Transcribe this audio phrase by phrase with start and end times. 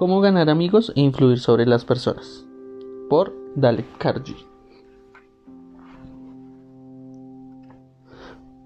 [0.00, 2.46] Cómo ganar amigos e influir sobre las personas.
[3.10, 4.46] Por Dale Carnegie.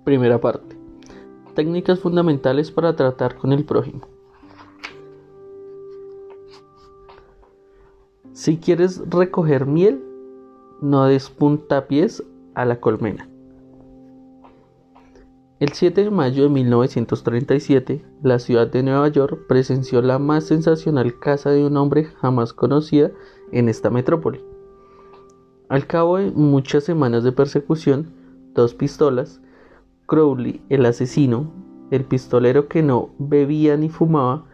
[0.04, 0.78] Primera parte.
[1.56, 4.06] Técnicas fundamentales para tratar con el prójimo.
[8.32, 10.04] Si quieres recoger miel,
[10.80, 12.22] no des puntapiés
[12.54, 13.28] a la colmena.
[15.60, 21.20] El 7 de mayo de 1937, la ciudad de Nueva York presenció la más sensacional
[21.20, 23.12] caza de un hombre jamás conocida
[23.52, 24.44] en esta metrópoli.
[25.68, 28.10] Al cabo de muchas semanas de persecución,
[28.52, 29.40] dos pistolas,
[30.06, 31.52] Crowley, el asesino,
[31.92, 34.46] el pistolero que no bebía ni fumaba,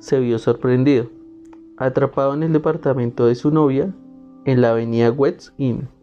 [0.00, 1.10] se vio sorprendido,
[1.76, 3.94] atrapado en el departamento de su novia
[4.46, 5.93] en la avenida West Inn.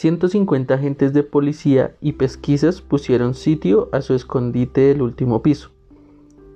[0.00, 5.72] 150 agentes de policía y pesquisas pusieron sitio a su escondite del último piso.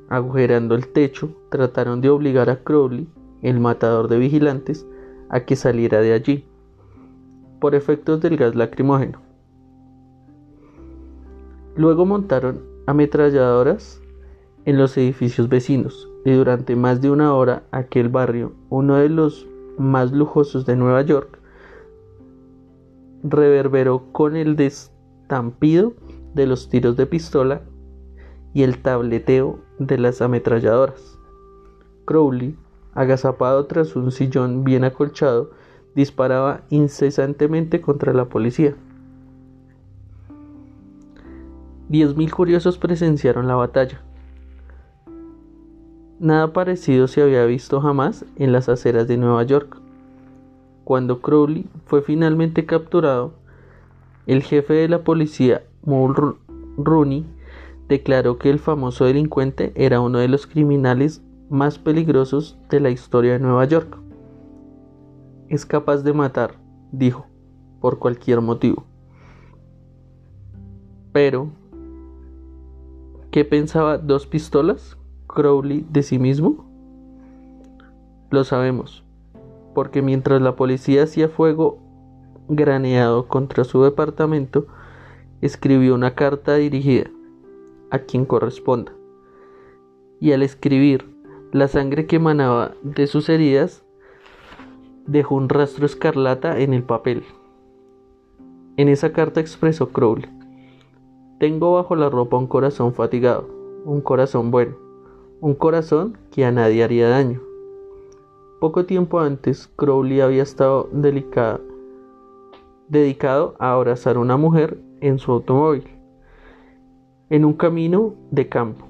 [0.08, 3.06] Agujerando el techo, trataron de obligar a Crowley,
[3.42, 4.86] el matador de vigilantes,
[5.28, 6.46] a que saliera de allí,
[7.60, 9.20] por efectos del gas lacrimógeno.
[11.76, 14.00] Luego montaron ametralladoras
[14.64, 19.46] en los edificios vecinos y durante más de una hora aquel barrio, uno de los
[19.76, 21.43] más lujosos de Nueva York,
[23.24, 25.94] reverberó con el destampido
[26.34, 27.62] de los tiros de pistola
[28.52, 31.18] y el tableteo de las ametralladoras.
[32.04, 32.56] Crowley,
[32.92, 35.50] agazapado tras un sillón bien acolchado,
[35.94, 38.76] disparaba incesantemente contra la policía.
[41.88, 44.02] Diez mil curiosos presenciaron la batalla.
[46.20, 49.83] Nada parecido se había visto jamás en las aceras de Nueva York.
[50.84, 53.32] Cuando Crowley fue finalmente capturado,
[54.26, 57.24] el jefe de la policía, Mulrooney,
[57.88, 63.32] declaró que el famoso delincuente era uno de los criminales más peligrosos de la historia
[63.32, 63.98] de Nueva York.
[65.48, 66.54] Es capaz de matar,
[66.92, 67.26] dijo,
[67.80, 68.84] por cualquier motivo.
[71.12, 71.48] Pero,
[73.30, 74.98] ¿qué pensaba dos pistolas?
[75.28, 76.66] Crowley de sí mismo?
[78.30, 79.03] Lo sabemos
[79.74, 81.78] porque mientras la policía hacía fuego
[82.48, 84.66] graneado contra su departamento,
[85.40, 87.10] escribió una carta dirigida
[87.90, 88.92] a quien corresponda.
[90.20, 91.12] Y al escribir,
[91.52, 93.84] la sangre que emanaba de sus heridas
[95.06, 97.24] dejó un rastro escarlata en el papel.
[98.76, 100.28] En esa carta expresó Crowley,
[101.38, 103.48] tengo bajo la ropa un corazón fatigado,
[103.84, 104.76] un corazón bueno,
[105.40, 107.40] un corazón que a nadie haría daño
[108.64, 110.88] poco tiempo antes, Crowley había estado
[112.88, 115.86] dedicado a abrazar a una mujer en su automóvil,
[117.28, 118.86] en un camino de campo,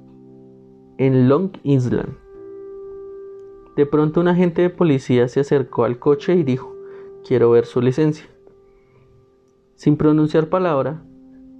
[0.96, 2.16] en Long Island.
[3.74, 6.72] De pronto un agente de policía se acercó al coche y dijo,
[7.26, 8.28] quiero ver su licencia.
[9.74, 11.02] Sin pronunciar palabra,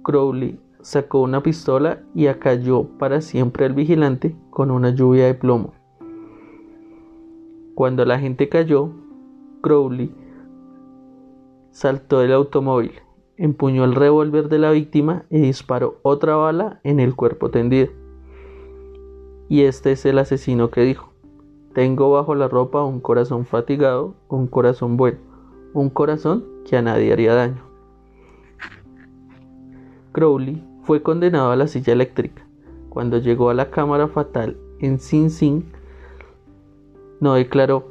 [0.05, 5.73] Crowley sacó una pistola y acalló para siempre al vigilante con una lluvia de plomo.
[7.75, 8.89] Cuando la gente cayó,
[9.61, 10.09] Crowley
[11.71, 12.93] saltó del automóvil,
[13.35, 17.89] empuñó el revólver de la víctima y disparó otra bala en el cuerpo tendido.
[19.49, 21.11] Y este es el asesino que dijo,
[21.73, 25.17] tengo bajo la ropa un corazón fatigado, un corazón bueno,
[25.73, 27.61] un corazón que a nadie haría daño.
[30.13, 32.47] Crowley fue condenado a la silla eléctrica.
[32.87, 35.74] Cuando llegó a la cámara fatal en Sing Sing,
[37.25, 37.89] no declaró,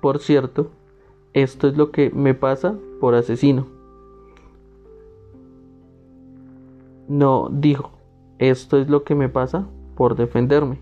[0.00, 0.72] por cierto,
[1.34, 3.68] esto es lo que me pasa por asesino.
[7.06, 7.92] No dijo,
[8.40, 10.80] esto es lo que me pasa por defenderme.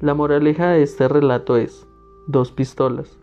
[0.00, 1.86] La moraleja de este relato es,
[2.26, 3.16] dos pistolas.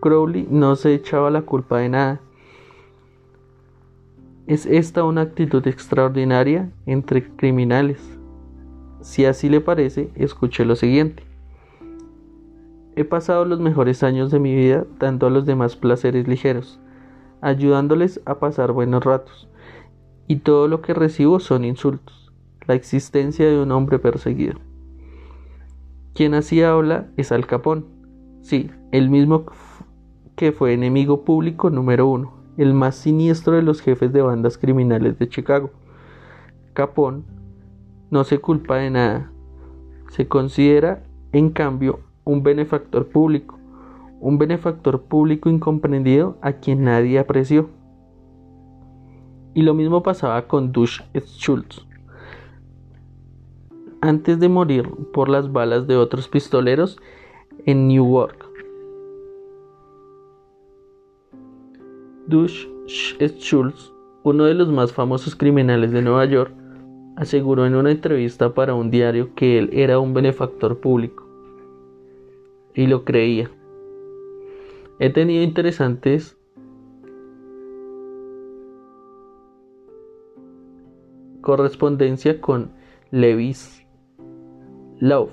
[0.00, 2.20] Crowley no se echaba la culpa de nada.
[4.48, 8.00] ¿Es esta una actitud extraordinaria entre criminales?
[9.00, 11.29] Si así le parece, escuche lo siguiente.
[13.00, 16.78] He pasado los mejores años de mi vida dando a los demás placeres ligeros,
[17.40, 19.48] ayudándoles a pasar buenos ratos,
[20.26, 22.30] y todo lo que recibo son insultos,
[22.66, 24.58] la existencia de un hombre perseguido.
[26.12, 27.86] Quien así habla es Al Capón,
[28.42, 29.46] sí, el mismo
[30.36, 35.18] que fue enemigo público número uno, el más siniestro de los jefes de bandas criminales
[35.18, 35.70] de Chicago.
[36.74, 37.24] Capón
[38.10, 39.32] no se culpa de nada,
[40.10, 41.02] se considera,
[41.32, 43.58] en cambio, un benefactor público,
[44.20, 47.70] un benefactor público incomprendido a quien nadie apreció.
[49.54, 51.86] Y lo mismo pasaba con Dush Schultz.
[54.02, 56.98] antes de morir por las balas de otros pistoleros
[57.66, 58.46] en Newark.
[62.26, 63.92] Dush Schultz,
[64.22, 66.52] uno de los más famosos criminales de Nueva York,
[67.16, 71.29] aseguró en una entrevista para un diario que él era un benefactor público.
[72.74, 73.50] Y lo creía.
[74.98, 76.36] He tenido interesantes
[81.40, 82.70] correspondencia con
[83.10, 83.84] Levis
[84.98, 85.30] Love,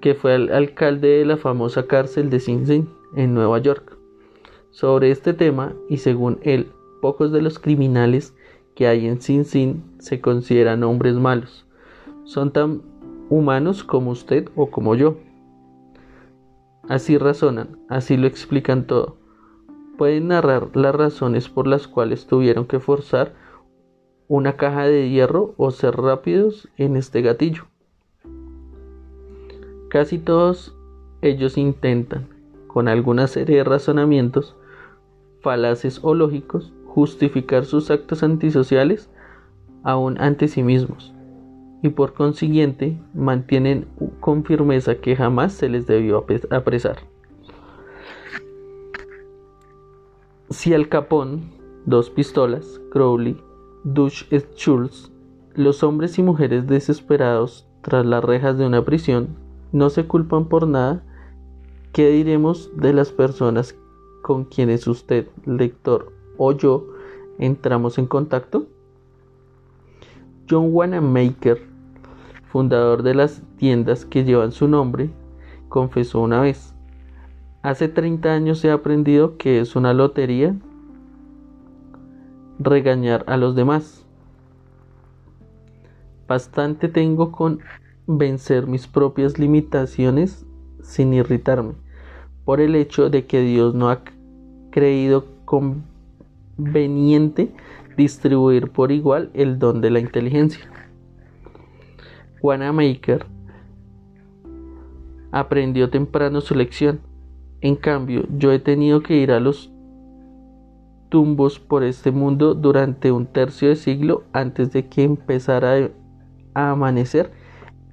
[0.00, 3.96] que fue el alcalde de la famosa cárcel de Sing Sing en Nueva York.
[4.70, 8.36] Sobre este tema, y según él, pocos de los criminales
[8.74, 11.66] que hay en Sin Sin se consideran hombres malos.
[12.24, 12.82] Son tan
[13.30, 15.16] humanos como usted o como yo.
[16.90, 19.16] Así razonan, así lo explican todo.
[19.96, 23.32] Pueden narrar las razones por las cuales tuvieron que forzar
[24.26, 27.66] una caja de hierro o ser rápidos en este gatillo.
[29.88, 30.76] Casi todos
[31.22, 32.26] ellos intentan,
[32.66, 34.56] con alguna serie de razonamientos,
[35.42, 39.08] falaces o lógicos, justificar sus actos antisociales
[39.84, 41.14] aún ante sí mismos
[41.82, 43.86] y por consiguiente mantienen
[44.20, 46.98] con firmeza que jamás se les debió apresar.
[50.50, 51.42] Si al capón,
[51.86, 53.36] dos pistolas, Crowley,
[53.84, 54.24] Dush
[54.56, 55.10] Schultz,
[55.54, 59.28] los hombres y mujeres desesperados tras las rejas de una prisión
[59.72, 61.02] no se culpan por nada,
[61.92, 63.76] ¿qué diremos de las personas
[64.22, 66.86] con quienes usted, lector, o yo
[67.38, 68.66] entramos en contacto?
[70.48, 71.69] John Wanamaker,
[72.50, 75.10] fundador de las tiendas que llevan su nombre,
[75.68, 76.74] confesó una vez,
[77.62, 80.54] hace 30 años he aprendido que es una lotería
[82.58, 84.04] regañar a los demás.
[86.26, 87.60] Bastante tengo con
[88.06, 90.44] vencer mis propias limitaciones
[90.82, 91.74] sin irritarme
[92.44, 94.00] por el hecho de que Dios no ha
[94.70, 97.52] creído conveniente
[97.96, 100.68] distribuir por igual el don de la inteligencia.
[102.42, 103.26] Wanamaker
[105.32, 107.00] aprendió temprano su lección.
[107.60, 109.70] En cambio, yo he tenido que ir a los
[111.08, 115.90] tumbos por este mundo durante un tercio de siglo antes de que empezara
[116.54, 117.32] a amanecer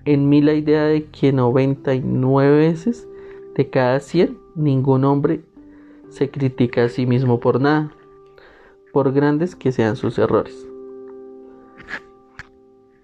[0.05, 3.07] en mí la idea de que 99 veces
[3.55, 5.41] de cada 100 ningún hombre
[6.09, 7.91] se critica a sí mismo por nada,
[8.93, 10.66] por grandes que sean sus errores.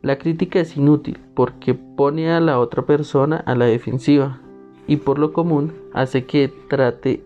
[0.04, 4.42] La crítica es inútil porque pone a la otra persona a la defensiva
[4.86, 7.24] y por lo común hace que trate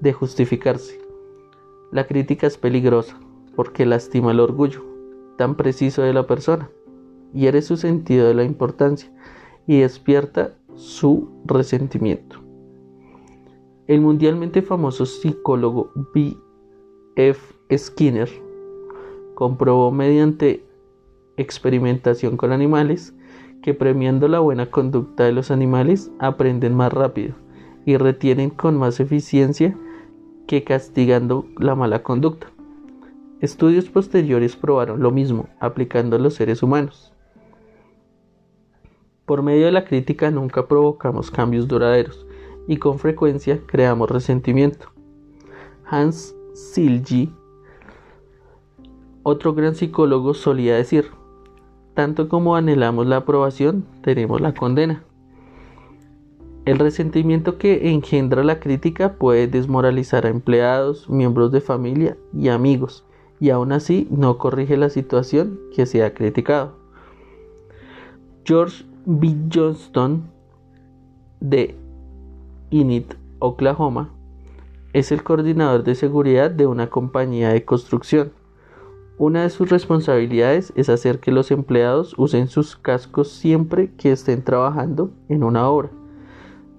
[0.00, 0.98] de justificarse.
[1.90, 3.20] La crítica es peligrosa
[3.54, 4.82] porque lastima el orgullo
[5.36, 6.70] tan preciso de la persona,
[7.34, 9.12] hiere su sentido de la importancia
[9.66, 12.38] y despierta su resentimiento.
[13.88, 16.34] El mundialmente famoso psicólogo B.
[17.16, 17.54] F.
[17.76, 18.30] Skinner
[19.34, 20.71] comprobó mediante
[21.36, 23.14] experimentación con animales
[23.62, 27.34] que premiando la buena conducta de los animales aprenden más rápido
[27.84, 29.76] y retienen con más eficiencia
[30.46, 32.48] que castigando la mala conducta.
[33.40, 37.12] Estudios posteriores probaron lo mismo aplicando a los seres humanos.
[39.24, 42.26] Por medio de la crítica nunca provocamos cambios duraderos,
[42.66, 44.88] y con frecuencia creamos resentimiento.
[45.84, 47.32] Hans Silgi,
[49.22, 51.06] otro gran psicólogo, solía decir,
[51.94, 55.04] tanto como anhelamos la aprobación, tenemos la condena.
[56.64, 63.04] El resentimiento que engendra la crítica puede desmoralizar a empleados, miembros de familia y amigos,
[63.40, 66.76] y aún así no corrige la situación que se ha criticado.
[68.44, 69.34] George B.
[69.52, 70.30] Johnston
[71.40, 71.76] de
[72.70, 74.10] Init, Oklahoma,
[74.92, 78.32] es el coordinador de seguridad de una compañía de construcción.
[79.24, 84.42] Una de sus responsabilidades es hacer que los empleados usen sus cascos siempre que estén
[84.42, 85.90] trabajando en una obra.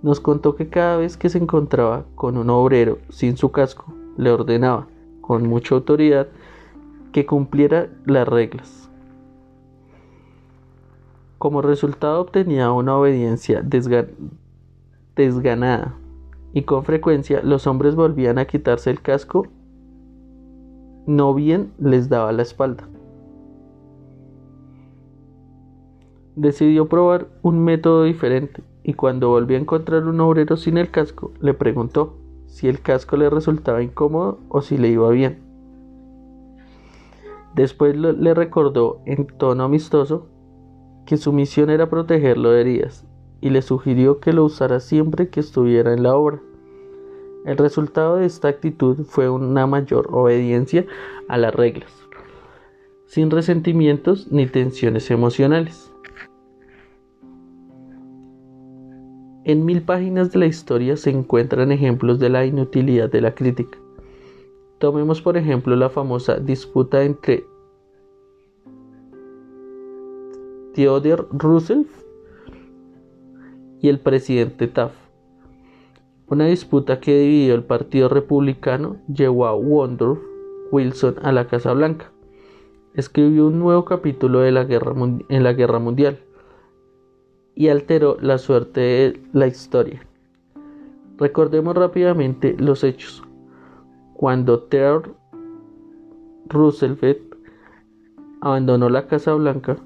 [0.01, 4.29] Nos contó que cada vez que se encontraba con un obrero sin su casco, le
[4.29, 4.87] ordenaba,
[5.21, 6.27] con mucha autoridad,
[7.13, 8.89] que cumpliera las reglas.
[11.37, 13.61] Como resultado obtenía una obediencia
[15.15, 15.93] desganada
[16.51, 19.47] y con frecuencia los hombres volvían a quitarse el casco,
[21.05, 22.87] no bien les daba la espalda.
[26.35, 31.31] Decidió probar un método diferente y cuando volvió a encontrar un obrero sin el casco,
[31.39, 32.17] le preguntó
[32.47, 35.39] si el casco le resultaba incómodo o si le iba bien.
[37.55, 40.27] Después le recordó en tono amistoso
[41.05, 43.05] que su misión era protegerlo de heridas
[43.41, 46.41] y le sugirió que lo usara siempre que estuviera en la obra.
[47.45, 50.85] El resultado de esta actitud fue una mayor obediencia
[51.27, 51.91] a las reglas,
[53.05, 55.91] sin resentimientos ni tensiones emocionales.
[59.43, 63.77] En mil páginas de la historia se encuentran ejemplos de la inutilidad de la crítica.
[64.77, 67.45] Tomemos por ejemplo la famosa disputa entre
[70.73, 71.89] Theodore Roosevelt
[73.81, 75.02] y el presidente Taft.
[76.33, 80.19] Una disputa que dividió el Partido Republicano llevó a Woodrow
[80.71, 82.11] Wilson a la Casa Blanca.
[82.95, 84.95] Escribió un nuevo capítulo de la guerra
[85.29, 86.17] en la Guerra Mundial
[87.53, 90.07] y alteró la suerte de la historia.
[91.19, 93.21] Recordemos rápidamente los hechos.
[94.15, 95.11] Cuando Theodore
[96.47, 97.35] Roosevelt
[98.41, 99.77] abandonó la Casa Blanca,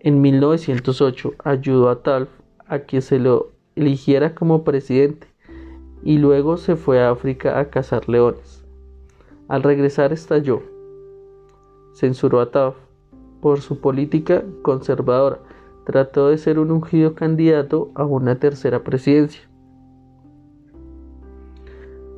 [0.00, 2.28] en 1908 ayudó a Taft
[2.66, 5.26] a que se lo eligiera como presidente
[6.02, 8.64] y luego se fue a África a cazar leones.
[9.48, 10.62] Al regresar estalló.
[11.94, 12.78] Censuró a Taft
[13.40, 15.38] por su política conservadora.
[15.84, 19.42] Trató de ser un ungido candidato a una tercera presidencia.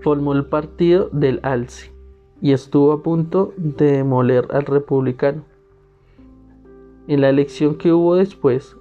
[0.00, 1.92] Formó el partido del Alce
[2.40, 5.44] y estuvo a punto de demoler al republicano.
[7.06, 8.76] En la elección que hubo después,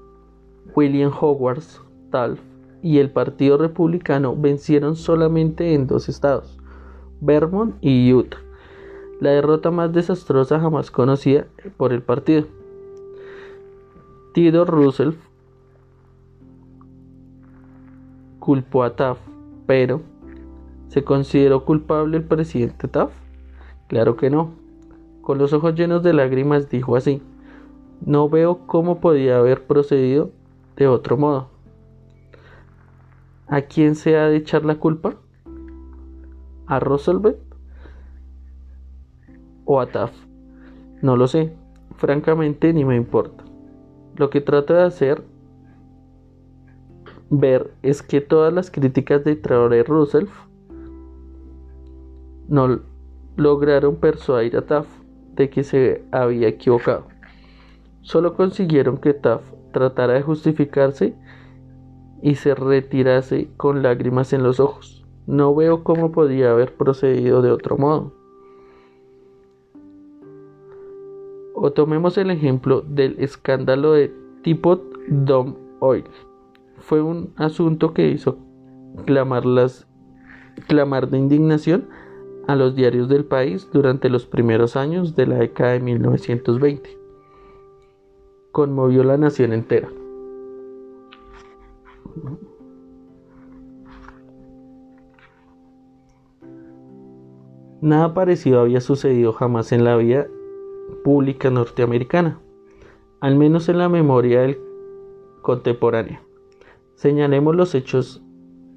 [0.75, 1.63] William Howard
[2.09, 2.48] Taft
[2.81, 6.57] y el Partido Republicano vencieron solamente en dos estados,
[7.21, 8.37] Vermont y Utah,
[9.19, 11.45] la derrota más desastrosa jamás conocida
[11.77, 12.45] por el partido.
[14.33, 15.19] Theodore Roosevelt
[18.39, 19.21] culpó a Taft,
[19.67, 20.01] pero
[20.87, 23.13] ¿se consideró culpable el presidente Taft?
[23.87, 24.51] Claro que no.
[25.21, 27.21] Con los ojos llenos de lágrimas dijo así,
[28.05, 30.31] no veo cómo podía haber procedido
[30.77, 31.49] de otro modo.
[33.51, 35.15] ¿A quién se ha de echar la culpa?
[36.67, 37.37] ¿A Roosevelt?
[39.65, 40.13] ¿O a Taft?
[41.01, 41.51] No lo sé.
[41.95, 43.43] Francamente ni me importa.
[44.17, 45.23] Lo que trato de hacer
[47.31, 50.29] ver es que todas las críticas de Theodore Roosevelt
[52.47, 52.81] no
[53.35, 54.89] lograron persuadir a Taft
[55.33, 57.07] de que se había equivocado.
[58.01, 61.15] Solo consiguieron que Taft tratara de justificarse
[62.21, 65.05] y se retirase con lágrimas en los ojos.
[65.27, 68.13] No veo cómo podía haber procedido de otro modo.
[71.53, 76.05] O tomemos el ejemplo del escándalo de Teapot Dome Oil.
[76.79, 78.37] Fue un asunto que hizo
[79.05, 79.43] clamar,
[80.67, 81.89] clamar de indignación
[82.47, 86.99] a los diarios del país durante los primeros años de la década de 1920
[88.51, 89.89] conmovió la nación entera.
[97.81, 100.27] Nada parecido había sucedido jamás en la vida
[101.03, 102.39] pública norteamericana,
[103.21, 104.59] al menos en la memoria del
[105.41, 106.21] contemporánea.
[106.95, 108.21] Señalemos los hechos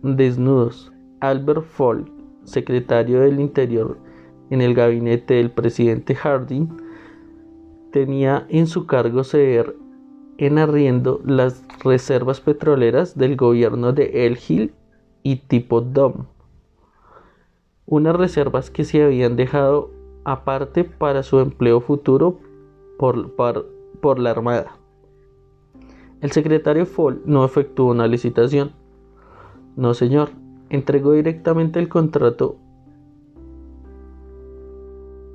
[0.03, 0.93] desnudos.
[1.21, 2.09] Albert Folk,
[2.45, 3.97] secretario del Interior
[4.51, 6.69] en el gabinete del presidente Harding,
[7.93, 9.77] tenía en su cargo ceder
[10.47, 14.75] en arriendo las reservas petroleras del gobierno de El Gil
[15.23, 16.27] y Tipo Dom,
[17.87, 19.91] unas reservas que se habían dejado
[20.25, 22.41] aparte para su empleo futuro
[22.99, 24.77] por, por la Armada.
[26.21, 28.73] El secretario Fall no efectuó una licitación.
[29.77, 30.31] No, señor,
[30.71, 32.57] entregó directamente el contrato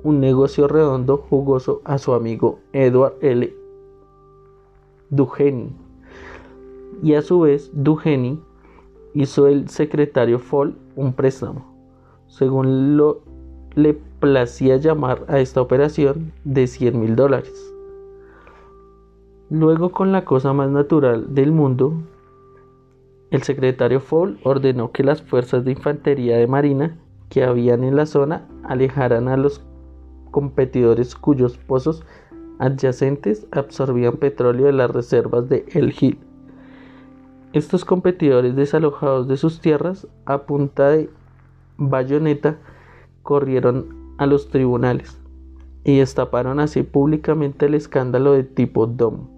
[0.02, 3.57] un negocio redondo jugoso a su amigo Edward L.
[5.10, 5.72] Duheny.
[7.02, 8.40] Y a su vez, Duheny
[9.14, 11.64] hizo el secretario Fall un préstamo,
[12.26, 13.22] según lo
[13.74, 17.74] le placía llamar a esta operación, de 100 mil dólares.
[19.50, 21.94] Luego, con la cosa más natural del mundo,
[23.30, 26.98] el secretario Fall ordenó que las fuerzas de infantería de marina
[27.28, 29.62] que habían en la zona alejaran a los
[30.30, 32.04] competidores cuyos pozos
[32.58, 36.18] adyacentes absorbían petróleo de las reservas de El Gil.
[37.52, 41.08] Estos competidores desalojados de sus tierras a punta de
[41.76, 42.58] bayoneta
[43.22, 45.18] corrieron a los tribunales
[45.84, 49.28] y destaparon así públicamente el escándalo de tipo DOM.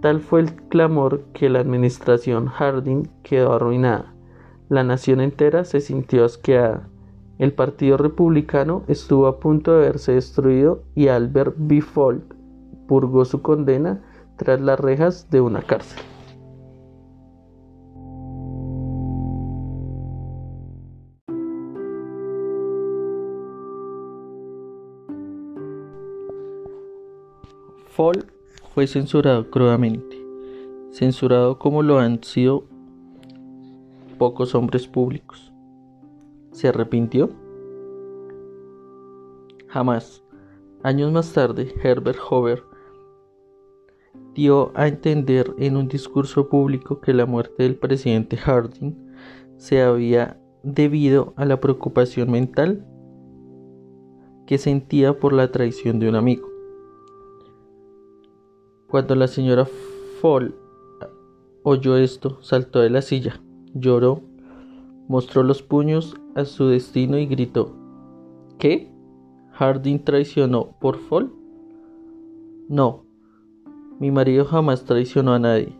[0.00, 4.12] Tal fue el clamor que la administración Harding quedó arruinada.
[4.68, 6.88] La nación entera se sintió asqueada
[7.38, 11.80] el Partido Republicano estuvo a punto de verse destruido y Albert B.
[11.80, 12.34] Folk
[12.86, 14.02] purgó su condena
[14.36, 16.00] tras las rejas de una cárcel.
[27.86, 28.26] Fall
[28.74, 30.20] fue censurado crudamente,
[30.90, 32.64] censurado como lo han sido
[34.18, 35.53] pocos hombres públicos.
[36.54, 37.30] ¿Se arrepintió?
[39.66, 40.22] Jamás.
[40.84, 42.62] Años más tarde, Herbert Hoover
[44.34, 48.94] dio a entender en un discurso público que la muerte del presidente Harding
[49.56, 52.86] se había debido a la preocupación mental
[54.46, 56.48] que sentía por la traición de un amigo.
[58.86, 59.66] Cuando la señora
[60.20, 60.54] Fall
[61.64, 63.42] oyó esto, saltó de la silla,
[63.74, 64.20] lloró,
[65.08, 67.74] mostró los puños a su destino y gritó
[68.58, 68.90] ¿Qué?
[69.52, 71.30] ¿Harding traicionó por Fall?
[72.68, 73.04] No,
[74.00, 75.78] mi marido jamás traicionó a nadie.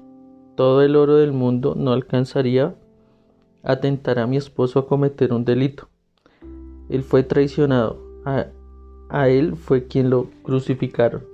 [0.54, 2.76] Todo el oro del mundo no alcanzaría
[3.64, 3.78] a
[4.16, 5.88] a mi esposo a cometer un delito.
[6.88, 7.98] Él fue traicionado.
[8.24, 8.46] A,
[9.08, 11.24] a él fue quien lo crucificaron.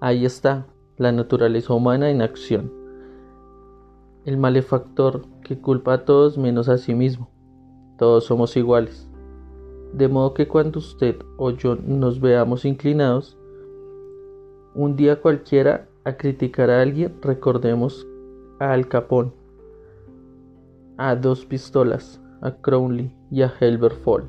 [0.00, 0.66] Ahí está
[0.96, 2.72] la naturaleza humana en acción.
[4.24, 7.28] El malefactor que culpa a todos menos a sí mismo.
[8.02, 9.08] Todos somos iguales.
[9.92, 13.38] De modo que cuando usted o yo nos veamos inclinados
[14.74, 18.04] un día cualquiera a criticar a alguien, recordemos
[18.58, 19.30] a Al Capone,
[20.96, 24.24] a Dos Pistolas, a Crowley y a Helber Fall.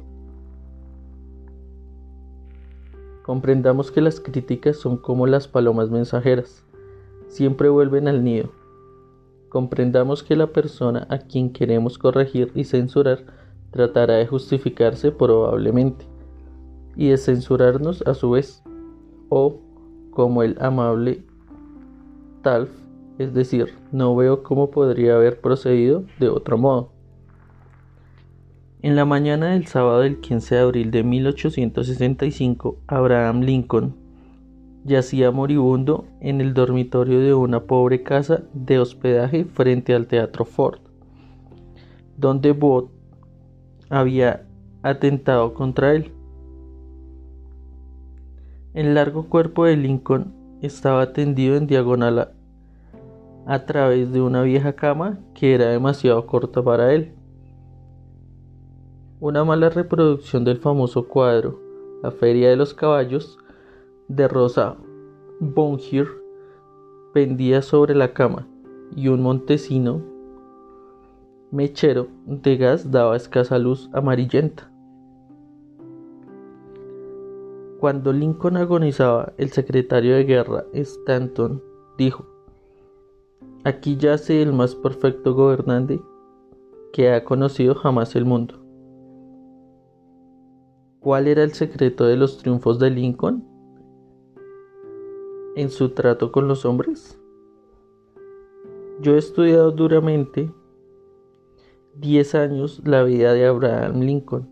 [3.24, 6.64] Comprendamos que las críticas son como las palomas mensajeras,
[7.26, 8.52] siempre vuelven al nido.
[9.50, 13.42] Comprendamos que la persona a quien queremos corregir y censurar
[13.74, 16.06] tratará de justificarse probablemente
[16.96, 18.64] y de censurarnos a su vez,
[19.30, 19.60] o
[20.12, 21.26] como el amable
[22.44, 22.70] Talf,
[23.18, 26.92] es decir, no veo cómo podría haber procedido de otro modo.
[28.82, 33.96] En la mañana del sábado del 15 de abril de 1865, Abraham Lincoln
[34.84, 40.80] yacía moribundo en el dormitorio de una pobre casa de hospedaje frente al Teatro Ford,
[42.18, 42.92] donde Booth
[43.94, 44.48] había
[44.82, 46.12] atentado contra él.
[48.74, 52.32] El largo cuerpo de Lincoln estaba tendido en diagonal
[53.46, 57.14] a, través de una vieja cama que era demasiado corta para él.
[59.20, 61.60] Una mala reproducción del famoso cuadro
[62.02, 63.38] La Feria de los Caballos
[64.08, 64.76] de Rosa
[65.40, 66.08] Bonheur
[67.14, 68.48] pendía sobre la cama
[68.96, 70.13] y un montesino
[71.54, 74.72] mechero de gas daba escasa luz amarillenta.
[77.80, 81.62] Cuando Lincoln agonizaba, el secretario de guerra, Stanton,
[81.98, 82.26] dijo,
[83.66, 86.02] Aquí yace el más perfecto gobernante
[86.92, 88.60] que ha conocido jamás el mundo.
[91.02, 93.48] ¿Cuál era el secreto de los triunfos de Lincoln
[95.56, 97.20] en su trato con los hombres?
[99.02, 100.50] Yo he estudiado duramente
[101.96, 104.50] 10 años la vida de Abraham Lincoln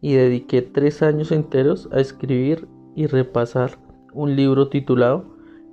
[0.00, 3.78] y dediqué tres años enteros a escribir y repasar
[4.12, 5.24] un libro titulado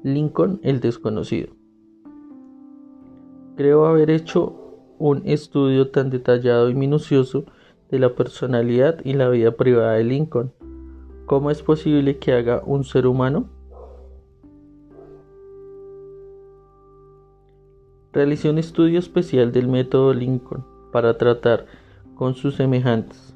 [0.03, 1.49] Lincoln el desconocido.
[3.55, 4.55] Creo haber hecho
[4.97, 7.45] un estudio tan detallado y minucioso
[7.89, 10.51] de la personalidad y la vida privada de Lincoln.
[11.27, 13.49] ¿Cómo es posible que haga un ser humano?
[18.11, 21.65] Realicé un estudio especial del método Lincoln para tratar
[22.15, 23.36] con sus semejantes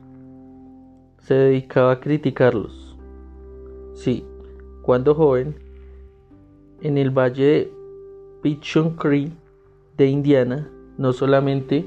[1.17, 2.95] se dedicaba a criticarlos.
[3.95, 4.25] Sí,
[4.81, 5.57] cuando joven,
[6.79, 7.73] en el valle de
[8.41, 9.33] Pigeon Creek
[9.97, 11.85] de Indiana, no solamente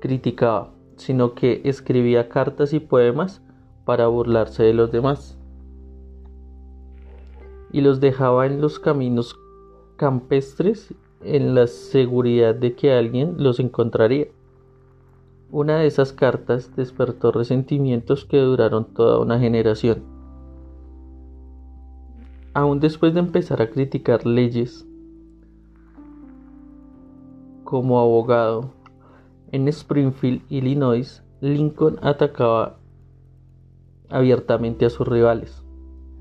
[0.00, 3.42] criticaba, sino que escribía cartas y poemas
[3.84, 5.36] para burlarse de los demás.
[7.72, 9.38] Y los dejaba en los caminos
[9.96, 14.28] campestres en la seguridad de que alguien los encontraría.
[15.50, 20.02] Una de esas cartas despertó resentimientos que duraron toda una generación.
[22.54, 24.86] Aún después de empezar a criticar leyes,
[27.64, 28.70] como abogado
[29.50, 32.78] en Springfield, Illinois, Lincoln atacaba
[34.10, 35.62] abiertamente a sus rivales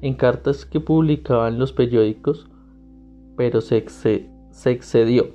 [0.02, 2.48] en cartas que publicaban los periódicos,
[3.38, 4.30] pero se,
[4.72, 5.34] excedió.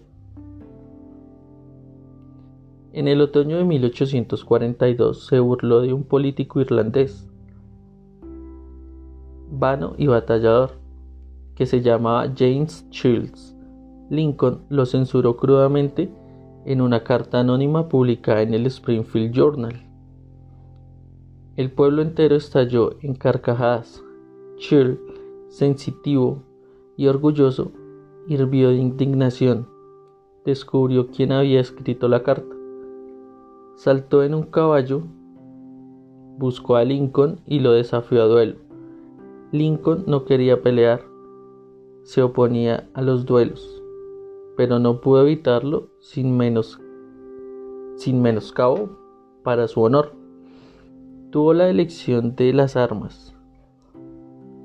[2.92, 7.28] En el otoño de 1842 se burló de un político irlandés,
[9.50, 10.72] vano y batallador,
[11.54, 13.56] que se llamaba James Shields.
[14.08, 16.10] Lincoln lo censuró crudamente
[16.64, 19.82] en una carta anónima publicada en el Springfield Journal.
[21.56, 24.02] El pueblo entero estalló en carcajadas.
[24.56, 24.98] Chill,
[25.48, 26.42] sensitivo
[26.96, 27.72] y orgulloso,
[28.26, 29.68] hirvió de indignación.
[30.44, 32.54] Descubrió quién había escrito la carta.
[33.76, 35.02] Saltó en un caballo,
[36.38, 38.56] buscó a Lincoln y lo desafió a duelo.
[39.52, 41.02] Lincoln no quería pelear,
[42.04, 43.82] se oponía a los duelos
[44.56, 46.80] pero no pudo evitarlo sin menos
[47.96, 48.90] sin menoscabo
[49.42, 50.12] para su honor.
[51.30, 53.34] Tuvo la elección de las armas.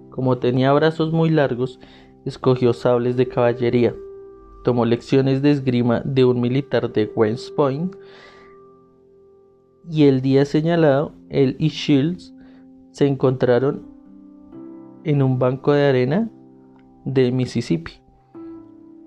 [0.09, 1.79] Como tenía brazos muy largos,
[2.25, 3.95] escogió sables de caballería.
[4.63, 7.95] Tomó lecciones de esgrima de un militar de West Point
[9.89, 12.33] y el día señalado, él y Shields
[12.91, 13.83] se encontraron
[15.03, 16.29] en un banco de arena
[17.05, 18.01] de Mississippi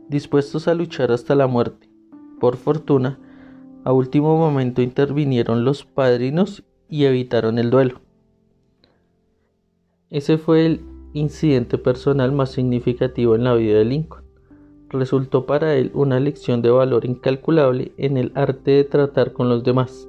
[0.09, 1.88] dispuestos a luchar hasta la muerte.
[2.40, 3.18] Por fortuna,
[3.85, 8.00] a último momento intervinieron los padrinos y evitaron el duelo.
[10.11, 14.24] Ese fue el incidente personal más significativo en la vida de Lincoln.
[14.90, 19.64] Resultó para él una lección de valor incalculable en el arte de tratar con los
[19.64, 20.09] demás.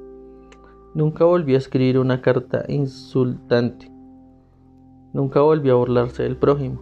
[0.94, 3.90] Nunca volvió a escribir una carta insultante.
[5.14, 6.82] Nunca volvió a burlarse del prójimo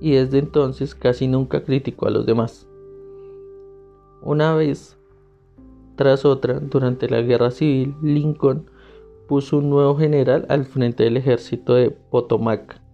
[0.00, 2.68] y desde entonces casi nunca criticó a los demás.
[4.22, 4.96] Una vez
[5.96, 8.66] tras otra, durante la guerra civil, Lincoln
[9.26, 12.85] puso un nuevo general al frente del ejército de Potomac.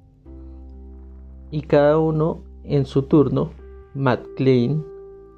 [1.53, 3.51] Y cada uno en su turno,
[3.95, 4.83] McLean,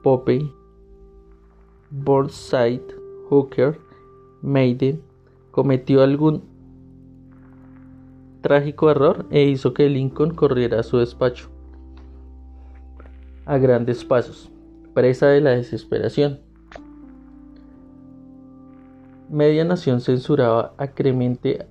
[0.05, 0.49] Pope,
[1.91, 2.87] Burnside,
[3.29, 3.81] Hooker,
[4.41, 5.03] Maiden,
[5.51, 6.45] cometió algún
[8.43, 11.49] trágico error e hizo que Lincoln corriera a su despacho
[13.45, 14.53] a grandes pasos,
[14.95, 16.39] presa de la desesperación.
[19.29, 21.67] Media nación censuraba acremente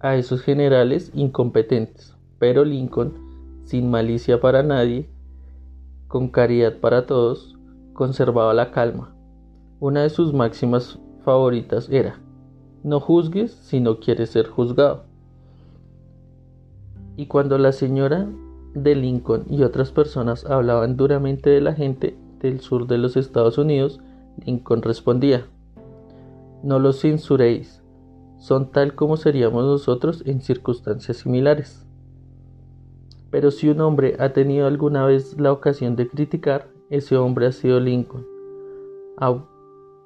[0.00, 3.29] a esos generales incompetentes, pero Lincoln,
[3.70, 5.08] sin malicia para nadie,
[6.08, 7.56] con caridad para todos,
[7.92, 9.14] conservaba la calma.
[9.78, 12.18] Una de sus máximas favoritas era,
[12.82, 15.04] no juzgues si no quieres ser juzgado.
[17.16, 18.26] Y cuando la señora
[18.74, 23.56] de Lincoln y otras personas hablaban duramente de la gente del sur de los Estados
[23.56, 24.00] Unidos,
[24.44, 25.46] Lincoln respondía,
[26.64, 27.84] No los censuréis,
[28.40, 31.86] son tal como seríamos nosotros en circunstancias similares.
[33.30, 37.52] Pero si un hombre ha tenido alguna vez la ocasión de criticar, ese hombre ha
[37.52, 38.26] sido Lincoln.
[39.16, 39.44] A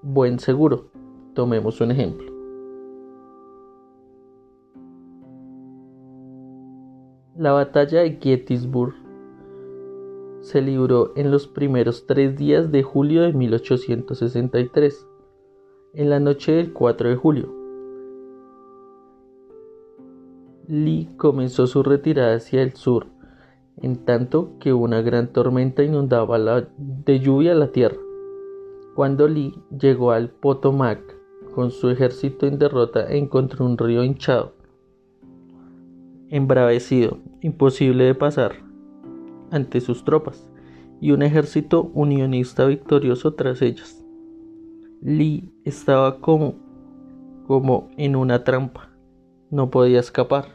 [0.02, 0.86] buen seguro,
[1.34, 2.30] tomemos un ejemplo.
[7.36, 8.94] La batalla de Gettysburg
[10.42, 15.08] se libró en los primeros tres días de julio de 1863,
[15.94, 17.48] en la noche del 4 de julio.
[20.68, 23.06] Lee comenzó su retirada hacia el sur,
[23.84, 26.38] en tanto que una gran tormenta inundaba
[26.78, 27.98] de lluvia la tierra.
[28.94, 31.00] Cuando Lee llegó al Potomac
[31.54, 34.54] con su ejército en derrota, encontró un río hinchado
[36.30, 38.56] embravecido, imposible de pasar
[39.50, 40.50] ante sus tropas,
[41.00, 44.04] y un ejército unionista victorioso tras ellas.
[45.00, 46.56] Lee estaba como
[47.96, 48.90] en una trampa,
[49.50, 50.46] no podía escapar.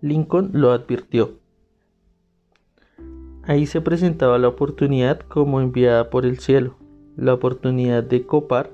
[0.00, 1.45] Lincoln lo advirtió.
[3.48, 6.74] Ahí se presentaba la oportunidad como enviada por el cielo,
[7.16, 8.70] la oportunidad de copar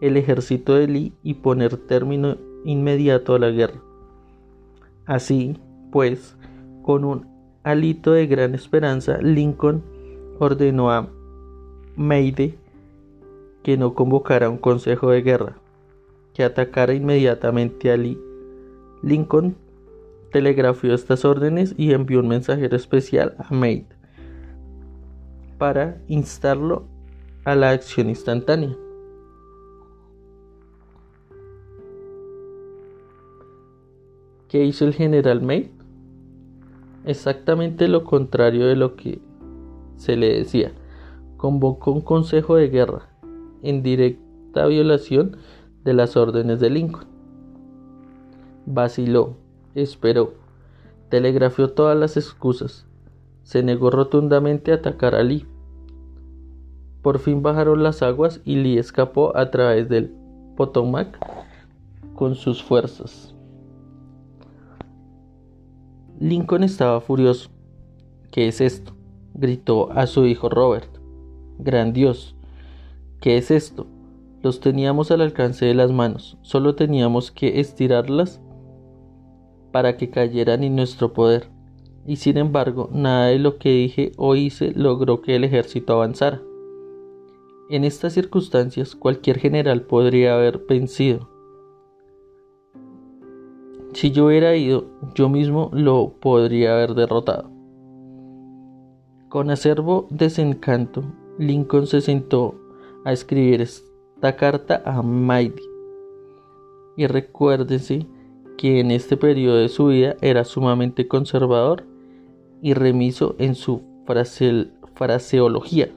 [0.00, 3.82] el ejército de Lee y poner término inmediato a la guerra.
[5.04, 5.58] Así,
[5.92, 6.34] pues,
[6.82, 7.26] con un
[7.62, 9.82] alito de gran esperanza, Lincoln
[10.38, 11.10] ordenó a
[11.96, 12.58] Meade
[13.62, 15.58] que no convocara un consejo de guerra,
[16.32, 18.18] que atacara inmediatamente a Lee.
[19.02, 19.56] Lincoln
[20.32, 23.95] telegrafió estas órdenes y envió un mensajero especial a Meade
[25.58, 26.84] para instarlo
[27.44, 28.76] a la acción instantánea.
[34.48, 35.72] ¿Qué hizo el general Meade?
[37.04, 39.20] Exactamente lo contrario de lo que
[39.96, 40.72] se le decía.
[41.36, 43.08] Convocó un consejo de guerra
[43.62, 45.36] en directa violación
[45.84, 47.06] de las órdenes de Lincoln.
[48.66, 49.36] Vaciló,
[49.74, 50.34] esperó,
[51.08, 52.86] telegrafió todas las excusas,
[53.46, 55.46] se negó rotundamente a atacar a Lee.
[57.00, 60.12] Por fin bajaron las aguas y Lee escapó a través del
[60.56, 61.16] Potomac
[62.16, 63.36] con sus fuerzas.
[66.18, 67.48] Lincoln estaba furioso.
[68.32, 68.96] ¿Qué es esto?
[69.32, 70.90] gritó a su hijo Robert.
[71.60, 72.34] Gran Dios,
[73.20, 73.86] ¿qué es esto?
[74.42, 78.40] Los teníamos al alcance de las manos, solo teníamos que estirarlas
[79.70, 81.55] para que cayeran en nuestro poder.
[82.06, 86.40] Y sin embargo, nada de lo que dije o hice logró que el ejército avanzara.
[87.68, 91.28] En estas circunstancias, cualquier general podría haber vencido.
[93.92, 97.50] Si yo hubiera ido, yo mismo lo podría haber derrotado.
[99.28, 101.02] Con acervo desencanto,
[101.38, 102.54] Lincoln se sentó
[103.04, 105.60] a escribir esta carta a Maidie.
[106.96, 108.06] Y recuérdese
[108.56, 111.84] que en este periodo de su vida era sumamente conservador
[112.62, 113.82] y remiso en su
[114.94, 115.90] fraseología.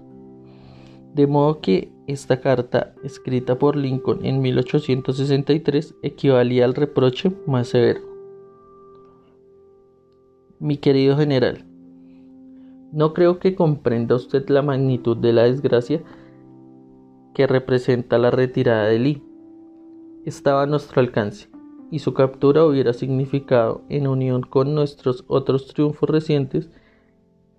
[1.14, 8.02] De modo que esta carta, escrita por Lincoln en 1863, equivalía al reproche más severo.
[10.60, 11.66] Mi querido general,
[12.92, 16.02] no creo que comprenda usted la magnitud de la desgracia
[17.34, 19.24] que representa la retirada de Lee.
[20.26, 21.48] Estaba a nuestro alcance
[21.92, 26.70] y su captura hubiera significado, en unión con nuestros otros triunfos recientes,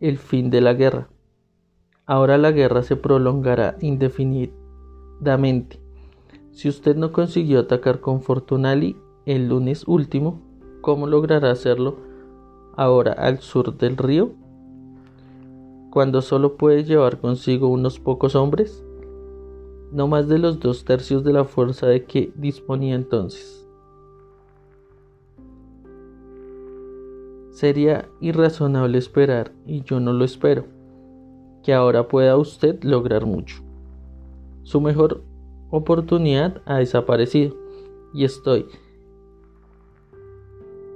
[0.01, 1.09] el fin de la guerra.
[2.07, 5.81] Ahora la guerra se prolongará indefinidamente.
[6.53, 10.41] Si usted no consiguió atacar con Fortunali el lunes último,
[10.81, 11.99] ¿cómo logrará hacerlo
[12.77, 14.33] ahora al sur del río?
[15.91, 18.85] Cuando solo puede llevar consigo unos pocos hombres,
[19.93, 23.60] no más de los dos tercios de la fuerza de que disponía entonces.
[27.53, 30.65] Sería irrazonable esperar, y yo no lo espero,
[31.63, 33.63] que ahora pueda usted lograr mucho.
[34.63, 35.23] Su mejor
[35.71, 37.55] oportunidad ha desaparecido
[38.13, 38.67] y estoy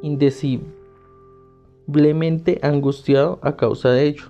[0.02, 4.24] indeciblemente angustiado a causa de ello.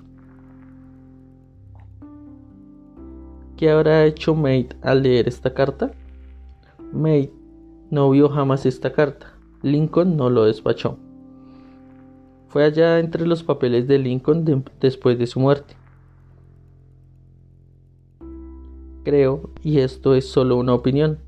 [3.56, 5.92] ¿Qué habrá hecho Mate al leer esta carta?
[6.92, 7.32] Mate
[7.90, 9.32] no vio jamás esta carta.
[9.62, 10.98] Lincoln no lo despachó.
[12.54, 15.74] Fue allá entre los papeles de Lincoln después de su muerte.
[19.02, 21.18] Creo, y esto es solo una opinión,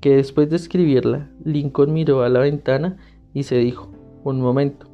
[0.00, 2.96] que después de escribirla, Lincoln miró a la ventana
[3.34, 3.90] y se dijo,
[4.24, 4.86] un momento,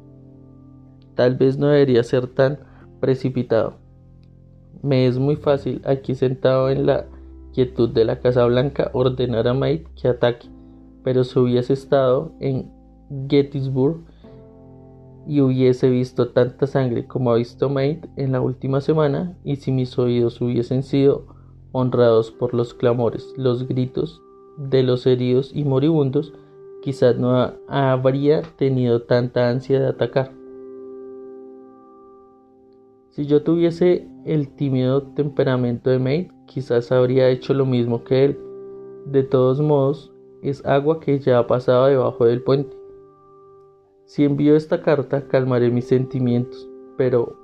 [1.15, 2.59] tal vez no debería ser tan
[2.99, 3.75] precipitado.
[4.81, 7.05] Me es muy fácil aquí sentado en la
[7.53, 10.49] quietud de la Casa Blanca ordenar a Mate que ataque,
[11.05, 12.69] pero si hubiese estado en
[13.29, 14.10] Gettysburg
[15.27, 19.71] y hubiese visto tanta sangre como ha visto Mate en la última semana, y si
[19.71, 21.25] mis oídos hubiesen sido
[21.71, 24.21] honrados por los clamores, los gritos
[24.57, 26.33] de los heridos y moribundos,
[26.81, 30.31] quizás no habría tenido tanta ansia de atacar.
[33.11, 38.39] Si yo tuviese el tímido temperamento de Mate, quizás habría hecho lo mismo que él.
[39.05, 42.80] De todos modos, es agua que ya ha pasado debajo del puente.
[44.11, 47.37] Si envío esta carta, calmaré mis sentimientos, pero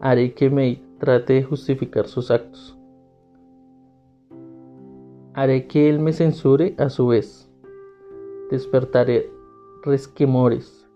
[0.00, 2.78] haré que May trate de justificar sus actos.
[5.34, 7.50] Haré que él me censure a su vez.
[8.50, 9.30] Despertaré
[9.82, 10.88] resquemores.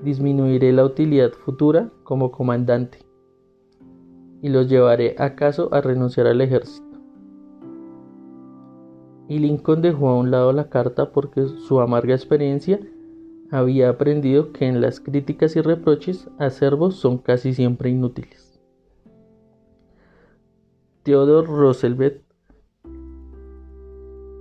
[0.00, 3.00] Disminuiré la utilidad futura como comandante
[4.40, 6.98] y los llevaré acaso a renunciar al ejército.
[9.28, 12.80] Y Lincoln dejó a un lado la carta porque su amarga experiencia
[13.50, 18.60] había aprendido que en las críticas y reproches acervos son casi siempre inútiles.
[21.02, 22.22] Theodore Roosevelt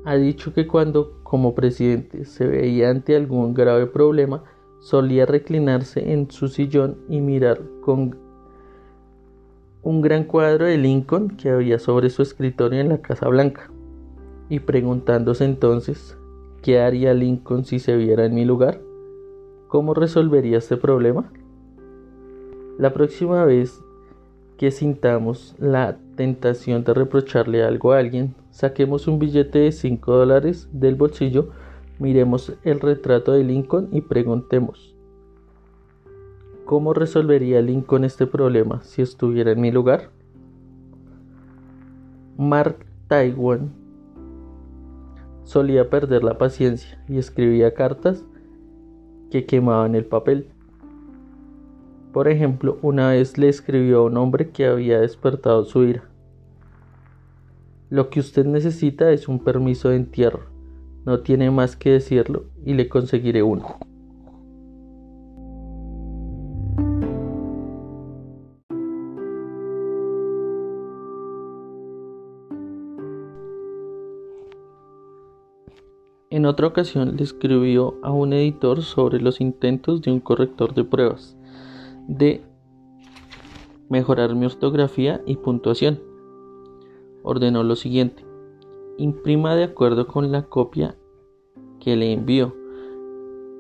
[0.06, 4.44] ha dicho que cuando como presidente se veía ante algún grave problema,
[4.80, 8.18] solía reclinarse en su sillón y mirar con
[9.82, 13.72] un gran cuadro de Lincoln que había sobre su escritorio en la Casa Blanca,
[14.50, 16.18] y preguntándose entonces
[16.62, 18.85] qué haría Lincoln si se viera en mi lugar.
[19.67, 21.32] ¿Cómo resolvería este problema?
[22.78, 23.82] La próxima vez
[24.58, 30.69] que sintamos la tentación de reprocharle algo a alguien, saquemos un billete de 5 dólares
[30.71, 31.49] del bolsillo,
[31.99, 34.95] miremos el retrato de Lincoln y preguntemos,
[36.65, 40.10] ¿cómo resolvería Lincoln este problema si estuviera en mi lugar?
[42.38, 43.71] Mark Twain
[45.43, 48.25] solía perder la paciencia y escribía cartas
[49.32, 50.48] que quemaban el papel.
[52.14, 56.04] Por ejemplo, una vez le escribió a un hombre que había despertado su ira.
[57.90, 60.42] Lo que usted necesita es un permiso de entierro.
[61.06, 63.78] No tiene más que decirlo y le conseguiré uno.
[76.46, 80.84] En otra ocasión le escribió a un editor sobre los intentos de un corrector de
[80.84, 81.36] pruebas
[82.08, 82.44] de
[83.90, 86.00] mejorar mi ortografía y puntuación.
[87.24, 88.24] Ordenó lo siguiente.
[89.00, 90.96] Imprima de acuerdo con la copia
[91.80, 92.56] que le envió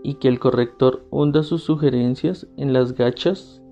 [0.03, 3.63] y que el corrector hunda sus sugerencias en las gachas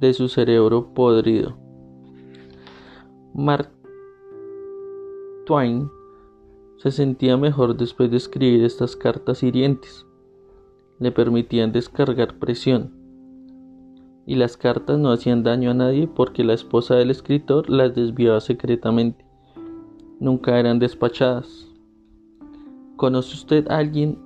[0.00, 1.56] de su cerebro podrido.
[3.34, 3.70] Mark
[5.46, 5.88] Twain
[6.78, 10.06] se sentía mejor después de escribir estas cartas hirientes.
[11.00, 12.92] Le permitían descargar presión.
[14.26, 18.40] Y las cartas no hacían daño a nadie porque la esposa del escritor las desviaba
[18.40, 19.24] secretamente.
[20.20, 21.68] Nunca eran despachadas.
[22.96, 24.18] ¿Conoce usted a alguien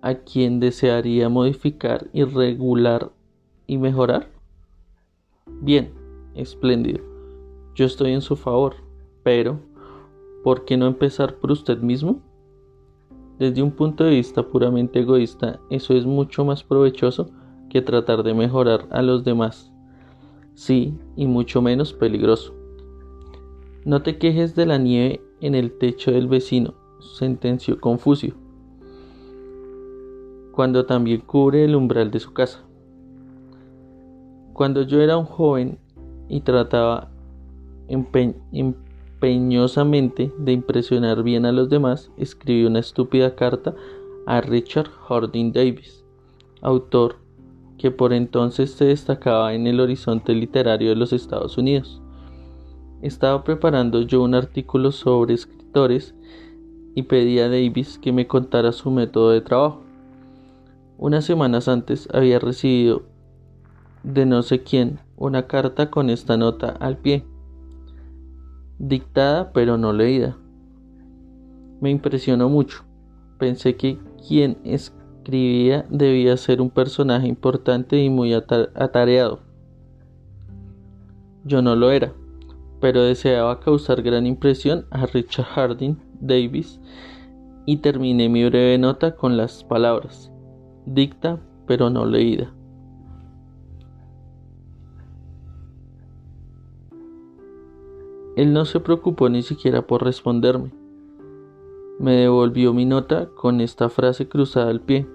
[0.00, 3.10] a quien desearía modificar, irregular
[3.66, 4.28] y mejorar?
[5.60, 5.92] Bien,
[6.34, 7.02] espléndido.
[7.74, 8.76] Yo estoy en su favor,
[9.22, 9.60] pero
[10.48, 12.22] ¿por qué no empezar por usted mismo?
[13.38, 17.28] Desde un punto de vista puramente egoísta, eso es mucho más provechoso
[17.68, 19.70] que tratar de mejorar a los demás.
[20.54, 22.54] Sí, y mucho menos peligroso.
[23.84, 28.32] No te quejes de la nieve en el techo del vecino, sentenció Confucio,
[30.52, 32.64] cuando también cubre el umbral de su casa.
[34.54, 35.78] Cuando yo era un joven
[36.26, 37.10] y trataba
[39.18, 43.74] empeñosamente de impresionar bien a los demás, escribí una estúpida carta
[44.26, 46.04] a Richard Harding Davis,
[46.62, 47.16] autor
[47.78, 52.00] que por entonces se destacaba en el horizonte literario de los Estados Unidos.
[53.02, 56.14] Estaba preparando yo un artículo sobre escritores
[56.94, 59.82] y pedí a Davis que me contara su método de trabajo.
[60.96, 63.02] Unas semanas antes había recibido
[64.04, 67.24] de no sé quién una carta con esta nota al pie,
[68.78, 70.36] dictada pero no leída.
[71.80, 72.84] Me impresionó mucho.
[73.38, 79.40] Pensé que quien escribía debía ser un personaje importante y muy atareado.
[81.44, 82.12] Yo no lo era,
[82.80, 86.80] pero deseaba causar gran impresión a Richard Harding Davis
[87.64, 90.32] y terminé mi breve nota con las palabras,
[90.86, 92.52] dicta pero no leída.
[98.38, 100.70] Él no se preocupó ni siquiera por responderme.
[101.98, 105.08] Me devolvió mi nota con esta frase cruzada al pie.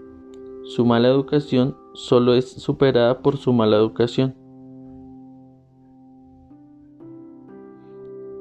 [0.63, 4.35] Su mala educación solo es superada por su mala educación.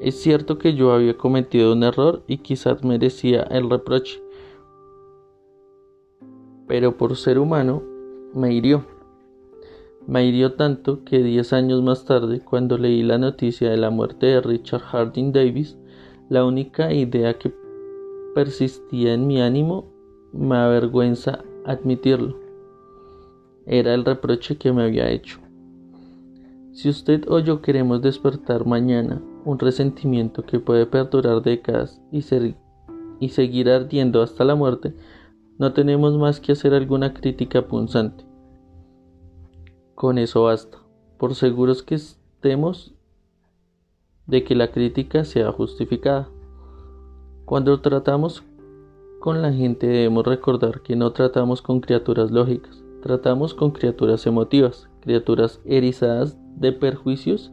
[0.00, 4.20] Es cierto que yo había cometido un error y quizás merecía el reproche,
[6.66, 7.84] pero por ser humano
[8.34, 8.84] me hirió.
[10.06, 14.26] Me hirió tanto que diez años más tarde, cuando leí la noticia de la muerte
[14.26, 15.78] de Richard Harding Davis,
[16.28, 17.54] la única idea que
[18.34, 19.92] persistía en mi ánimo
[20.32, 22.36] me avergüenza admitirlo.
[23.64, 25.38] Era el reproche que me había hecho.
[26.72, 32.24] Si usted o yo queremos despertar mañana un resentimiento que puede perdurar décadas y,
[33.20, 34.94] y seguir ardiendo hasta la muerte,
[35.58, 38.31] no tenemos más que hacer alguna crítica punzante
[40.02, 40.78] con eso basta,
[41.16, 42.92] por seguros que estemos
[44.26, 46.28] de que la crítica sea justificada.
[47.44, 48.42] Cuando tratamos
[49.20, 54.90] con la gente debemos recordar que no tratamos con criaturas lógicas, tratamos con criaturas emotivas,
[55.02, 57.52] criaturas erizadas de perjuicios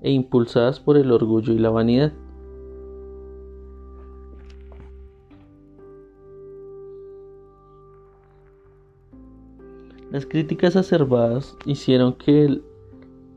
[0.00, 2.12] e impulsadas por el orgullo y la vanidad.
[10.10, 12.62] Las críticas acerbadas hicieron que el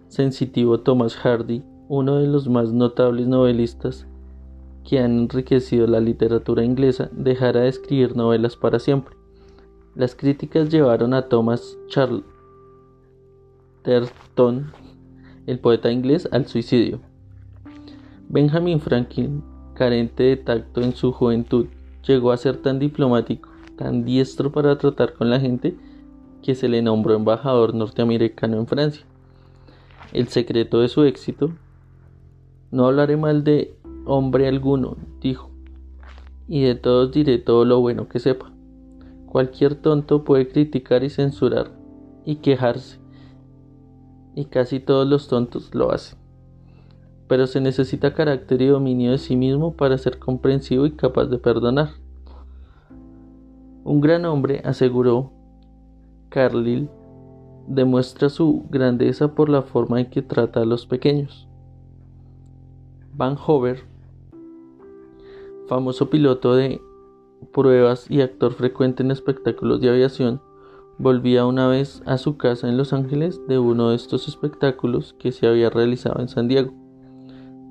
[0.08, 4.08] sensitivo Thomas Hardy, uno de los más notables novelistas
[4.88, 9.18] que han enriquecido la literatura inglesa, dejara de escribir novelas para siempre.
[9.96, 11.78] Las críticas llevaron a Thomas
[13.84, 14.72] Charterton,
[15.48, 17.02] el poeta inglés, al suicidio.
[18.30, 19.44] Benjamin Franklin,
[19.74, 21.68] carente de tacto en su juventud,
[22.08, 25.76] llegó a ser tan diplomático, tan diestro para tratar con la gente,
[26.42, 29.06] que se le nombró embajador norteamericano en Francia.
[30.14, 31.52] El secreto de su éxito,
[32.72, 33.76] no hablaré mal de
[34.06, 35.52] hombre alguno, dijo,
[36.48, 38.52] y de todos diré todo lo bueno que sepa.
[39.26, 41.72] Cualquier tonto puede criticar y censurar
[42.26, 43.00] y quejarse,
[44.36, 46.20] y casi todos los tontos lo hacen.
[47.28, 51.38] Pero se necesita carácter y dominio de sí mismo para ser comprensivo y capaz de
[51.38, 51.92] perdonar.
[53.84, 55.32] Un gran hombre aseguró
[56.32, 56.90] Carlyle
[57.68, 61.48] demuestra su grandeza por la forma en que trata a los pequeños.
[63.14, 63.84] Van Hover,
[65.68, 66.82] famoso piloto de
[67.54, 70.42] pruebas y actor frecuente en espectáculos de aviación,
[70.98, 75.34] volvía una vez a su casa en Los Ángeles de uno de estos espectáculos que
[75.34, 76.72] se había realizado en San Diego.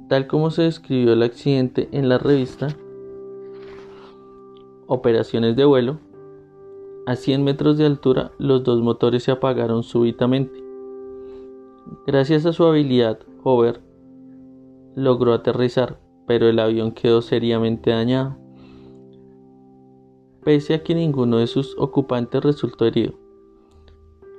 [0.08, 2.68] Tal como se describió el accidente en la revista
[4.86, 6.00] Operaciones de vuelo,
[7.06, 10.62] a 100 metros de altura los dos motores se apagaron súbitamente.
[12.06, 13.80] Gracias a su habilidad, Hover
[14.94, 18.36] logró aterrizar, pero el avión quedó seriamente dañado,
[20.44, 23.14] pese a que ninguno de sus ocupantes resultó herido.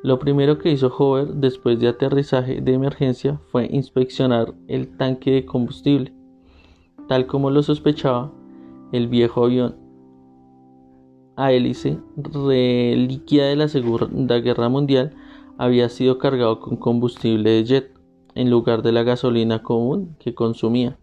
[0.04, 5.46] Lo primero que hizo Hover después de aterrizaje de emergencia fue inspeccionar el tanque de
[5.46, 6.14] combustible.
[7.08, 8.32] Tal como lo sospechaba,
[8.92, 9.76] el viejo avión
[11.42, 15.16] a hélice, reliquia de la Segunda Guerra Mundial,
[15.58, 17.92] había sido cargado con combustible de jet
[18.36, 21.00] en lugar de la gasolina común que consumía.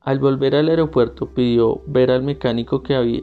[0.00, 3.22] Al volver al aeropuerto pidió ver al mecánico que había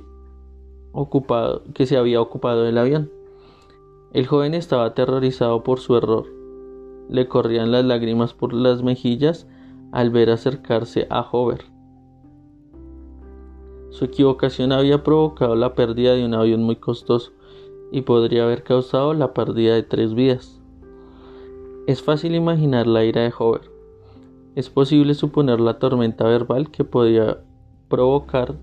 [0.91, 3.11] ocupado, que se había ocupado del avión.
[4.13, 6.27] El joven estaba aterrorizado por su error.
[7.09, 9.47] Le corrían las lágrimas por las mejillas
[9.91, 11.72] al ver acercarse a Hover.
[13.93, 17.31] Su equivocación había provocado la pérdida de un avión muy costoso
[17.91, 20.59] y podría haber causado la pérdida de tres vidas.
[21.85, 23.69] Es fácil imaginar la ira de Hover.
[24.55, 27.43] Es posible suponer la tormenta verbal que podía
[27.87, 28.55] provocar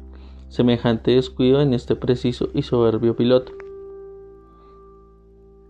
[0.48, 3.52] semejante descuido en este preciso y soberbio piloto.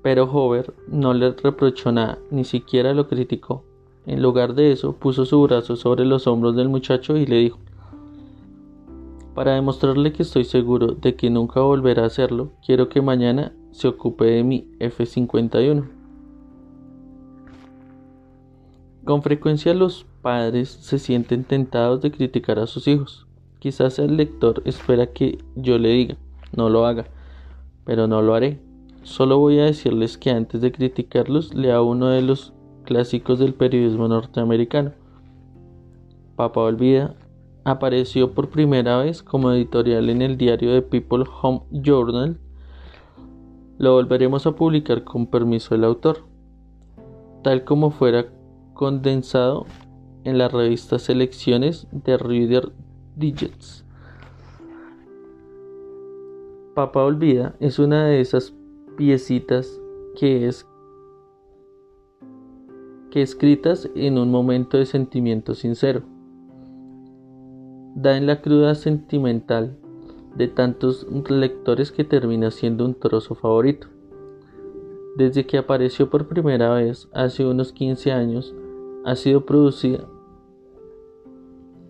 [0.01, 3.63] Pero Hover no le reprochó nada, ni siquiera lo criticó.
[4.07, 7.59] En lugar de eso, puso su brazo sobre los hombros del muchacho y le dijo,
[9.35, 13.89] para demostrarle que estoy seguro de que nunca volverá a hacerlo, quiero que mañana se
[13.89, 15.89] ocupe de mi F-51.
[19.05, 23.27] Con frecuencia los padres se sienten tentados de criticar a sus hijos.
[23.59, 26.17] Quizás el lector espera que yo le diga,
[26.57, 27.07] no lo haga,
[27.85, 28.61] pero no lo haré.
[29.03, 32.53] Solo voy a decirles que antes de criticarlos lea uno de los
[32.85, 34.93] clásicos del periodismo norteamericano.
[36.37, 37.15] Papá olvida
[37.65, 42.39] apareció por primera vez como editorial en el diario de People Home Journal.
[43.79, 46.25] Lo volveremos a publicar con permiso del autor,
[47.43, 48.27] tal como fuera
[48.75, 49.67] condensado
[50.25, 52.73] en la revista Selecciones de Reader
[53.17, 53.85] Digits.
[56.75, 58.55] Papá Olvida es una de esas
[58.97, 59.81] piecitas
[60.17, 60.67] que es
[63.11, 66.03] que escritas en un momento de sentimiento sincero
[67.95, 69.77] da en la cruda sentimental
[70.37, 73.89] de tantos lectores que termina siendo un trozo favorito.
[75.17, 78.55] Desde que apareció por primera vez hace unos 15 años,
[79.05, 80.07] ha sido producida,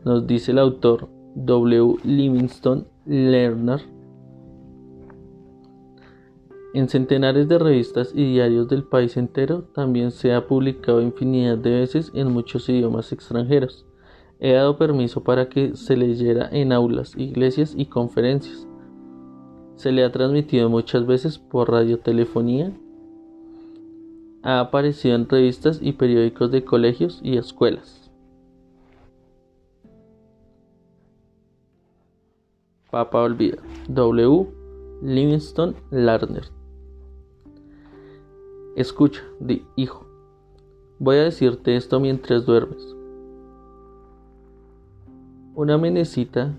[0.04, 1.96] nos dice el autor W.
[2.04, 3.80] Livingston Lerner,
[6.72, 11.80] en centenares de revistas y diarios del país entero, también se ha publicado infinidad de
[11.80, 13.89] veces en muchos idiomas extranjeros.
[14.42, 18.66] He dado permiso para que se leyera en aulas, iglesias y conferencias.
[19.76, 22.72] Se le ha transmitido muchas veces por radiotelefonía.
[24.42, 28.10] Ha aparecido en revistas y periódicos de colegios y escuelas.
[32.90, 33.58] Papa olvida.
[33.88, 34.48] W.
[35.02, 36.44] Livingston Lardner.
[38.74, 39.22] Escucha,
[39.76, 40.06] hijo.
[40.98, 42.99] Voy a decirte esto mientras duermes.
[45.60, 46.56] Una menecita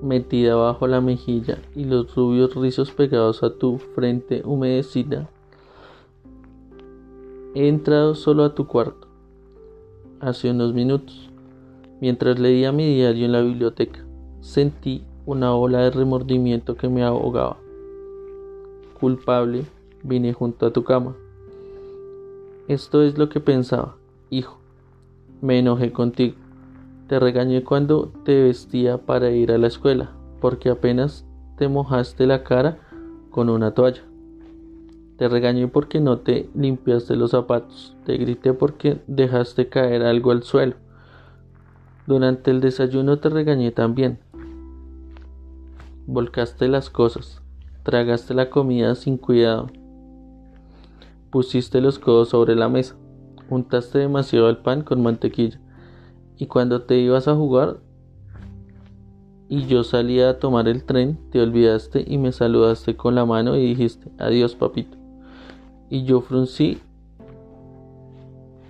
[0.00, 5.28] metida bajo la mejilla y los rubios rizos pegados a tu frente humedecida.
[7.56, 9.08] He entrado solo a tu cuarto
[10.20, 11.28] hace unos minutos.
[12.00, 14.06] Mientras leía mi diario en la biblioteca,
[14.40, 17.56] sentí una ola de remordimiento que me ahogaba.
[19.00, 19.64] Culpable,
[20.04, 21.16] vine junto a tu cama.
[22.68, 23.96] Esto es lo que pensaba,
[24.30, 24.63] hijo.
[25.44, 26.36] Me enojé contigo.
[27.06, 31.26] Te regañé cuando te vestía para ir a la escuela, porque apenas
[31.58, 32.78] te mojaste la cara
[33.28, 34.00] con una toalla.
[35.18, 37.94] Te regañé porque no te limpiaste los zapatos.
[38.06, 40.76] Te grité porque dejaste caer algo al suelo.
[42.06, 44.18] Durante el desayuno te regañé también.
[46.06, 47.42] Volcaste las cosas.
[47.82, 49.66] Tragaste la comida sin cuidado.
[51.28, 52.96] Pusiste los codos sobre la mesa.
[53.48, 55.60] Juntaste demasiado el pan con mantequilla.
[56.36, 57.78] Y cuando te ibas a jugar
[59.48, 63.56] y yo salía a tomar el tren, te olvidaste y me saludaste con la mano
[63.56, 64.96] y dijiste, adiós papito.
[65.90, 66.80] Y yo fruncí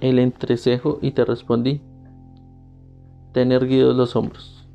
[0.00, 1.80] el entrecejo y te respondí,
[3.32, 4.66] ten erguidos los hombros.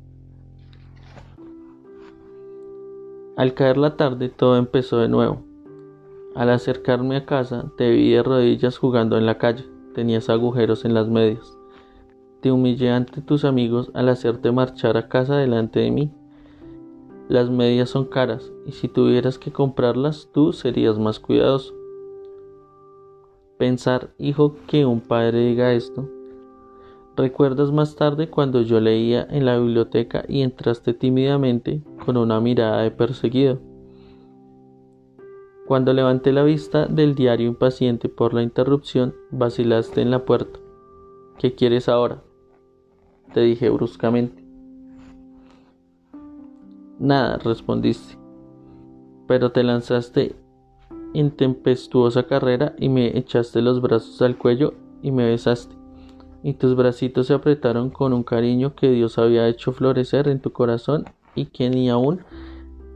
[3.36, 5.42] Al caer la tarde todo empezó de nuevo.
[6.34, 9.64] Al acercarme a casa te vi de rodillas jugando en la calle.
[9.94, 11.56] Tenías agujeros en las medias.
[12.40, 16.10] Te humillé ante tus amigos al hacerte marchar a casa delante de mí.
[17.28, 21.74] Las medias son caras y si tuvieras que comprarlas tú serías más cuidadoso.
[23.58, 26.08] Pensar, hijo, que un padre diga esto
[27.20, 32.80] ¿Recuerdas más tarde cuando yo leía en la biblioteca y entraste tímidamente con una mirada
[32.80, 33.60] de perseguido?
[35.70, 40.58] Cuando levanté la vista del diario impaciente por la interrupción, vacilaste en la puerta.
[41.38, 42.24] ¿Qué quieres ahora?
[43.32, 44.42] Te dije bruscamente.
[46.98, 48.18] Nada, respondiste.
[49.28, 50.34] Pero te lanzaste
[51.14, 55.76] en tempestuosa carrera y me echaste los brazos al cuello y me besaste
[56.42, 60.50] y tus bracitos se apretaron con un cariño que Dios había hecho florecer en tu
[60.50, 61.04] corazón
[61.36, 62.22] y que ni aún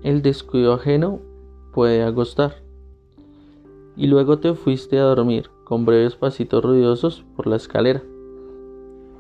[0.03, 1.20] el descuido ajeno
[1.72, 2.64] puede agostar.
[3.97, 8.03] Y luego te fuiste a dormir con breves pasitos ruidosos por la escalera.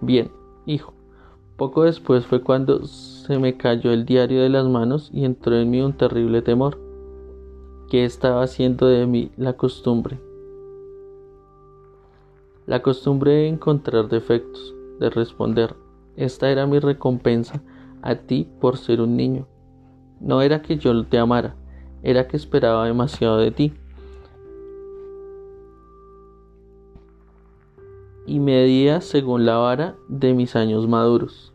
[0.00, 0.30] Bien,
[0.66, 0.92] hijo.
[1.56, 5.70] Poco después fue cuando se me cayó el diario de las manos y entró en
[5.70, 6.78] mí un terrible temor.
[7.88, 10.18] ¿Qué estaba haciendo de mí la costumbre?
[12.66, 15.76] La costumbre de encontrar defectos, de responder,
[16.16, 17.62] esta era mi recompensa
[18.02, 19.46] a ti por ser un niño.
[20.20, 21.56] No era que yo te amara,
[22.02, 23.74] era que esperaba demasiado de ti.
[28.26, 31.52] Y medía según la vara de mis años maduros.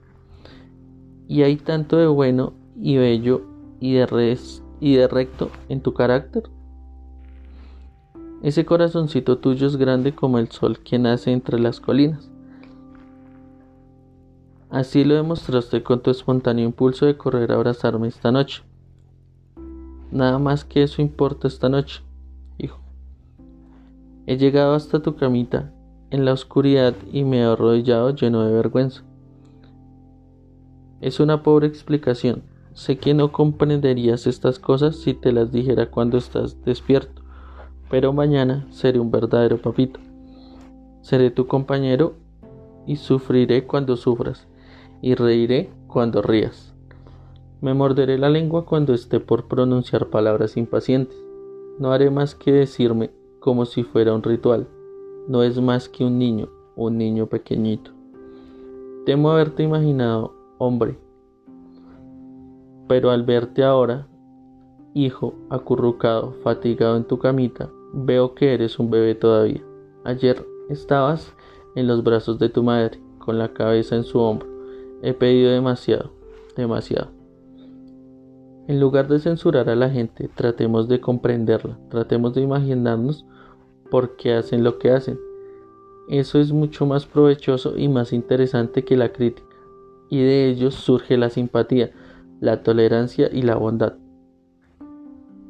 [1.28, 3.42] Y hay tanto de bueno y bello
[3.80, 6.44] y de, res, y de recto en tu carácter
[8.42, 12.32] ese corazoncito tuyo es grande como el sol que nace entre las colinas.
[14.70, 18.64] Así lo demostraste con tu espontáneo impulso de correr a abrazarme esta noche.
[20.12, 22.02] Nada más que eso importa esta noche,
[22.58, 22.80] hijo.
[24.26, 25.74] He llegado hasta tu camita
[26.12, 29.04] en la oscuridad y me he arrodillado lleno de vergüenza.
[31.02, 32.44] Es una pobre explicación.
[32.74, 37.20] Sé que no comprenderías estas cosas si te las dijera cuando estás despierto
[37.90, 40.00] pero mañana seré un verdadero papito.
[41.02, 42.14] Seré tu compañero
[42.86, 44.48] y sufriré cuando sufras
[45.02, 46.76] y reiré cuando rías.
[47.62, 51.18] Me morderé la lengua cuando esté por pronunciar palabras impacientes.
[51.80, 54.68] No haré más que decirme como si fuera un ritual.
[55.30, 57.92] No es más que un niño, un niño pequeñito.
[59.06, 61.00] Temo haberte imaginado hombre,
[62.90, 64.08] pero al verte ahora,
[64.94, 69.64] hijo, acurrucado, fatigado en tu camita, Veo que eres un bebé todavía.
[70.04, 71.34] Ayer estabas
[71.76, 74.48] en los brazos de tu madre, con la cabeza en su hombro.
[75.02, 76.12] He pedido demasiado,
[76.56, 77.10] demasiado.
[78.68, 83.26] En lugar de censurar a la gente, tratemos de comprenderla, tratemos de imaginarnos
[83.90, 85.20] por qué hacen lo que hacen.
[86.08, 89.48] Eso es mucho más provechoso y más interesante que la crítica,
[90.10, 91.92] y de ellos surge la simpatía,
[92.40, 93.94] la tolerancia y la bondad.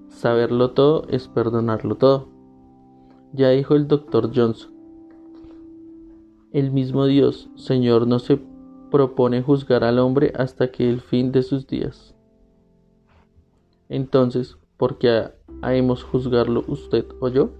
[0.10, 2.28] Saberlo todo es perdonarlo todo.
[3.32, 4.74] Ya dijo el doctor Johnson.
[6.52, 8.42] El mismo Dios, Señor, no se
[8.90, 12.16] propone juzgar al hombre hasta que el fin de sus días.
[13.88, 15.30] Entonces, ¿por qué
[15.62, 17.52] hemos juzgarlo usted o yo?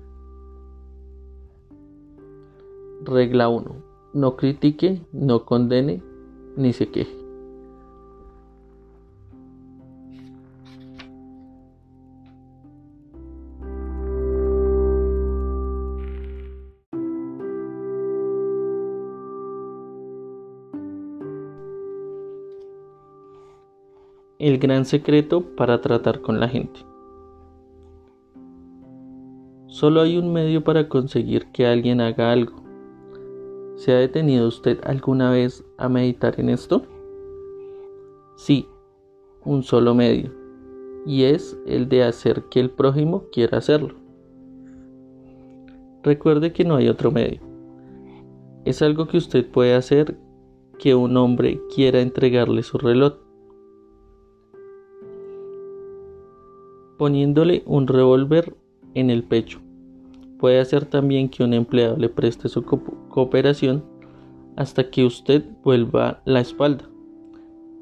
[3.04, 3.76] Regla 1.
[4.14, 6.02] No critique, no condene,
[6.56, 7.20] ni se queje.
[24.40, 26.80] el gran secreto para tratar con la gente.
[29.68, 32.69] Solo hay un medio para conseguir que alguien haga algo.
[33.80, 36.82] ¿Se ha detenido usted alguna vez a meditar en esto?
[38.36, 38.68] Sí,
[39.46, 40.34] un solo medio,
[41.06, 43.96] y es el de hacer que el prójimo quiera hacerlo.
[46.04, 47.40] Recuerde que no hay otro medio.
[48.66, 50.18] Es algo que usted puede hacer
[50.78, 53.14] que un hombre quiera entregarle su reloj
[56.98, 58.58] poniéndole un revólver
[58.94, 59.62] en el pecho.
[60.40, 63.84] Puede hacer también que un empleado le preste su cooperación
[64.56, 66.86] hasta que usted vuelva la espalda.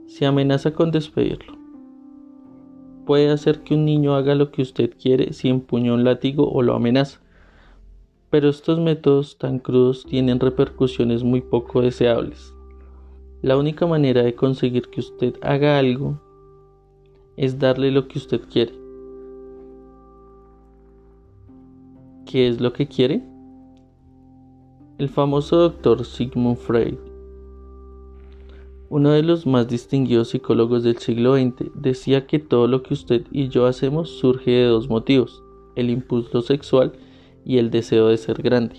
[0.07, 1.55] Se amenaza con despedirlo.
[3.05, 6.63] Puede hacer que un niño haga lo que usted quiere si empuña un látigo o
[6.63, 7.21] lo amenaza.
[8.31, 12.55] Pero estos métodos tan crudos tienen repercusiones muy poco deseables.
[13.43, 16.19] La única manera de conseguir que usted haga algo
[17.37, 18.86] es darle lo que usted quiere.
[22.29, 23.23] ¿Qué es lo que quiere?
[24.97, 26.95] El famoso doctor Sigmund Freud,
[28.89, 33.25] uno de los más distinguidos psicólogos del siglo XX, decía que todo lo que usted
[33.31, 35.41] y yo hacemos surge de dos motivos,
[35.77, 36.91] el impulso sexual
[37.45, 38.75] y el deseo de ser grande.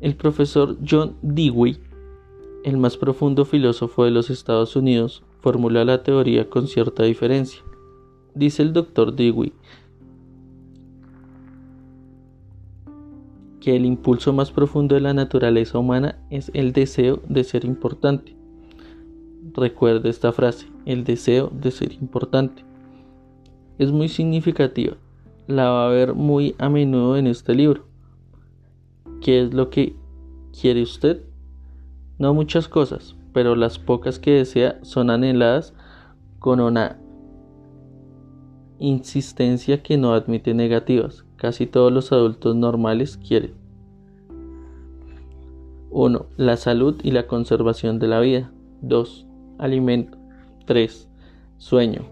[0.00, 1.76] El profesor John Dewey,
[2.64, 7.60] el más profundo filósofo de los Estados Unidos, formula la teoría con cierta diferencia.
[8.34, 9.52] Dice el doctor Dewey
[13.62, 18.34] que el impulso más profundo de la naturaleza humana es el deseo de ser importante.
[19.54, 22.64] Recuerde esta frase, el deseo de ser importante.
[23.78, 24.96] Es muy significativa.
[25.46, 27.84] La va a ver muy a menudo en este libro.
[29.20, 29.94] ¿Qué es lo que
[30.60, 31.22] quiere usted?
[32.18, 35.72] No muchas cosas, pero las pocas que desea son anheladas
[36.40, 36.98] con una
[38.80, 41.24] insistencia que no admite negativas.
[41.42, 43.54] Casi todos los adultos normales quieren.
[45.90, 46.26] 1.
[46.36, 48.52] La salud y la conservación de la vida.
[48.82, 49.26] 2.
[49.58, 50.16] Alimento.
[50.66, 51.08] 3.
[51.58, 52.02] Sueño.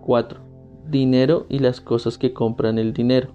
[0.00, 0.40] 4.
[0.88, 3.28] Dinero y las cosas que compran el dinero.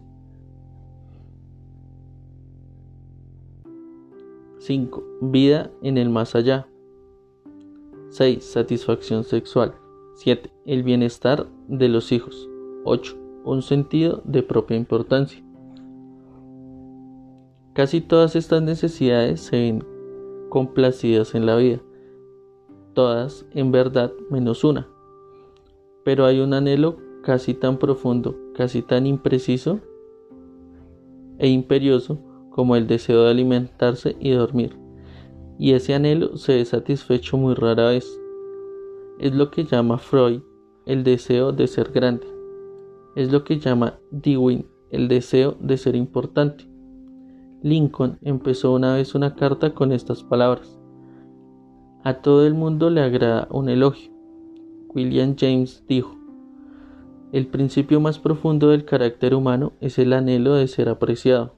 [4.58, 5.04] 5.
[5.22, 6.66] Vida en el más allá.
[8.10, 8.43] 6.
[8.43, 9.76] Satisfacción sexual.
[10.16, 10.51] 7.
[10.66, 12.49] El bienestar de los hijos.
[12.86, 13.20] 8.
[13.45, 15.42] Un sentido de propia importancia.
[17.74, 19.84] Casi todas estas necesidades se ven
[20.49, 21.82] complacidas en la vida.
[22.93, 24.88] Todas, en verdad, menos una.
[26.03, 29.80] Pero hay un anhelo casi tan profundo, casi tan impreciso
[31.39, 32.19] e imperioso
[32.51, 34.78] como el deseo de alimentarse y dormir,
[35.57, 38.19] y ese anhelo se ve satisfecho muy rara vez.
[39.19, 40.41] Es lo que llama Freud
[40.86, 42.28] el deseo de ser grande.
[43.15, 46.72] Es lo que llama Dewey el deseo de ser importante.
[47.64, 50.78] Lincoln empezó una vez una carta con estas palabras.
[52.03, 54.11] A todo el mundo le agrada un elogio.
[54.93, 56.14] William James dijo,
[57.32, 61.55] el principio más profundo del carácter humano es el anhelo de ser apreciado.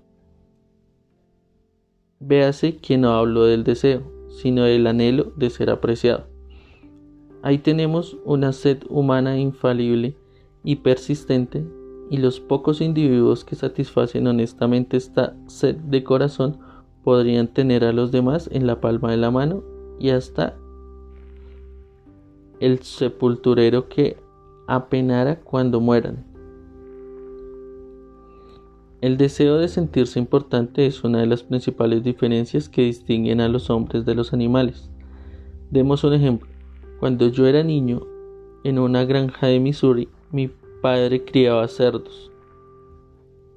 [2.20, 6.28] Véase que no hablo del deseo, sino del anhelo de ser apreciado.
[7.42, 10.16] Ahí tenemos una sed humana infalible
[10.64, 11.66] y persistente
[12.10, 16.58] y los pocos individuos que satisfacen honestamente esta sed de corazón
[17.04, 19.64] podrían tener a los demás en la palma de la mano
[20.00, 20.56] y hasta
[22.60, 24.18] el sepulturero que
[24.68, 26.26] apenara cuando mueran.
[29.02, 33.70] El deseo de sentirse importante es una de las principales diferencias que distinguen a los
[33.70, 34.90] hombres de los animales.
[35.70, 36.50] Demos un ejemplo.
[37.00, 38.02] Cuando yo era niño,
[38.64, 40.50] en una granja de Missouri, mi
[40.86, 42.30] padre criaba cerdos,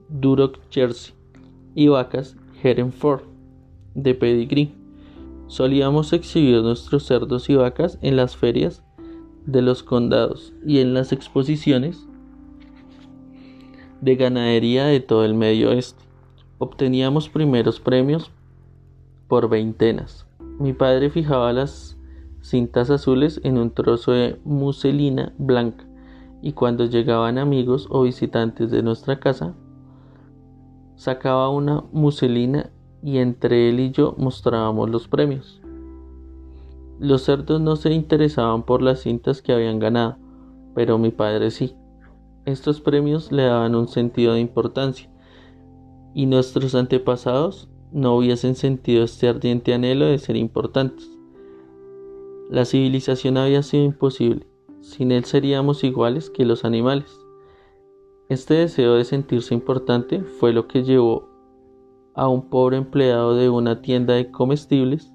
[0.09, 1.15] Duroc Jersey,
[1.75, 3.21] y vacas Hereford
[3.95, 4.73] de pedigree.
[5.47, 8.83] Solíamos exhibir nuestros cerdos y vacas en las ferias
[9.45, 12.07] de los condados y en las exposiciones
[14.01, 16.03] de ganadería de todo el medio oeste.
[16.57, 18.31] Obteníamos primeros premios
[19.29, 20.27] por veintenas.
[20.59, 21.99] Mi padre fijaba las
[22.41, 25.88] cintas azules en un trozo de muselina blanca
[26.43, 29.55] y cuando llegaban amigos o visitantes de nuestra casa,
[30.97, 32.71] sacaba una muselina
[33.03, 35.61] y entre él y yo mostrábamos los premios.
[36.99, 40.17] Los cerdos no se interesaban por las cintas que habían ganado,
[40.75, 41.77] pero mi padre sí.
[42.45, 45.09] Estos premios le daban un sentido de importancia,
[46.13, 51.09] y nuestros antepasados no hubiesen sentido este ardiente anhelo de ser importantes.
[52.51, 54.48] La civilización había sido imposible,
[54.89, 57.21] sin él seríamos iguales que los animales.
[58.29, 61.29] Este deseo de sentirse importante fue lo que llevó
[62.15, 65.13] a un pobre empleado de una tienda de comestibles,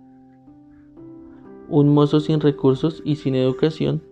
[1.69, 4.03] un mozo sin recursos y sin educación,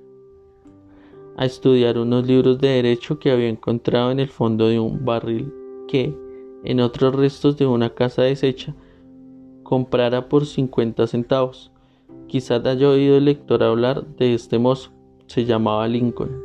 [1.37, 5.53] a estudiar unos libros de derecho que había encontrado en el fondo de un barril
[5.87, 6.17] que,
[6.63, 8.75] en otros restos de una casa deshecha,
[9.63, 11.71] comprara por 50 centavos.
[12.27, 14.91] Quizás haya oído el lector hablar de este mozo.
[15.33, 16.43] Se llamaba Lincoln.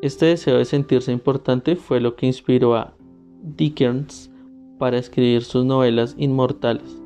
[0.00, 2.94] Este deseo de sentirse importante fue lo que inspiró a
[3.42, 4.30] Dickens
[4.78, 6.98] para escribir sus novelas inmortales.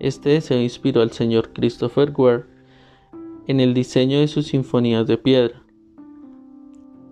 [0.00, 2.46] Este deseo inspiró al señor Christopher Ware
[3.46, 5.62] en el diseño de sus sinfonías de piedra.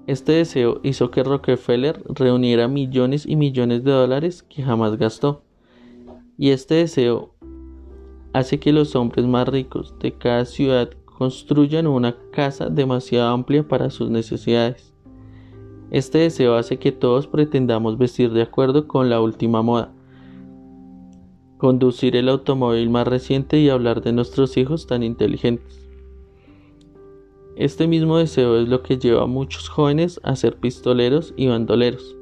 [0.09, 5.45] Este deseo hizo que Rockefeller reuniera millones y millones de dólares que jamás gastó.
[6.37, 7.38] Y este deseo
[8.33, 13.91] hace que los hombres más ricos de cada ciudad construyan una casa demasiado amplia para
[13.91, 14.93] sus necesidades.
[15.91, 19.93] Este deseo hace que todos pretendamos vestir de acuerdo con la última moda,
[21.57, 25.89] conducir el automóvil más reciente y hablar de nuestros hijos tan inteligentes.
[27.57, 32.17] Este mismo deseo es lo que lleva a muchos jóvenes a ser pistoleros y bandoleros.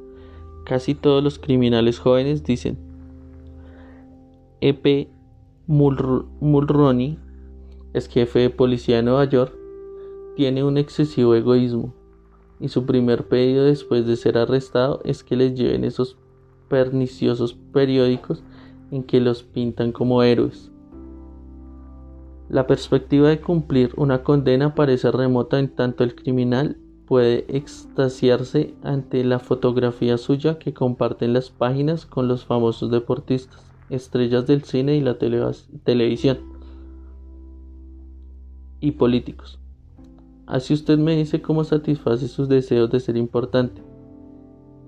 [0.65, 2.79] Casi todos los criminales jóvenes dicen,
[4.63, 5.11] E.P.
[5.67, 7.19] Mulroney
[7.93, 9.53] es jefe de policía de Nueva York,
[10.37, 11.95] tiene un excesivo egoísmo
[12.61, 16.17] y su primer pedido después de ser arrestado es que les lleven esos
[16.69, 18.43] perniciosos periódicos
[18.91, 20.71] en que los pintan como héroes.
[22.49, 29.25] La perspectiva de cumplir una condena parece remota en tanto el criminal puede extasiarse ante
[29.25, 35.01] la fotografía suya que comparten las páginas con los famosos deportistas, estrellas del cine y
[35.01, 36.39] la televisión
[38.81, 39.59] y políticos.
[40.47, 43.83] Así usted me dice cómo satisface sus deseos de ser importante.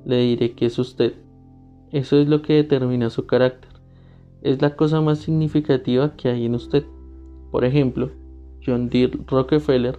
[0.04, 1.14] Le diré que es usted.
[1.90, 3.70] Eso es lo que determina su carácter.
[4.42, 6.84] Es la cosa más significativa que hay en usted.
[7.50, 8.10] Por ejemplo,
[8.64, 9.10] John D.
[9.26, 9.98] Rockefeller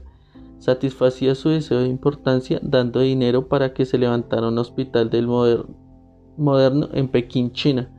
[0.60, 6.89] satisfacía su deseo de importancia dando dinero para que se levantara un hospital del moderno
[6.93, 7.89] en Pekín, China,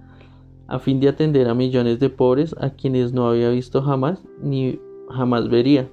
[0.70, 4.78] a fin de atender a millones de pobres a quienes no había visto jamás ni
[5.10, 5.90] jamás vería.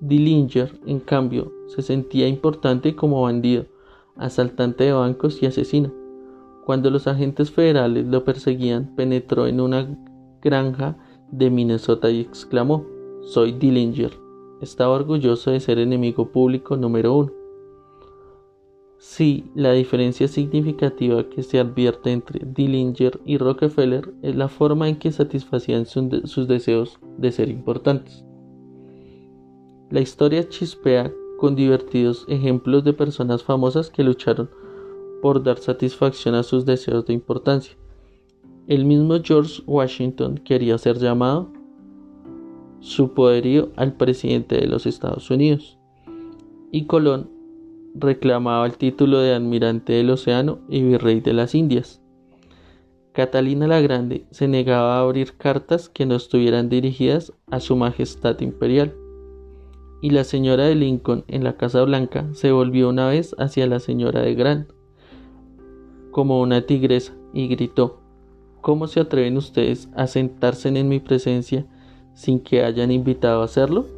[0.00, 3.66] Dillinger, en cambio, se sentía importante como bandido,
[4.16, 5.92] asaltante de bancos y asesino.
[6.64, 9.96] Cuando los agentes federales lo perseguían, penetró en una
[10.42, 10.98] granja
[11.30, 12.84] de Minnesota y exclamó,
[13.22, 14.10] Soy Dillinger.
[14.60, 17.45] Estaba orgulloso de ser enemigo público número uno.
[18.98, 24.96] Sí, la diferencia significativa que se advierte entre Dillinger y Rockefeller es la forma en
[24.96, 28.24] que satisfacían sus deseos de ser importantes.
[29.90, 34.48] La historia chispea con divertidos ejemplos de personas famosas que lucharon
[35.20, 37.76] por dar satisfacción a sus deseos de importancia.
[38.66, 41.52] El mismo George Washington quería ser llamado
[42.80, 45.78] su poderío al presidente de los Estados Unidos.
[46.72, 47.35] Y Colón
[47.98, 52.02] reclamaba el título de almirante del océano y virrey de las Indias.
[53.12, 58.38] Catalina la Grande se negaba a abrir cartas que no estuvieran dirigidas a su majestad
[58.40, 58.94] imperial
[60.02, 63.80] y la señora de Lincoln en la Casa Blanca se volvió una vez hacia la
[63.80, 64.70] señora de Grant
[66.10, 68.00] como una tigresa y gritó
[68.60, 71.66] ¿Cómo se atreven ustedes a sentarse en mi presencia
[72.14, 73.95] sin que hayan invitado a hacerlo?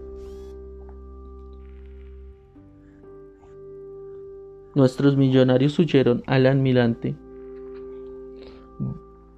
[4.74, 7.16] Nuestros millonarios huyeron al almirante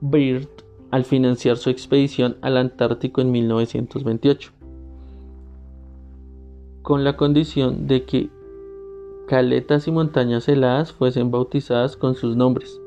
[0.00, 0.48] Byrd
[0.90, 4.52] al financiar su expedición al Antártico en 1928
[6.82, 8.30] con la condición de que
[9.28, 12.80] caletas y montañas heladas fuesen bautizadas con sus nombres.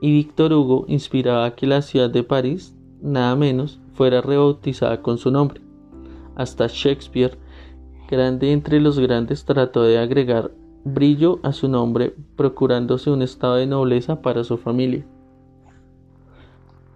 [0.00, 5.18] Y Víctor Hugo inspiraba a que la ciudad de París, nada menos, fuera rebautizada con
[5.18, 5.60] su nombre.
[6.34, 7.38] Hasta Shakespeare,
[8.10, 10.50] grande entre los grandes, trató de agregar
[10.94, 15.06] brillo a su nombre, procurándose un estado de nobleza para su familia.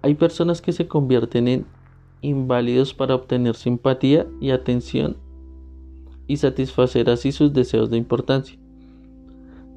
[0.02, 1.66] Hay personas que se convierten en
[2.22, 5.16] inválidos para obtener simpatía y atención
[6.26, 8.58] y satisfacer así sus deseos de importancia.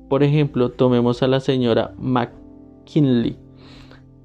[0.09, 3.37] Por ejemplo, tomemos a la señora McKinley.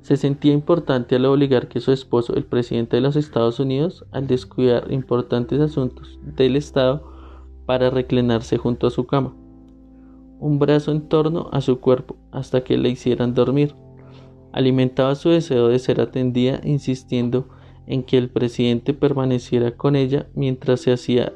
[0.03, 4.26] Se sentía importante al obligar que su esposo, el presidente de los Estados Unidos, al
[4.26, 7.03] descuidar importantes asuntos del Estado
[7.66, 9.34] para reclinarse junto a su cama,
[10.41, 13.74] un brazo en torno a su cuerpo hasta que le hicieran dormir.
[14.53, 17.49] Alimentaba su deseo de ser atendida insistiendo
[17.86, 21.32] en que el presidente permaneciera con ella mientras se hacía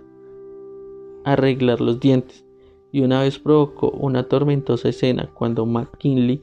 [1.25, 2.45] arreglar los dientes,
[2.93, 6.43] y una vez provocó una tormentosa escena cuando McKinley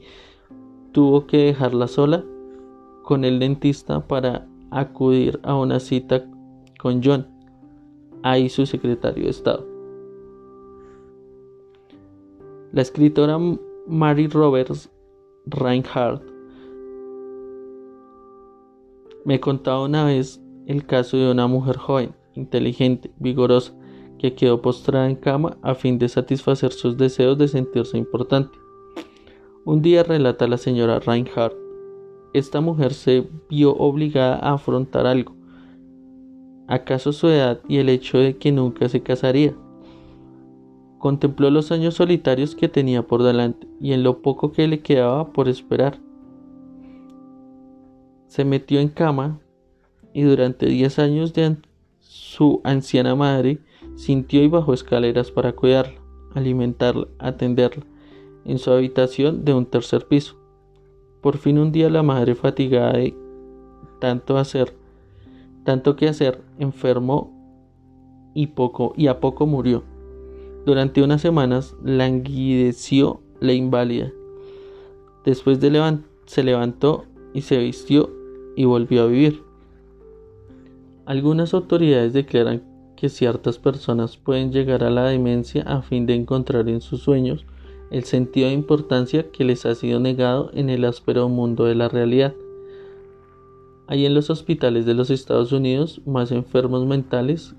[0.92, 2.24] tuvo que dejarla sola
[3.02, 6.24] con el dentista para acudir a una cita
[6.78, 7.26] con John,
[8.22, 9.71] ahí su secretario de Estado.
[12.72, 13.38] La escritora
[13.86, 14.90] Mary Roberts
[15.44, 16.22] Reinhardt
[19.26, 23.74] me contaba una vez el caso de una mujer joven, inteligente, vigorosa,
[24.18, 28.56] que quedó postrada en cama a fin de satisfacer sus deseos de sentirse importante.
[29.66, 31.54] Un día relata la señora Reinhardt,
[32.32, 35.36] esta mujer se vio obligada a afrontar algo,
[36.68, 39.54] acaso su edad y el hecho de que nunca se casaría.
[41.02, 45.32] Contempló los años solitarios que tenía por delante y en lo poco que le quedaba
[45.32, 45.98] por esperar.
[48.28, 49.40] Se metió en cama
[50.14, 51.56] y durante 10 años de
[51.98, 53.58] su anciana madre
[53.96, 56.00] sintió y bajó escaleras para cuidarla,
[56.36, 57.84] alimentarla, atenderla
[58.44, 60.36] en su habitación de un tercer piso.
[61.20, 63.12] Por fin un día la madre fatigada de
[64.00, 64.72] tanto hacer,
[65.64, 67.32] tanto que hacer, enfermó
[68.34, 69.90] y poco y a poco murió.
[70.64, 74.12] Durante unas semanas languideció la inválida.
[75.24, 77.04] Después de se levantó
[77.34, 78.10] y se vistió
[78.56, 79.42] y volvió a vivir.
[81.04, 82.62] Algunas autoridades declaran
[82.96, 87.44] que ciertas personas pueden llegar a la demencia a fin de encontrar en sus sueños
[87.90, 91.88] el sentido de importancia que les ha sido negado en el áspero mundo de la
[91.88, 92.34] realidad.
[93.88, 97.56] Hay en los hospitales de los Estados Unidos más enfermos mentales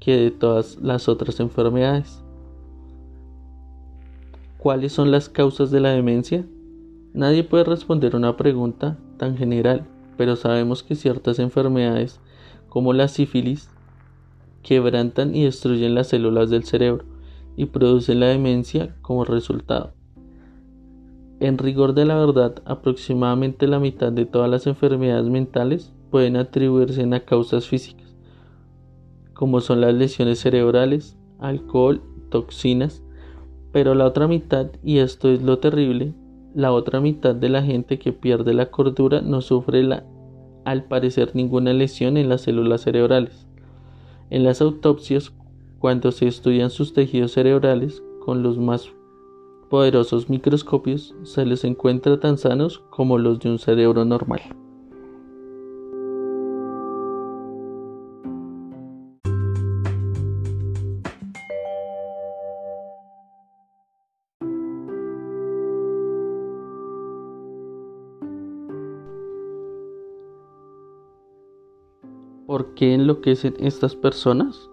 [0.00, 2.22] que de todas las otras enfermedades.
[4.58, 6.44] ¿Cuáles son las causas de la demencia?
[7.14, 9.86] Nadie puede responder una pregunta tan general,
[10.16, 12.20] pero sabemos que ciertas enfermedades,
[12.68, 13.70] como la sífilis,
[14.62, 17.04] quebrantan y destruyen las células del cerebro
[17.56, 19.92] y producen la demencia como resultado.
[21.40, 27.02] En rigor de la verdad, aproximadamente la mitad de todas las enfermedades mentales pueden atribuirse
[27.02, 28.07] a causas físicas,
[29.38, 33.04] como son las lesiones cerebrales, alcohol, toxinas,
[33.70, 36.12] pero la otra mitad, y esto es lo terrible,
[36.56, 39.88] la otra mitad de la gente que pierde la cordura no sufre
[40.64, 43.46] al parecer ninguna lesión en las células cerebrales.
[44.28, 45.32] En las autopsias,
[45.78, 48.90] cuando se estudian sus tejidos cerebrales con los más
[49.70, 54.40] poderosos microscopios, se les encuentra tan sanos como los de un cerebro normal.
[72.78, 74.70] Qué enloquecen estas personas?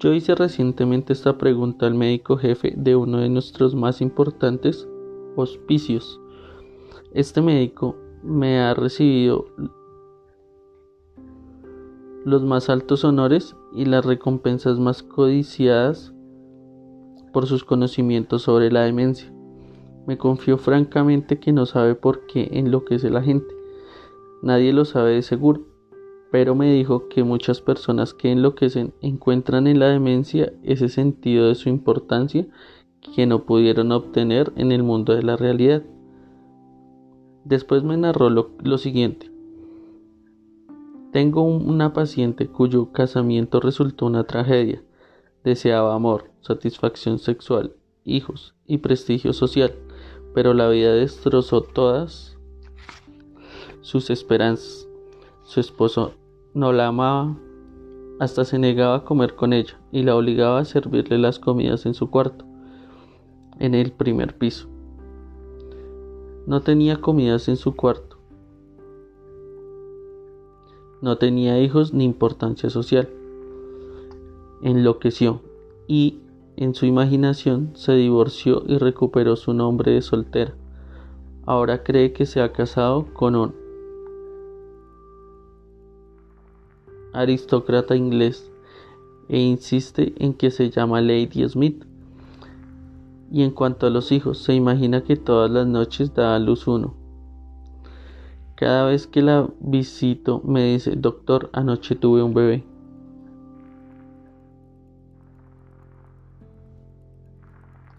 [0.00, 4.86] Yo hice recientemente esta pregunta al médico jefe de uno de nuestros más importantes
[5.34, 6.20] hospicios.
[7.14, 9.46] Este médico me ha recibido
[12.26, 16.12] los más altos honores y las recompensas más codiciadas
[17.32, 19.32] por sus conocimientos sobre la demencia.
[20.06, 23.56] Me confió francamente que no sabe por qué enloquece la gente.
[24.42, 25.67] Nadie lo sabe de seguro
[26.30, 31.54] pero me dijo que muchas personas que enloquecen encuentran en la demencia ese sentido de
[31.54, 32.46] su importancia
[33.14, 35.82] que no pudieron obtener en el mundo de la realidad.
[37.44, 39.32] Después me narró lo, siguiente.
[41.12, 44.82] Tengo una paciente cuyo casamiento resultó una tragedia.
[45.44, 47.74] Deseaba amor, satisfacción sexual,
[48.04, 49.74] hijos y prestigio social,
[50.34, 52.36] pero la vida destrozó todas
[53.80, 54.87] sus esperanzas.
[55.48, 56.12] Su esposo
[56.52, 57.34] no la amaba,
[58.20, 61.94] hasta se negaba a comer con ella y la obligaba a servirle las comidas en
[61.94, 62.44] su cuarto,
[63.58, 64.68] en el primer piso.
[66.46, 68.18] No tenía comidas en su cuarto.
[71.00, 73.08] No tenía hijos ni importancia social.
[74.60, 75.40] Enloqueció
[75.86, 76.20] y,
[76.56, 80.54] en su imaginación, se divorció y recuperó su nombre de soltera.
[81.46, 83.67] Ahora cree que se ha casado con un
[87.18, 88.50] aristócrata inglés
[89.28, 91.84] e insiste en que se llama Lady Smith.
[93.30, 96.66] Y en cuanto a los hijos, se imagina que todas las noches da a luz
[96.66, 96.94] uno.
[98.54, 102.64] Cada vez que la visito me dice, doctor, anoche tuve un bebé.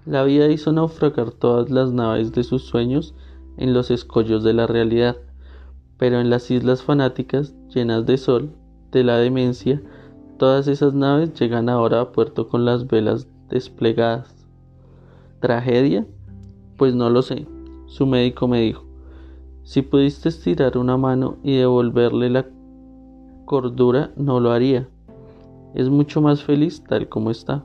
[0.05, 3.13] La vida hizo naufragar todas las naves de sus sueños
[3.57, 5.17] en los escollos de la realidad,
[5.97, 8.51] pero en las islas fanáticas llenas de sol
[8.91, 9.81] de la demencia,
[10.37, 14.35] todas esas naves llegan ahora a puerto con las velas desplegadas.
[15.39, 16.05] ¿Tragedia?
[16.77, 17.47] Pues no lo sé.
[17.85, 18.85] Su médico me dijo,
[19.63, 22.45] si pudiste estirar una mano y devolverle la
[23.45, 24.87] cordura, no lo haría.
[25.73, 27.63] Es mucho más feliz tal como está.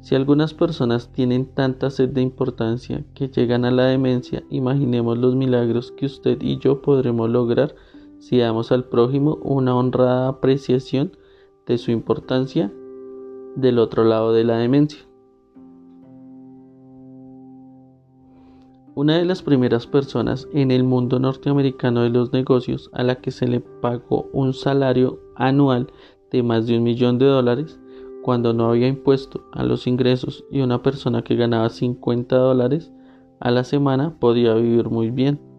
[0.00, 5.36] Si algunas personas tienen tanta sed de importancia que llegan a la demencia, imaginemos los
[5.36, 7.74] milagros que usted y yo podremos lograr
[8.22, 11.16] si damos al prójimo una honrada apreciación
[11.66, 12.72] de su importancia
[13.56, 15.00] del otro lado de la demencia.
[18.94, 23.32] Una de las primeras personas en el mundo norteamericano de los negocios a la que
[23.32, 25.92] se le pagó un salario anual
[26.30, 27.80] de más de un millón de dólares
[28.22, 32.92] cuando no había impuesto a los ingresos y una persona que ganaba 50 dólares
[33.40, 35.51] a la semana podía vivir muy bien.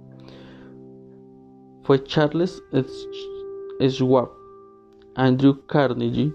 [1.84, 2.63] Fue Charles
[3.79, 4.29] Schwab.
[5.15, 6.34] Andrew Carnegie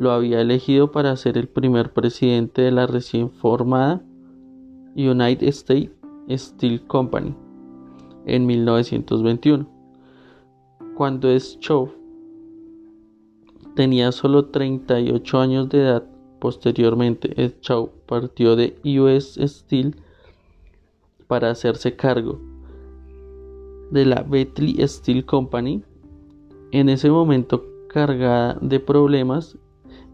[0.00, 4.02] lo había elegido para ser el primer presidente de la recién formada
[4.96, 5.92] United States
[6.30, 7.34] Steel Company
[8.24, 9.68] en 1921.
[10.96, 11.90] Cuando Schwab
[13.74, 16.04] tenía solo 38 años de edad,
[16.40, 19.96] posteriormente Schwab partió de US Steel
[21.28, 22.55] para hacerse cargo
[23.90, 25.82] de la Betley Steel Company,
[26.72, 29.56] en ese momento cargada de problemas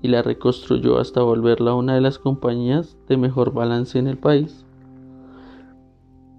[0.03, 4.65] y la reconstruyó hasta volverla una de las compañías de mejor balance en el país.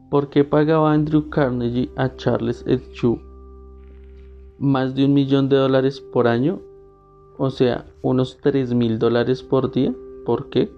[0.10, 2.64] ¿Por qué pagaba Andrew Carnegie a Charles
[2.94, 3.20] Schwab
[4.60, 6.62] más de un millón de dólares por año?
[7.38, 9.94] O sea, unos tres mil dólares por día.
[10.26, 10.72] ¿Por qué?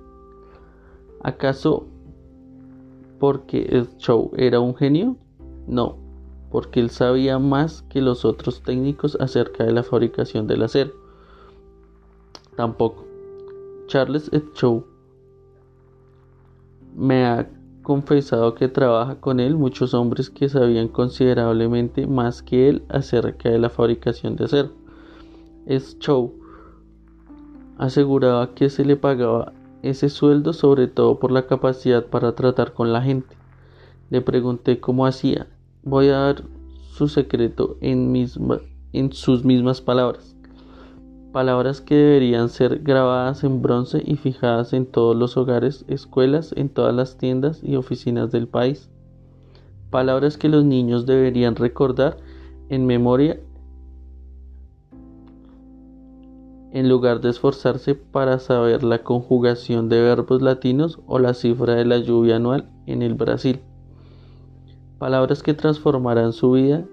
[1.21, 1.85] ¿Acaso
[3.19, 5.17] porque Schwab era un genio?
[5.67, 5.97] No,
[6.55, 10.93] porque él sabía más que los otros técnicos acerca de la fabricación del acero.
[12.55, 13.05] Tampoco.
[13.87, 14.85] Charles Schwab
[16.95, 17.49] me ha
[17.83, 23.59] confesado que trabaja con él muchos hombres que sabían considerablemente más que él acerca de
[23.59, 24.69] la fabricación de acero.
[25.67, 26.31] Schwab
[27.77, 29.51] aseguraba que se le pagaba
[29.81, 33.35] ese sueldo sobre todo por la capacidad para tratar con la gente.
[34.09, 35.47] Le pregunté cómo hacía
[35.87, 36.43] Voy a dar
[36.93, 38.11] su secreto en,
[38.91, 40.35] en sus mismas palabras.
[41.31, 46.69] Palabras que deberían ser grabadas en bronce y fijadas en todos los hogares, escuelas, en
[46.69, 48.89] todas las tiendas y oficinas del país.
[49.91, 52.17] Palabras que los niños deberían recordar
[52.69, 53.39] en memoria
[56.71, 61.85] en lugar de esforzarse para saber la conjugación de verbos latinos o la cifra de
[61.85, 63.59] la lluvia anual en el Brasil
[64.97, 66.85] palabras que transformarán su vida,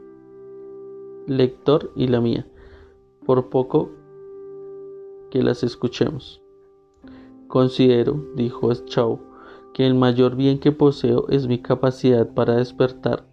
[1.26, 2.46] lector y la mía,
[3.24, 3.90] por poco
[5.30, 6.42] que las escuchemos.
[7.48, 9.20] Considero, dijo Schau,
[9.74, 13.26] que el mayor bien que poseo es mi capacidad para despertar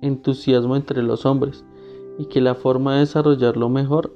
[0.00, 1.64] entusiasmo entre los hombres
[2.18, 4.14] y que la forma de desarrollar lo mejor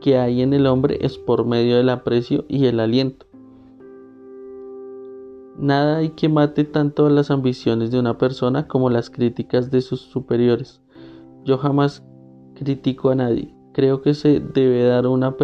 [0.00, 3.27] que hay en el hombre es por medio del aprecio y el aliento.
[5.58, 10.00] Nada hay que mate tanto las ambiciones de una persona como las críticas de sus
[10.00, 10.80] superiores.
[11.44, 12.04] Yo jamás
[12.54, 13.52] critico a nadie.
[13.72, 15.34] Creo que se debe dar a una,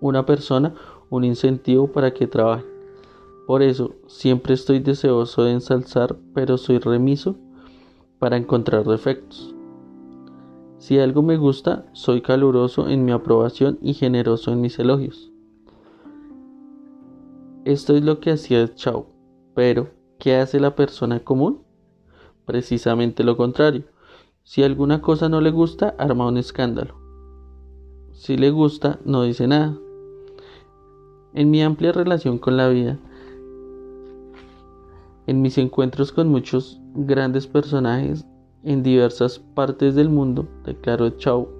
[0.00, 0.74] una persona
[1.10, 2.66] un incentivo para que trabaje.
[3.48, 7.34] Por eso, siempre estoy deseoso de ensalzar, pero soy remiso
[8.20, 9.56] para encontrar defectos.
[10.76, 15.32] Si algo me gusta, soy caluroso en mi aprobación y generoso en mis elogios.
[17.68, 19.08] Esto es lo que hacía Chao.
[19.54, 21.64] Pero, ¿qué hace la persona común?
[22.46, 23.84] Precisamente lo contrario.
[24.42, 26.94] Si alguna cosa no le gusta, arma un escándalo.
[28.12, 29.76] Si le gusta, no dice nada.
[31.34, 32.98] En mi amplia relación con la vida,
[35.26, 38.24] en mis encuentros con muchos grandes personajes
[38.62, 41.50] en diversas partes del mundo, declaró Chao,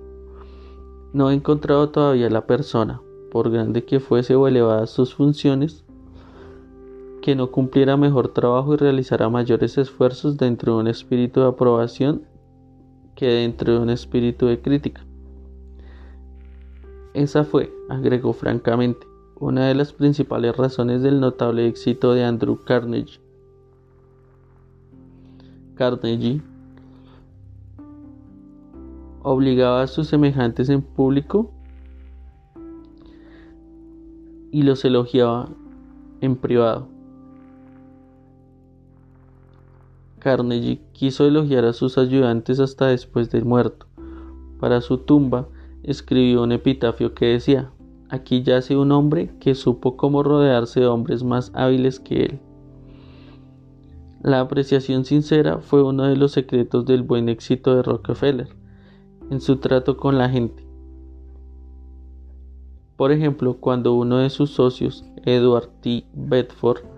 [1.13, 5.85] no he encontrado todavía la persona, por grande que fuese o elevadas sus funciones,
[7.29, 12.23] que no cumpliera mejor trabajo y realizara mayores esfuerzos dentro de un espíritu de aprobación
[13.15, 15.05] que dentro de un espíritu de crítica.
[17.13, 19.07] Esa fue, agregó francamente,
[19.39, 23.21] una de las principales razones del notable éxito de Andrew Carnegie.
[25.75, 26.41] Carnegie
[29.23, 31.51] obligaba a sus semejantes en público
[34.51, 35.51] y los elogiaba
[36.23, 36.97] en privado.
[40.29, 43.87] Carnegie quiso elogiar a sus ayudantes hasta después del muerto.
[44.61, 45.49] Para su tumba
[45.83, 47.71] escribió un epitafio que decía,
[48.11, 52.41] aquí yace un hombre que supo cómo rodearse de hombres más hábiles que él.
[54.21, 58.49] La apreciación sincera fue uno de los secretos del buen éxito de Rockefeller
[59.31, 60.63] en su trato con la gente.
[62.99, 66.05] Por ejemplo, cuando uno de sus socios, Edward T.
[66.13, 66.98] Bedford,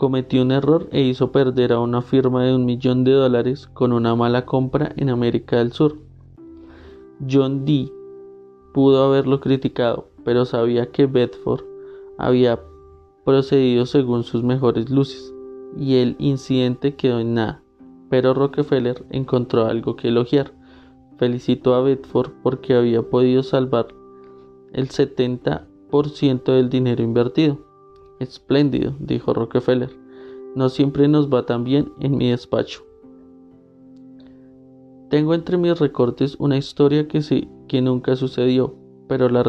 [0.00, 3.92] cometió un error e hizo perder a una firma de un millón de dólares con
[3.92, 5.98] una mala compra en América del Sur.
[7.30, 7.92] John Dee
[8.72, 11.64] pudo haberlo criticado, pero sabía que Bedford
[12.16, 12.58] había
[13.26, 15.34] procedido según sus mejores luces
[15.76, 17.62] y el incidente quedó en nada.
[18.08, 20.54] Pero Rockefeller encontró algo que elogiar.
[21.18, 23.88] Felicitó a Bedford porque había podido salvar
[24.72, 27.69] el 70% del dinero invertido.
[28.20, 29.90] Espléndido, dijo Rockefeller.
[30.54, 32.84] No siempre nos va tan bien en mi despacho.
[35.08, 37.20] Tengo entre mis recortes una historia que,
[37.66, 38.76] que nunca sucedió,
[39.08, 39.42] pero la,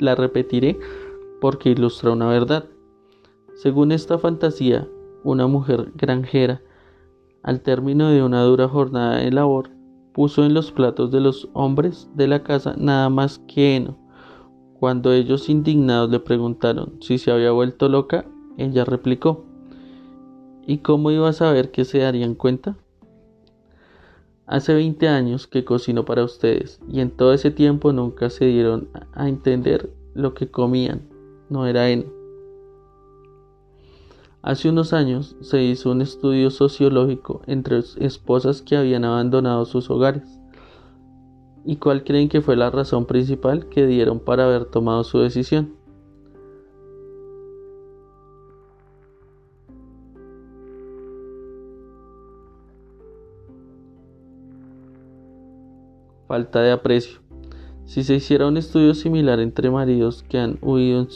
[0.00, 0.78] la repetiré
[1.40, 2.64] porque ilustra una verdad.
[3.54, 4.88] Según esta fantasía,
[5.22, 6.62] una mujer granjera,
[7.42, 9.70] al término de una dura jornada de labor,
[10.12, 13.99] puso en los platos de los hombres de la casa nada más que heno.
[14.80, 18.24] Cuando ellos indignados le preguntaron si se había vuelto loca,
[18.56, 19.44] ella replicó
[20.66, 22.78] ¿Y cómo iba a saber que se darían cuenta?
[24.46, 28.88] Hace 20 años que cocino para ustedes y en todo ese tiempo nunca se dieron
[29.12, 31.02] a entender lo que comían.
[31.50, 32.06] No era heno.
[34.40, 40.39] Hace unos años se hizo un estudio sociológico entre esposas que habían abandonado sus hogares.
[41.64, 45.76] ¿Y cuál creen que fue la razón principal que dieron para haber tomado su decisión?
[56.26, 57.18] Falta de aprecio.
[57.84, 61.06] Si se hiciera un estudio similar entre maridos que han huido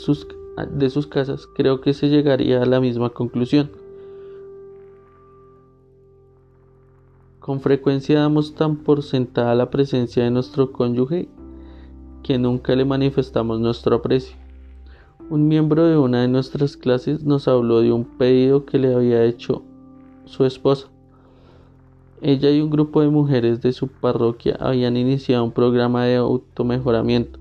[0.71, 3.71] de sus casas, creo que se llegaría a la misma conclusión.
[7.45, 11.29] Con frecuencia damos tan por sentada la presencia de nuestro cónyuge
[12.23, 14.35] que nunca le manifestamos nuestro aprecio.
[15.29, 19.25] Un miembro de una de nuestras clases nos habló de un pedido que le había
[19.25, 19.61] hecho
[20.25, 20.87] su esposa.
[22.23, 27.39] Ella y un grupo de mujeres de su parroquia habían iniciado un programa de automejoramiento.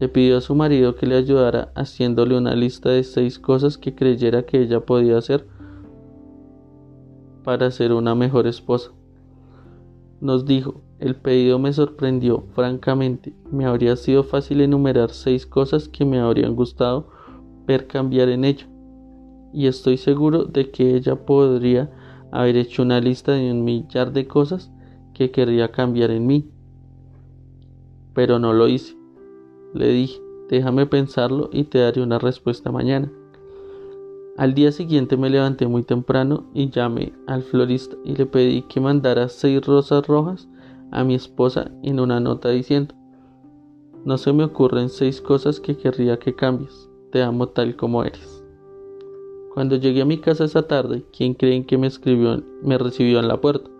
[0.00, 3.94] Le pidió a su marido que le ayudara haciéndole una lista de seis cosas que
[3.94, 5.46] creyera que ella podía hacer
[7.44, 8.90] para ser una mejor esposa.
[10.20, 16.04] Nos dijo, el pedido me sorprendió, francamente, me habría sido fácil enumerar seis cosas que
[16.04, 17.08] me habrían gustado
[17.66, 18.66] ver cambiar en ella,
[19.52, 21.90] y estoy seguro de que ella podría
[22.32, 24.72] haber hecho una lista de un millar de cosas
[25.12, 26.50] que querría cambiar en mí,
[28.14, 28.96] pero no lo hice.
[29.74, 33.10] Le dije, déjame pensarlo y te daré una respuesta mañana.
[34.36, 38.80] Al día siguiente me levanté muy temprano y llamé al florista y le pedí que
[38.80, 40.48] mandara seis rosas rojas
[40.90, 42.96] a mi esposa en una nota diciendo,
[44.04, 48.42] no se me ocurren seis cosas que querría que cambies, te amo tal como eres.
[49.54, 53.28] Cuando llegué a mi casa esa tarde, ¿quién creen que me escribió, me recibió en
[53.28, 53.70] la puerta?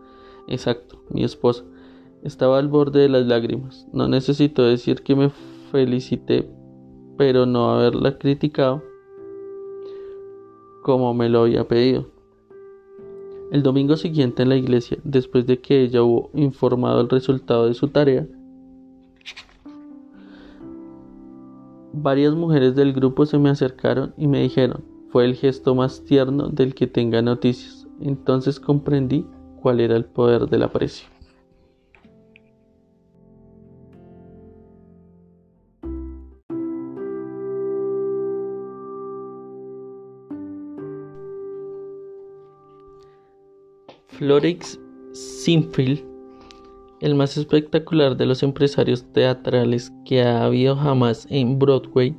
[0.47, 1.65] Exacto, mi esposa.
[2.23, 3.89] Estaba al borde de las lágrimas.
[3.93, 5.31] No necesito decir que me
[5.73, 6.49] felicité,
[7.19, 8.83] pero no haberla criticado
[10.85, 12.05] como me lo había pedido.
[13.51, 17.73] El domingo siguiente en la iglesia, después de que ella hubo informado el resultado de
[17.73, 18.27] su tarea,
[21.95, 26.49] varias mujeres del grupo se me acercaron y me dijeron, fue el gesto más tierno
[26.49, 27.89] del que tenga noticias.
[28.01, 29.25] Entonces comprendí
[29.63, 31.14] cuál era el poder del aprecio.
[44.19, 44.79] Florix
[45.13, 46.05] Sinfield,
[47.01, 52.17] el más espectacular de los empresarios teatrales que ha habido jamás en Broadway,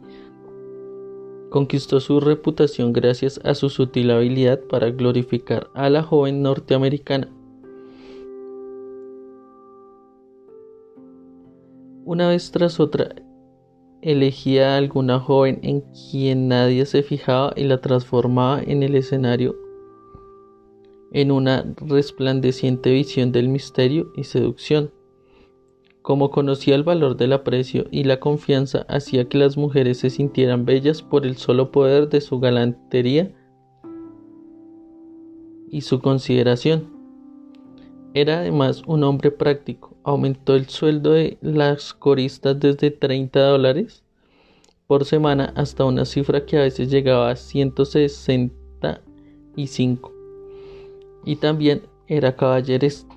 [1.50, 7.30] conquistó su reputación gracias a su sutil habilidad para glorificar a la joven norteamericana.
[12.04, 13.16] Una vez tras otra,
[14.02, 15.82] elegía a alguna joven en
[16.12, 19.65] quien nadie se fijaba y la transformaba en el escenario
[21.12, 24.92] en una resplandeciente visión del misterio y seducción.
[26.02, 30.66] Como conocía el valor del aprecio y la confianza hacía que las mujeres se sintieran
[30.66, 33.34] bellas por el solo poder de su galantería
[35.72, 36.94] y su consideración.
[38.14, 39.98] Era además un hombre práctico.
[40.04, 44.04] Aumentó el sueldo de las coristas desde 30 dólares
[44.88, 50.15] por semana hasta una cifra que a veces llegaba a 165
[51.26, 53.16] y también era caballeresco.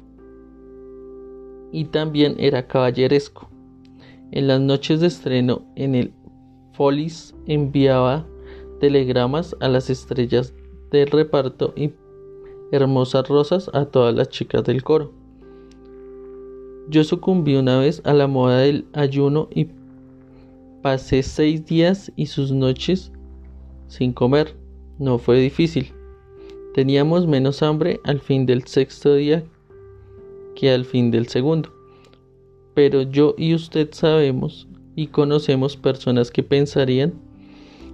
[1.71, 3.49] Y también era caballeresco.
[4.31, 6.13] En las noches de estreno en el
[6.73, 8.27] Follies enviaba
[8.81, 10.55] telegramas a las estrellas
[10.91, 11.93] del reparto y
[12.73, 15.13] hermosas rosas a todas las chicas del coro.
[16.89, 19.69] Yo sucumbí una vez a la moda del ayuno y
[20.83, 23.13] pasé seis días y sus noches
[23.89, 24.57] sin comer.
[24.99, 25.98] No fue difícil.
[26.79, 29.43] Teníamos menos hambre al fin del sexto día
[30.55, 31.73] que al fin del segundo.
[32.73, 37.15] Pero yo y usted sabemos y conocemos personas que pensarían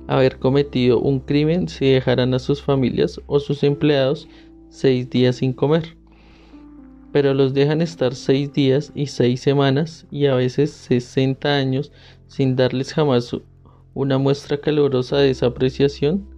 [0.07, 4.29] haber cometido un crimen si dejaran a sus familias o sus empleados
[4.69, 5.97] seis días sin comer.
[7.11, 11.91] pero los dejan estar seis días y seis semanas y a veces sesenta años
[12.27, 13.35] sin darles jamás
[13.95, 16.34] una muestra calurosa de esa apreciación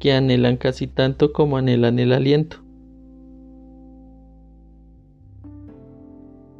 [0.00, 2.56] que anhelan casi tanto como anhelan el aliento.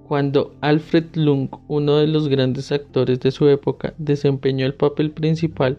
[0.07, 5.79] Cuando Alfred Lung, uno de los grandes actores de su época, desempeñó el papel principal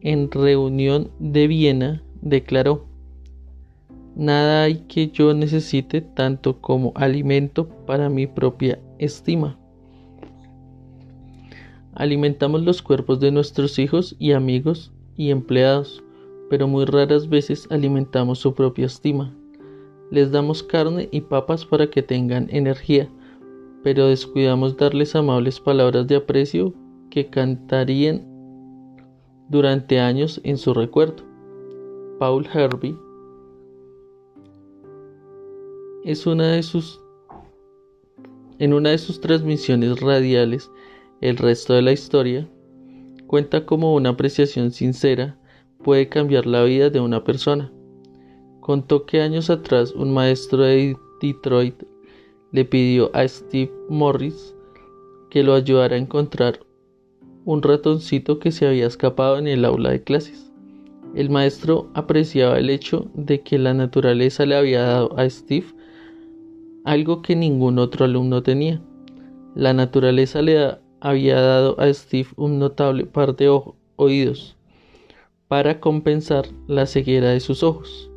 [0.00, 2.86] en Reunión de Viena, declaró,
[4.14, 9.58] Nada hay que yo necesite tanto como alimento para mi propia estima.
[11.94, 16.02] Alimentamos los cuerpos de nuestros hijos y amigos y empleados,
[16.48, 19.34] pero muy raras veces alimentamos su propia estima.
[20.10, 23.08] Les damos carne y papas para que tengan energía,
[23.82, 26.72] pero descuidamos darles amables palabras de aprecio
[27.10, 28.26] que cantarían
[29.48, 31.22] durante años en su recuerdo.
[32.18, 32.96] Paul Hervey
[36.04, 37.00] es una de sus
[38.58, 40.68] en una de sus transmisiones radiales
[41.20, 42.48] El resto de la historia
[43.28, 45.37] cuenta cómo una apreciación sincera
[45.82, 47.72] puede cambiar la vida de una persona.
[48.60, 51.82] Contó que años atrás un maestro de Detroit
[52.52, 54.54] le pidió a Steve Morris
[55.30, 56.60] que lo ayudara a encontrar
[57.44, 60.50] un ratoncito que se había escapado en el aula de clases.
[61.14, 65.66] El maestro apreciaba el hecho de que la naturaleza le había dado a Steve
[66.84, 68.82] algo que ningún otro alumno tenía.
[69.54, 73.48] La naturaleza le había dado a Steve un notable par de
[73.96, 74.57] oídos
[75.48, 78.10] para compensar la ceguera de sus ojos.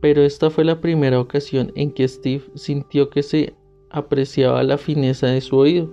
[0.00, 3.54] Pero esta fue la primera ocasión en que Steve sintió que se
[3.90, 5.88] apreciaba la fineza de su oído.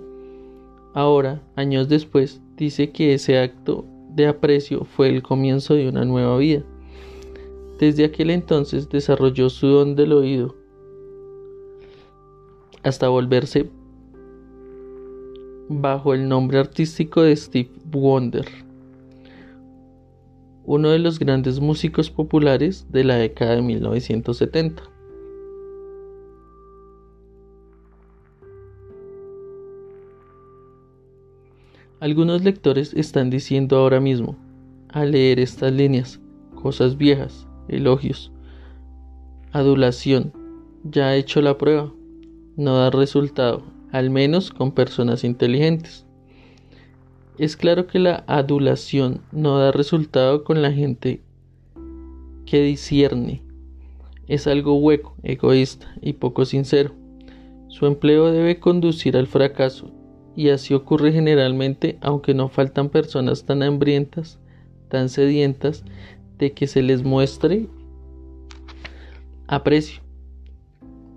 [0.92, 6.36] Ahora, años después, dice que ese acto de aprecio fue el comienzo de una nueva
[6.36, 6.62] vida.
[7.78, 10.54] Desde aquel entonces desarrolló su don del oído
[12.82, 13.70] hasta volverse
[15.68, 18.46] bajo el nombre artístico de Steve Wonder,
[20.64, 24.82] uno de los grandes músicos populares de la década de 1970.
[32.00, 34.36] Algunos lectores están diciendo ahora mismo,
[34.88, 36.20] al leer estas líneas,
[36.54, 38.32] cosas viejas, elogios,
[39.52, 40.32] adulación,
[40.82, 41.92] ya ha hecho la prueba,
[42.56, 43.62] no da resultado,
[43.92, 46.04] al menos con personas inteligentes.
[47.38, 51.22] Es claro que la adulación no da resultado con la gente
[52.44, 53.42] que discierne.
[54.28, 56.92] Es algo hueco, egoísta y poco sincero.
[57.68, 59.90] Su empleo debe conducir al fracaso
[60.36, 64.38] y así ocurre generalmente, aunque no faltan personas tan hambrientas,
[64.88, 65.84] tan sedientas,
[66.38, 67.68] de que se les muestre
[69.46, 70.02] aprecio,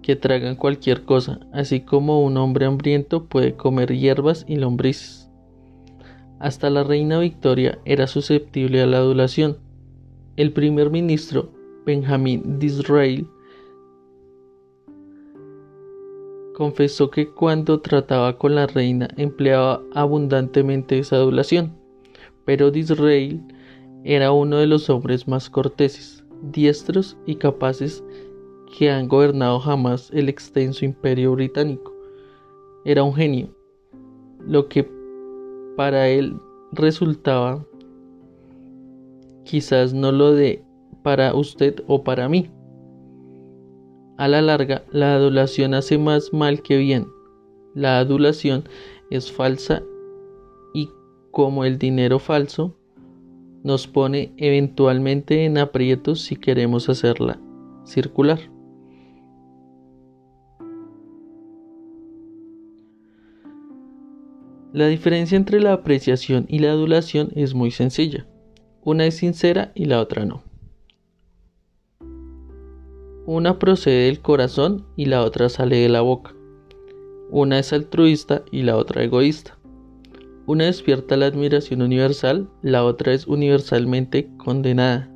[0.02, 5.25] que tragan cualquier cosa, así como un hombre hambriento puede comer hierbas y lombrices.
[6.40, 9.58] Hasta la reina Victoria era susceptible a la adulación.
[10.36, 11.50] El primer ministro,
[11.86, 13.28] Benjamin Disraeli,
[16.54, 21.74] confesó que cuando trataba con la reina empleaba abundantemente esa adulación,
[22.46, 23.42] pero Disraeli
[24.04, 28.04] era uno de los hombres más corteses, diestros y capaces
[28.78, 31.94] que han gobernado jamás el extenso imperio británico.
[32.84, 33.50] Era un genio,
[34.46, 34.95] lo que
[35.76, 36.40] para él
[36.72, 37.66] resultaba
[39.44, 40.64] quizás no lo de
[41.04, 42.50] para usted o para mí,
[44.18, 47.08] a la larga, la adulación hace más mal que bien.
[47.74, 48.64] La adulación
[49.10, 49.84] es falsa
[50.74, 50.90] y
[51.32, 52.74] como el dinero falso,
[53.64, 57.40] nos pone eventualmente en aprietos si queremos hacerla
[57.84, 58.40] circular.
[64.76, 68.28] La diferencia entre la apreciación y la adulación es muy sencilla.
[68.84, 70.44] Una es sincera y la otra no.
[73.26, 76.36] Una procede del corazón y la otra sale de la boca.
[77.32, 79.58] Una es altruista y la otra egoísta.
[80.46, 85.10] Una despierta la admiración universal, la otra es universalmente condenada.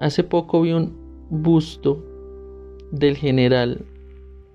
[0.00, 0.92] Hace poco vi un
[1.30, 2.04] busto
[2.90, 3.84] del general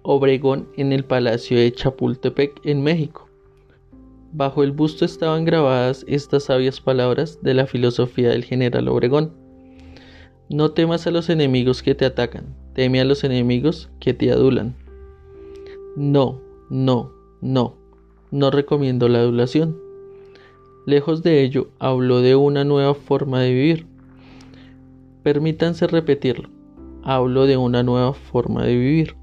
[0.01, 3.28] Obregón en el Palacio de Chapultepec, en México.
[4.31, 9.33] Bajo el busto estaban grabadas estas sabias palabras de la filosofía del general Obregón.
[10.49, 14.75] No temas a los enemigos que te atacan, teme a los enemigos que te adulan.
[15.95, 17.11] No, no,
[17.41, 17.75] no,
[18.29, 19.79] no recomiendo la adulación.
[20.85, 23.87] Lejos de ello, hablo de una nueva forma de vivir.
[25.23, 26.49] Permítanse repetirlo,
[27.01, 29.15] hablo de una nueva forma de vivir.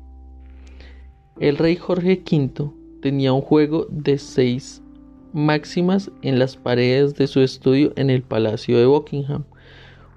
[1.39, 2.73] El rey Jorge V
[3.03, 4.83] tenía un juego de seis
[5.33, 9.45] máximas en las paredes de su estudio en el Palacio de Buckingham.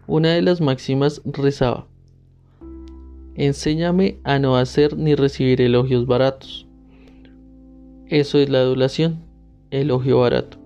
[0.08, 1.88] Una de las máximas rezaba,
[3.40, 6.68] Enséñame a no hacer ni recibir elogios baratos.
[8.08, 9.24] Eso es la adulación,
[9.72, 10.58] elogio barato.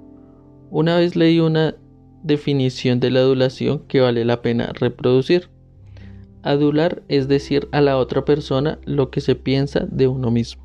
[0.72, 1.76] Una vez leí una
[2.24, 5.50] definición de la adulación que vale la pena reproducir.
[6.42, 10.64] Adular es decir a la otra persona lo que se piensa de uno mismo.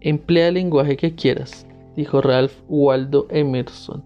[0.00, 4.02] Emplea el lenguaje que quieras, dijo Ralph Waldo Emerson,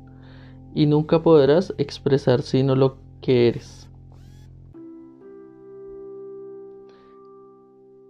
[0.74, 3.88] y nunca podrás expresar sino lo que eres.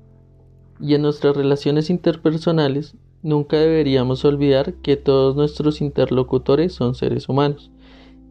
[0.81, 7.71] Y en nuestras relaciones interpersonales nunca deberíamos olvidar que todos nuestros interlocutores son seres humanos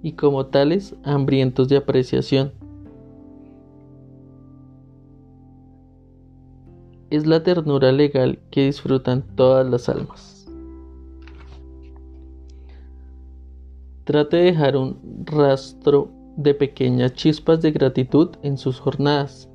[0.04, 2.52] y como tales hambrientos de apreciación
[7.16, 10.48] es la ternura legal que disfrutan todas las almas.
[14.04, 19.48] Trate de dejar un rastro de pequeñas chispas de gratitud en sus jornadas.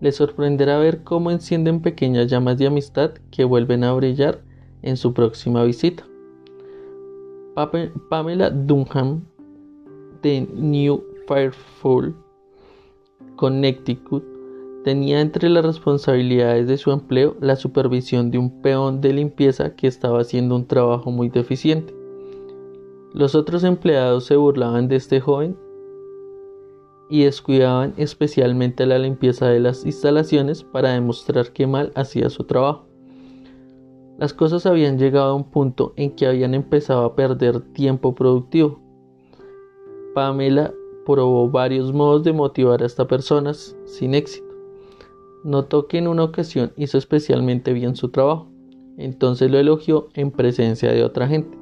[0.00, 4.42] Le sorprenderá ver cómo encienden pequeñas llamas de amistad que vuelven a brillar
[4.82, 6.04] en su próxima visita.
[8.10, 9.24] Pamela Dunham
[10.22, 12.14] de New Fairfield,
[13.36, 14.29] Connecticut,
[14.84, 19.86] Tenía entre las responsabilidades de su empleo la supervisión de un peón de limpieza que
[19.86, 21.94] estaba haciendo un trabajo muy deficiente.
[23.12, 25.56] Los otros empleados se burlaban de este joven
[27.10, 32.86] y descuidaban especialmente la limpieza de las instalaciones para demostrar que mal hacía su trabajo.
[34.16, 38.80] Las cosas habían llegado a un punto en que habían empezado a perder tiempo productivo.
[40.14, 40.72] Pamela
[41.04, 44.49] probó varios modos de motivar a estas personas sin éxito.
[45.44, 48.50] Notó que en una ocasión hizo especialmente bien su trabajo,
[48.98, 51.56] entonces lo elogió en presencia de otra gente.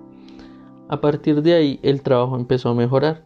[0.88, 3.24] A partir de ahí el trabajo empezó a mejorar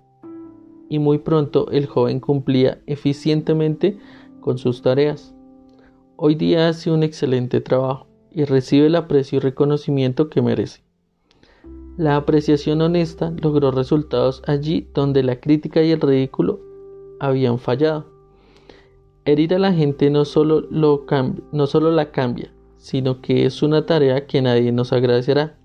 [0.88, 3.98] y muy pronto el joven cumplía eficientemente
[4.40, 5.34] con sus tareas.
[6.16, 10.82] Hoy día hace un excelente trabajo y recibe el aprecio y reconocimiento que merece.
[11.96, 16.60] La apreciación honesta logró resultados allí donde la crítica y el ridículo
[17.20, 18.11] habían fallado.
[19.24, 21.06] Herir a la gente no solo, lo
[21.52, 25.56] no solo la cambia, sino que es una tarea que nadie nos agradecerá.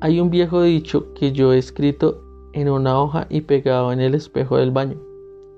[0.00, 2.22] Hay un viejo dicho que yo he escrito
[2.52, 4.96] en una hoja y pegado en el espejo del baño,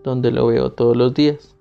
[0.04, 1.54] donde lo veo todos los días.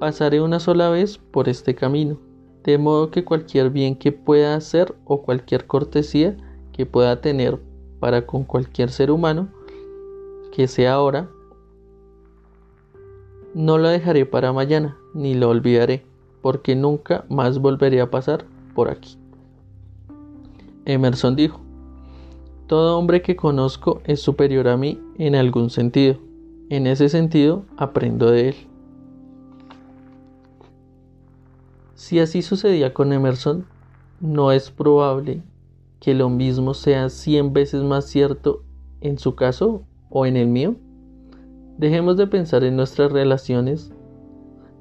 [0.00, 2.18] Pasaré una sola vez por este camino,
[2.64, 6.36] de modo que cualquier bien que pueda hacer o cualquier cortesía
[6.72, 7.60] que pueda tener
[8.00, 9.48] para con cualquier ser humano,
[10.50, 11.30] que sea ahora,
[13.54, 16.04] no lo dejaré para mañana, ni lo olvidaré,
[16.42, 18.44] porque nunca más volveré a pasar
[18.74, 19.16] por aquí.
[20.84, 21.60] Emerson dijo,
[22.66, 26.16] Todo hombre que conozco es superior a mí en algún sentido.
[26.68, 28.54] En ese sentido, aprendo de él.
[31.94, 33.66] Si así sucedía con Emerson,
[34.20, 35.42] no es probable
[36.00, 38.62] que lo mismo sea cien veces más cierto
[39.00, 40.76] en su caso o en el mío.
[41.80, 43.90] Dejemos de pensar en nuestras relaciones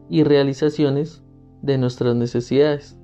[0.09, 1.23] y realizaciones
[1.61, 2.97] de nuestras necesidades.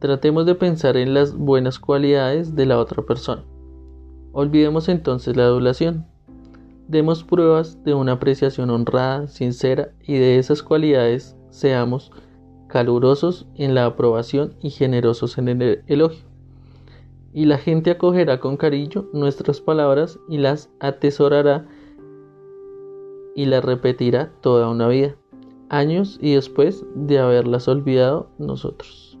[0.00, 3.44] Tratemos de pensar en las buenas cualidades de la otra persona.
[4.32, 6.04] Olvidemos entonces la adulación.
[6.88, 12.10] Demos pruebas de una apreciación honrada, sincera y de esas cualidades seamos
[12.66, 16.24] calurosos en la aprobación y generosos en el elogio.
[17.32, 21.68] Y la gente acogerá con cariño nuestras palabras y las atesorará
[23.34, 25.16] y las repetirá toda una vida,
[25.68, 29.18] años y después de haberlas olvidado nosotros.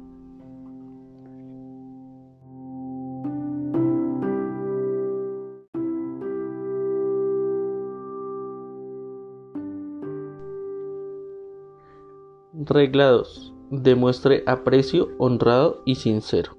[12.66, 13.52] Regla 2.
[13.70, 16.56] Demuestre aprecio honrado y sincero.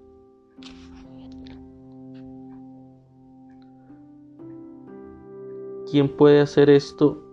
[5.90, 7.25] Quien puede hacer esto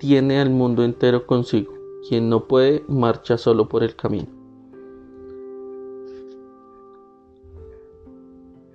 [0.00, 1.72] tiene al mundo entero consigo.
[2.08, 4.26] Quien no puede marcha solo por el camino.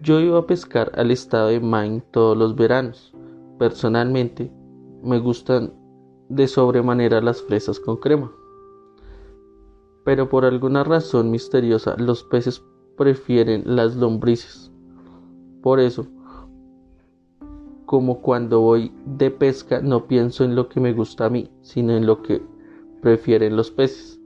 [0.02, 3.14] Yo iba a pescar al estado de Maine todos los veranos.
[3.60, 4.50] Personalmente,
[5.04, 5.74] me gustan
[6.30, 8.32] de sobremanera las fresas con crema
[10.06, 12.64] pero por alguna razón misteriosa los peces
[12.96, 14.72] prefieren las lombrices.
[15.62, 16.08] Por eso,
[17.86, 21.94] como cuando voy de pesca no pienso en lo que me gusta a mí, sino
[21.94, 22.42] en lo que
[23.02, 24.20] prefieren los peces.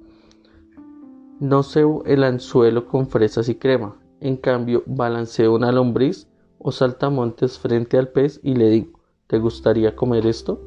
[1.40, 6.28] No cebo el anzuelo con fresas y crema, en cambio balanceo una lombriz
[6.58, 10.62] o saltamontes frente al pez y le digo, ¿te gustaría comer esto?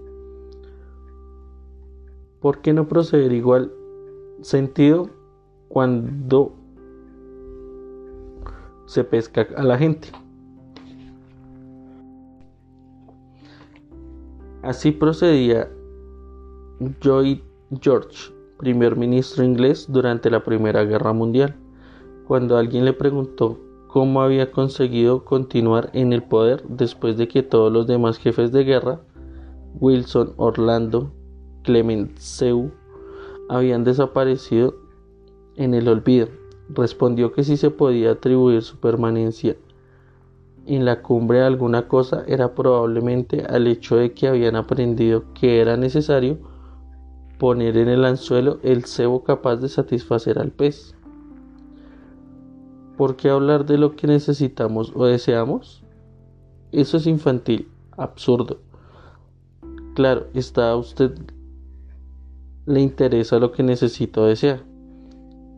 [2.41, 3.73] ¿Por qué no proceder igual
[4.43, 5.09] sentido
[5.69, 6.53] cuando
[8.87, 10.09] se pesca a la gente.
[14.63, 15.69] Así procedía
[17.01, 17.39] Lloyd
[17.81, 21.57] George, primer ministro inglés durante la Primera Guerra Mundial,
[22.29, 23.59] cuando alguien le preguntó
[23.89, 28.63] cómo había conseguido continuar en el poder después de que todos los demás jefes de
[28.63, 29.01] guerra,
[29.81, 31.13] Wilson, Orlando,
[31.65, 32.71] Clemenceau,
[33.49, 34.77] habían desaparecido
[35.57, 36.29] en el olvido.
[36.69, 39.57] Respondió que si se podía atribuir su permanencia
[40.67, 45.61] en la cumbre a alguna cosa era probablemente al hecho de que habían aprendido que
[45.61, 46.39] era necesario
[47.39, 50.95] poner en el anzuelo el cebo capaz de satisfacer al pez.
[52.97, 55.83] ¿Por qué hablar de lo que necesitamos o deseamos?
[56.71, 58.59] Eso es infantil, absurdo.
[59.95, 61.13] Claro, está a usted
[62.67, 64.63] le interesa lo que necesita o desea.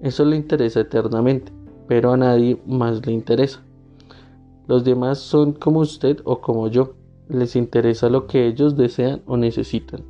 [0.00, 1.52] Eso le interesa eternamente,
[1.86, 3.62] pero a nadie más le interesa.
[4.66, 6.94] Los demás son como usted o como yo.
[7.28, 10.02] Les interesa lo que ellos desean o necesitan.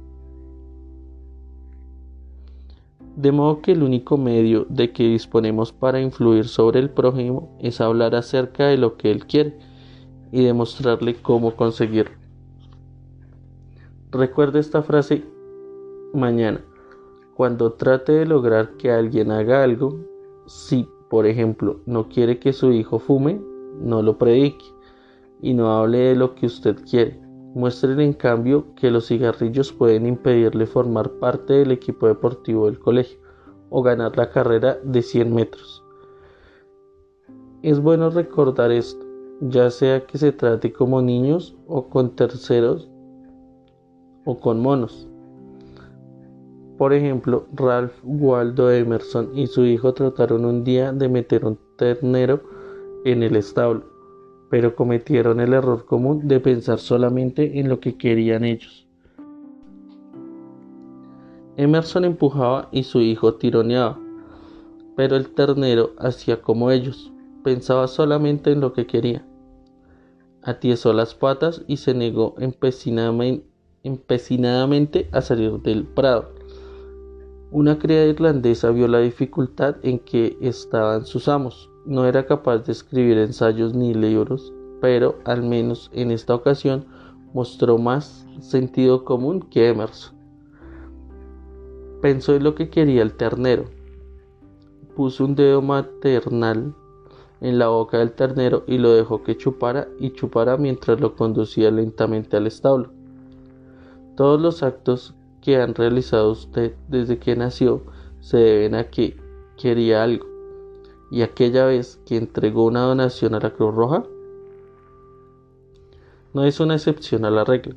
[3.17, 7.81] De modo que el único medio de que disponemos para influir sobre el prójimo es
[7.81, 9.57] hablar acerca de lo que él quiere
[10.33, 12.17] y demostrarle cómo conseguirlo.
[14.11, 15.25] Recuerde esta frase
[16.13, 16.61] mañana.
[17.37, 19.99] Cuando trate de lograr que alguien haga algo,
[20.47, 23.41] si, por ejemplo, no quiere que su hijo fume,
[23.81, 24.65] no lo predique
[25.41, 27.21] y no hable de lo que usted quiere.
[27.55, 33.19] Muéstrele en cambio que los cigarrillos pueden impedirle formar parte del equipo deportivo del colegio
[33.71, 35.85] o ganar la carrera de 100 metros.
[37.63, 39.05] Es bueno recordar esto,
[39.41, 42.91] ya sea que se trate como niños o con terceros
[44.25, 45.09] o con monos.
[46.79, 52.43] Por ejemplo, Ralph Waldo Emerson y su hijo trataron un día de meter un ternero
[53.05, 53.85] en el establo,
[54.51, 58.87] pero cometieron el error común de pensar solamente en lo que querían ellos.
[61.57, 63.99] Emerson empujaba y su hijo tironeaba,
[64.97, 67.13] pero el ternero hacía como ellos,
[67.45, 69.25] pensaba solamente en lo que quería.
[70.43, 76.33] Atiesó las patas y se negó empecinadamente a salir del prado.
[77.51, 81.71] Una criada irlandesa vio la dificultad en que estaban sus amos.
[81.87, 86.87] No era capaz de escribir ensayos ni libros, pero al menos en esta ocasión
[87.35, 90.15] mostró más sentido común que Emerson.
[92.01, 93.65] Pensó en lo que quería el ternero.
[94.97, 96.75] Puso un dedo maternal
[97.41, 101.71] en la boca del ternero y lo dejó que chupara y chupara mientras lo conducía
[101.71, 102.91] lentamente al establo.
[104.17, 107.83] Todos los actos que han realizado usted desde que nació
[108.21, 109.17] se deben a que
[109.59, 110.34] quería algo.
[111.15, 114.03] ¿Y aquella vez que entregó una donación a la Cruz Roja?
[116.33, 117.77] No es una excepción a la regla.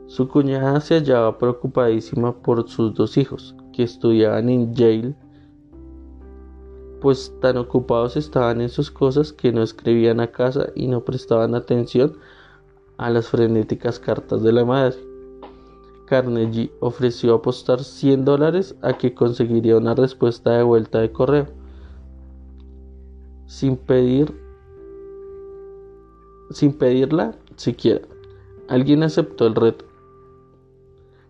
[0.05, 5.15] su cuñada se hallaba preocupadísima por sus dos hijos, que estudiaban en Yale,
[7.01, 11.55] pues tan ocupados estaban en sus cosas que no escribían a casa y no prestaban
[11.55, 12.17] atención
[12.97, 14.95] a las frenéticas cartas de la madre.
[16.05, 21.47] Carnegie ofreció apostar 100 dólares a que conseguiría una respuesta de vuelta de correo.
[23.45, 24.33] Sin pedir
[26.49, 28.01] sin pedirla siquiera.
[28.69, 29.85] Alguien aceptó el reto.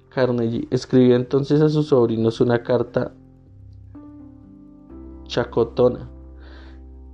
[0.09, 3.13] Carnegie escribió entonces a sus sobrinos una carta
[5.27, 6.09] chacotona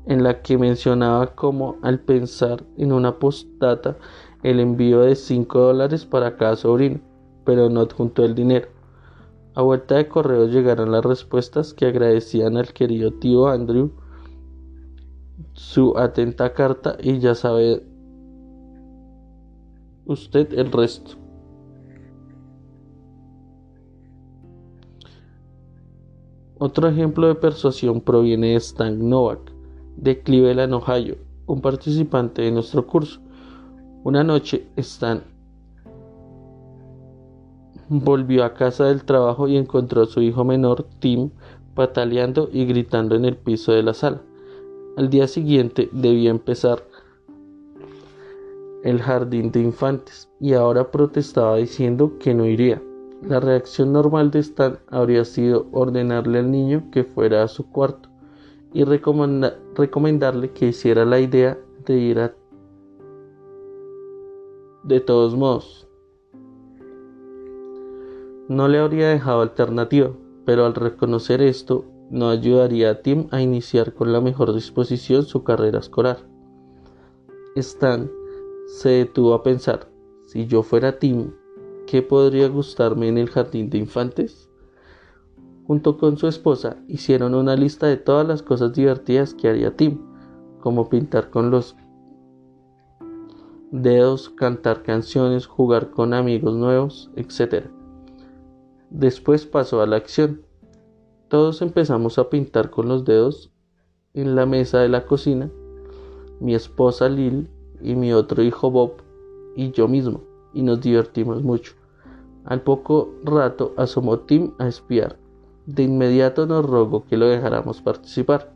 [0.06, 3.98] en la que mencionaba cómo al pensar en una postdata
[4.44, 7.00] el envío de 5 dólares para cada sobrino
[7.46, 8.68] pero no adjuntó el dinero.
[9.56, 13.92] A vuelta de correo llegaron las respuestas que agradecían al querido tío Andrew
[15.54, 17.84] su atenta carta y ya sabe
[20.06, 21.12] usted el resto.
[26.60, 29.52] Otro ejemplo de persuasión proviene de Stan Novak,
[29.98, 33.20] de Cleveland, Ohio, un participante de nuestro curso.
[34.04, 35.24] Una noche Stan
[37.90, 41.32] Volvió a casa del trabajo y encontró a su hijo menor, Tim,
[41.76, 44.22] pataleando y gritando en el piso de la sala.
[44.96, 46.84] Al día siguiente debía empezar
[48.84, 52.82] el jardín de infantes y ahora protestaba diciendo que no iría.
[53.22, 58.10] La reacción normal de Stan habría sido ordenarle al niño que fuera a su cuarto
[58.74, 62.34] y recomendarle que hiciera la idea de ir a...
[64.84, 65.88] De todos modos,
[68.50, 70.12] no le habría dejado alternativa,
[70.46, 75.46] pero al reconocer esto, no ayudaría a Tim a iniciar con la mejor disposición su
[75.46, 76.18] carrera escolar.
[77.56, 78.12] Stan
[78.66, 79.90] se detuvo a pensar,
[80.26, 81.32] si yo fuera Tim,
[81.88, 84.50] ¿qué podría gustarme en el jardín de infantes?
[85.66, 90.00] Junto con su esposa hicieron una lista de todas las cosas divertidas que haría Tim,
[90.60, 91.76] como pintar con los
[93.72, 97.66] dedos, cantar canciones, jugar con amigos nuevos, etc.
[98.90, 100.42] Después pasó a la acción.
[101.28, 103.52] Todos empezamos a pintar con los dedos
[104.14, 105.50] en la mesa de la cocina,
[106.40, 107.50] mi esposa Lil
[107.84, 108.94] y mi otro hijo Bob
[109.56, 110.22] y yo mismo,
[110.54, 111.74] y nos divertimos mucho.
[112.46, 115.18] Al poco rato asomó Tim a espiar.
[115.66, 118.54] De inmediato nos rogó que lo dejáramos participar.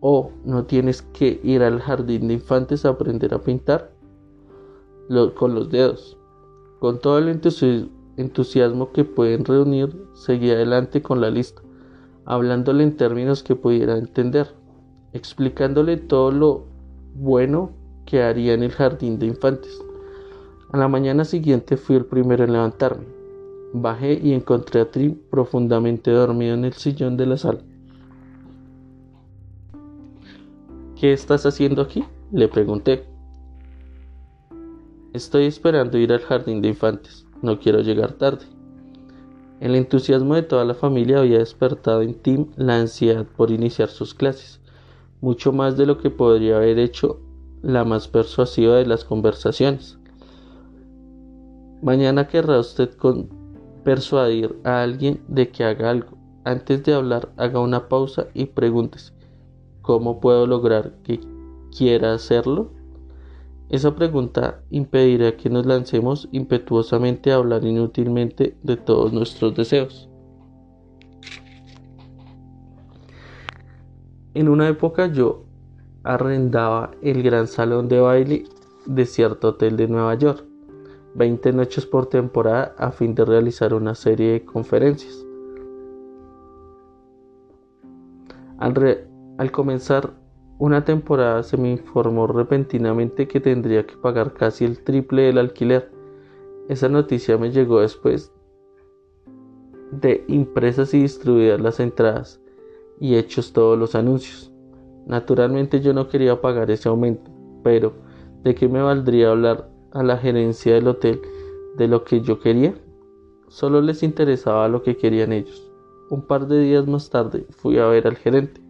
[0.00, 3.92] O no tienes que ir al jardín de infantes a aprender a pintar
[5.34, 6.16] con los dedos.
[6.80, 7.28] Con todo el
[8.16, 11.62] entusiasmo que pueden reunir, seguí adelante con la lista,
[12.24, 14.54] hablándole en términos que pudiera entender,
[15.12, 16.64] explicándole todo lo
[17.14, 17.72] bueno
[18.08, 19.82] que haría en el jardín de infantes.
[20.72, 23.04] A la mañana siguiente fui el primero en levantarme.
[23.74, 27.60] Bajé y encontré a Trim profundamente dormido en el sillón de la sala.
[30.98, 32.02] ¿Qué estás haciendo aquí?
[32.32, 33.04] le pregunté.
[35.12, 37.26] Estoy esperando ir al jardín de infantes.
[37.42, 38.46] No quiero llegar tarde.
[39.60, 44.14] El entusiasmo de toda la familia había despertado en Tim la ansiedad por iniciar sus
[44.14, 44.60] clases,
[45.20, 47.20] mucho más de lo que podría haber hecho
[47.68, 49.98] la más persuasiva de las conversaciones.
[51.82, 52.90] Mañana querrá usted
[53.84, 56.16] persuadir a alguien de que haga algo.
[56.44, 59.12] Antes de hablar, haga una pausa y pregúntese,
[59.82, 61.20] ¿cómo puedo lograr que
[61.76, 62.72] quiera hacerlo?
[63.68, 70.08] Esa pregunta impedirá que nos lancemos impetuosamente a hablar inútilmente de todos nuestros deseos.
[74.32, 75.47] En una época yo
[76.08, 78.44] arrendaba el gran salón de baile
[78.86, 80.42] de cierto hotel de Nueva York,
[81.14, 85.22] 20 noches por temporada a fin de realizar una serie de conferencias.
[88.56, 89.06] Al,
[89.36, 90.14] al comenzar
[90.58, 95.92] una temporada se me informó repentinamente que tendría que pagar casi el triple del alquiler.
[96.70, 98.32] Esa noticia me llegó después
[99.92, 102.40] de impresas y distribuidas las entradas
[102.98, 104.47] y hechos todos los anuncios.
[105.08, 107.30] Naturalmente yo no quería pagar ese aumento,
[107.64, 107.94] pero
[108.44, 111.20] ¿de qué me valdría hablar a la gerencia del hotel
[111.78, 112.74] de lo que yo quería?
[113.48, 115.72] Solo les interesaba lo que querían ellos.
[116.10, 118.60] Un par de días más tarde fui a ver al gerente.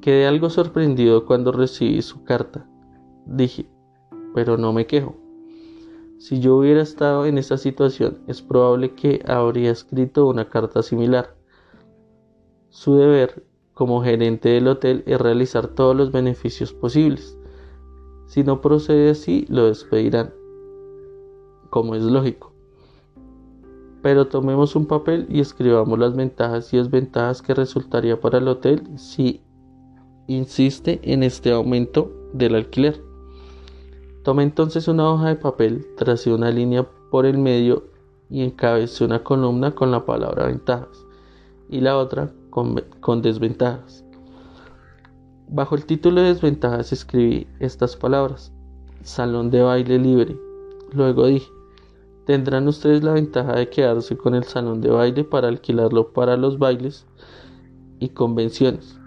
[0.00, 2.64] Quedé algo sorprendido cuando recibí su carta.
[3.26, 3.66] Dije,
[4.34, 5.16] pero no me quejo.
[6.18, 11.35] Si yo hubiera estado en esa situación, es probable que habría escrito una carta similar.
[12.76, 13.42] Su deber
[13.72, 17.38] como gerente del hotel es realizar todos los beneficios posibles.
[18.26, 20.34] Si no procede así, lo despedirán,
[21.70, 22.52] como es lógico.
[24.02, 28.82] Pero tomemos un papel y escribamos las ventajas y desventajas que resultaría para el hotel
[28.98, 29.40] si
[30.26, 33.02] insiste en este aumento del alquiler.
[34.22, 37.84] Tomé entonces una hoja de papel, tracé una línea por el medio
[38.28, 41.06] y encabecé una columna con la palabra ventajas
[41.70, 42.32] y la otra
[43.00, 44.04] con, desventajas.
[45.48, 48.52] Bajo el título de desventajas escribí estas palabras,
[49.02, 50.36] salón de baile libre.
[50.92, 51.48] Luego dije,
[52.24, 56.58] tendrán ustedes la ventaja de quedarse con el salón de baile para alquilarlo para los
[56.58, 57.06] bailes
[58.00, 58.98] y convenciones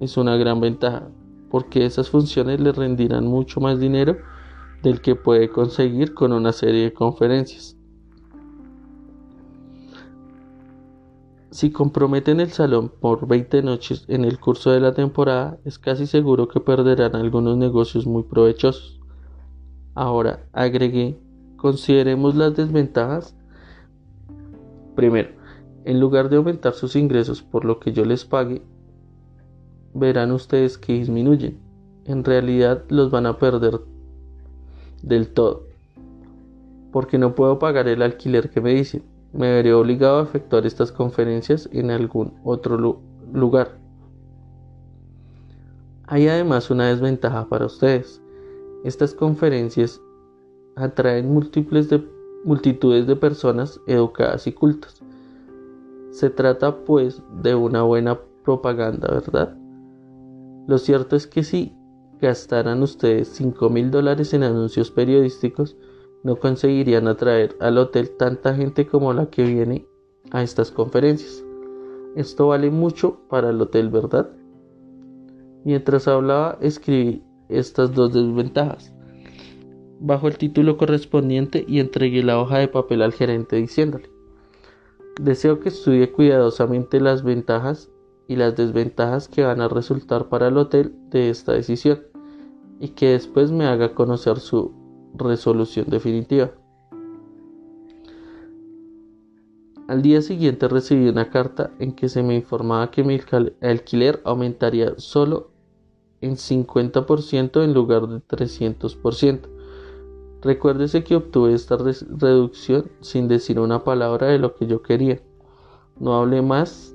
[0.00, 1.08] es una gran ventaja,
[1.50, 4.16] porque esas funciones le rendirán mucho más dinero
[4.82, 7.77] del que puede conseguir con una serie de conferencias.
[11.50, 16.06] Si comprometen el salón por 20 noches en el curso de la temporada, es casi
[16.06, 19.00] seguro que perderán algunos negocios muy provechosos.
[19.94, 21.18] Ahora, agregué,
[21.56, 23.34] consideremos las desventajas.
[24.94, 25.30] Primero,
[25.86, 28.60] en lugar de aumentar sus ingresos por lo que yo les pague,
[29.94, 31.58] verán ustedes que disminuyen.
[32.04, 33.80] En realidad los van a perder
[35.02, 35.64] del todo.
[36.92, 39.02] Porque no puedo pagar el alquiler que me dicen.
[39.32, 43.00] Me veré obligado a efectuar estas conferencias en algún otro
[43.32, 43.78] lugar.
[46.06, 48.22] Hay además una desventaja para ustedes.
[48.84, 50.00] Estas conferencias
[50.76, 52.02] atraen múltiples de,
[52.44, 55.02] multitudes de personas educadas y cultas.
[56.10, 59.54] Se trata pues de una buena propaganda, ¿verdad?
[60.66, 61.74] Lo cierto es que si
[62.20, 65.76] gastaran ustedes 5 mil dólares en anuncios periodísticos,
[66.28, 69.86] no conseguirían atraer al hotel tanta gente como la que viene
[70.30, 71.42] a estas conferencias.
[72.16, 74.28] Esto vale mucho para el hotel, ¿verdad?
[75.64, 78.92] Mientras hablaba, escribí estas dos desventajas
[80.00, 84.10] bajo el título correspondiente y entregué la hoja de papel al gerente diciéndole,
[85.18, 87.90] deseo que estudie cuidadosamente las ventajas
[88.28, 92.00] y las desventajas que van a resultar para el hotel de esta decisión
[92.80, 94.77] y que después me haga conocer su
[95.14, 96.50] resolución definitiva.
[99.88, 103.18] Al día siguiente recibí una carta en que se me informaba que mi
[103.62, 105.50] alquiler aumentaría solo
[106.20, 109.48] en 50% en lugar de 300%.
[110.42, 115.20] Recuérdese que obtuve esta reducción sin decir una palabra de lo que yo quería.
[115.98, 116.94] No hablé más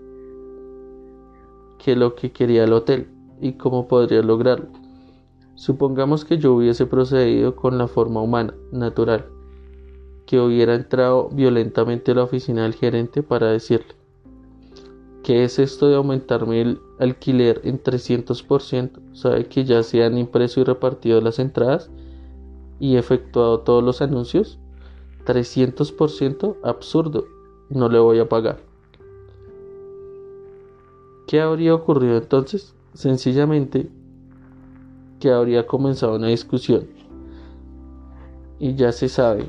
[1.80, 3.08] que lo que quería el hotel
[3.42, 4.83] y cómo podría lograrlo.
[5.56, 9.26] Supongamos que yo hubiese procedido con la forma humana, natural,
[10.26, 13.96] que hubiera entrado violentamente a la oficina del gerente para decirle,
[15.24, 19.00] ¿qué es esto de aumentarme el alquiler en 300%?
[19.14, 21.92] ¿Sabe que ya se han impreso y repartido las entradas
[22.80, 24.60] y efectuado todos los anuncios?
[25.26, 27.26] 300% absurdo,
[27.70, 28.60] no le voy a pagar.
[31.28, 32.76] ¿Qué habría ocurrido entonces?
[32.94, 33.90] Sencillamente
[35.24, 36.86] que habría comenzado una discusión.
[38.60, 39.46] Y ya se sabe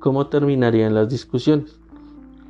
[0.00, 1.78] cómo terminarían las discusiones.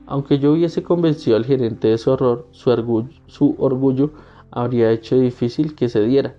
[0.06, 4.12] Aunque yo hubiese convencido al gerente de su horror, su orgullo, su orgullo
[4.50, 6.38] habría hecho difícil que se diera.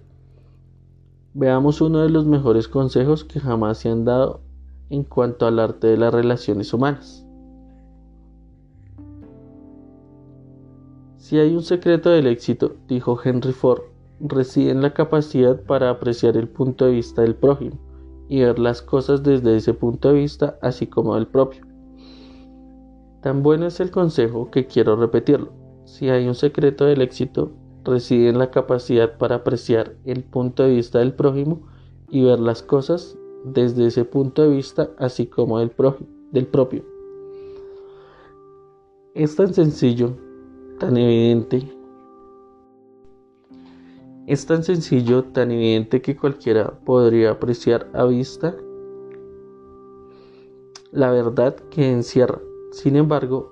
[1.36, 4.42] Veamos uno de los mejores consejos que jamás se han dado
[4.90, 7.24] en cuanto al arte de las relaciones humanas.
[11.18, 13.89] Si hay un secreto del éxito, dijo Henry Ford,
[14.20, 17.78] reside en la capacidad para apreciar el punto de vista del prójimo
[18.28, 21.66] y ver las cosas desde ese punto de vista, así como del propio.
[23.22, 25.52] Tan bueno es el consejo que quiero repetirlo.
[25.86, 27.52] Si hay un secreto del éxito,
[27.84, 31.68] reside en la capacidad para apreciar el punto de vista del prójimo
[32.10, 35.72] y ver las cosas desde ese punto de vista, así como del,
[36.32, 36.84] del propio.
[39.16, 40.16] Es tan sencillo,
[40.80, 41.79] tan evidente,
[44.30, 48.56] es tan sencillo, tan evidente que cualquiera podría apreciar a vista
[50.92, 52.40] la verdad que encierra.
[52.72, 53.52] Sin embargo,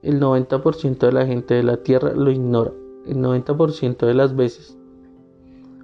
[0.00, 2.72] el 90% de la gente de la Tierra lo ignora,
[3.04, 4.78] el 90% de las veces.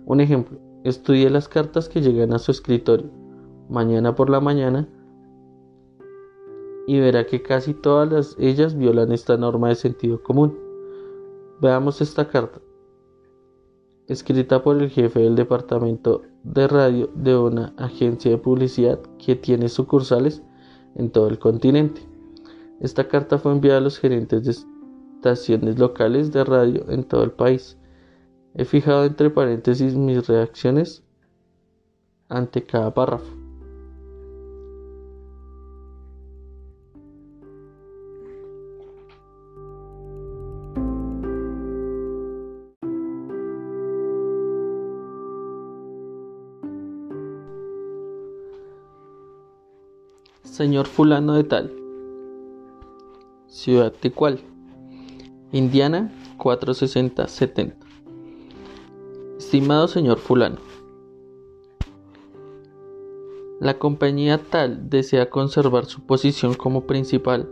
[0.07, 3.11] Un ejemplo, estudie las cartas que llegan a su escritorio
[3.69, 4.89] mañana por la mañana
[6.87, 10.59] y verá que casi todas ellas violan esta norma de sentido común.
[11.61, 12.59] Veamos esta carta
[14.11, 19.69] escrita por el jefe del departamento de radio de una agencia de publicidad que tiene
[19.69, 20.43] sucursales
[20.97, 22.03] en todo el continente.
[22.81, 24.57] Esta carta fue enviada a los gerentes de
[25.17, 27.79] estaciones locales de radio en todo el país.
[28.55, 31.05] He fijado entre paréntesis mis reacciones
[32.29, 33.40] ante cada párrafo.
[50.61, 51.73] Señor fulano de tal.
[53.47, 54.41] Ciudad de cuál.
[55.53, 57.77] Indiana 460-70.
[59.39, 60.59] Estimado señor fulano.
[63.59, 67.49] La compañía tal desea conservar su posición como principal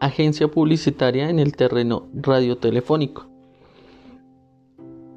[0.00, 3.26] agencia publicitaria en el terreno radiotelefónico.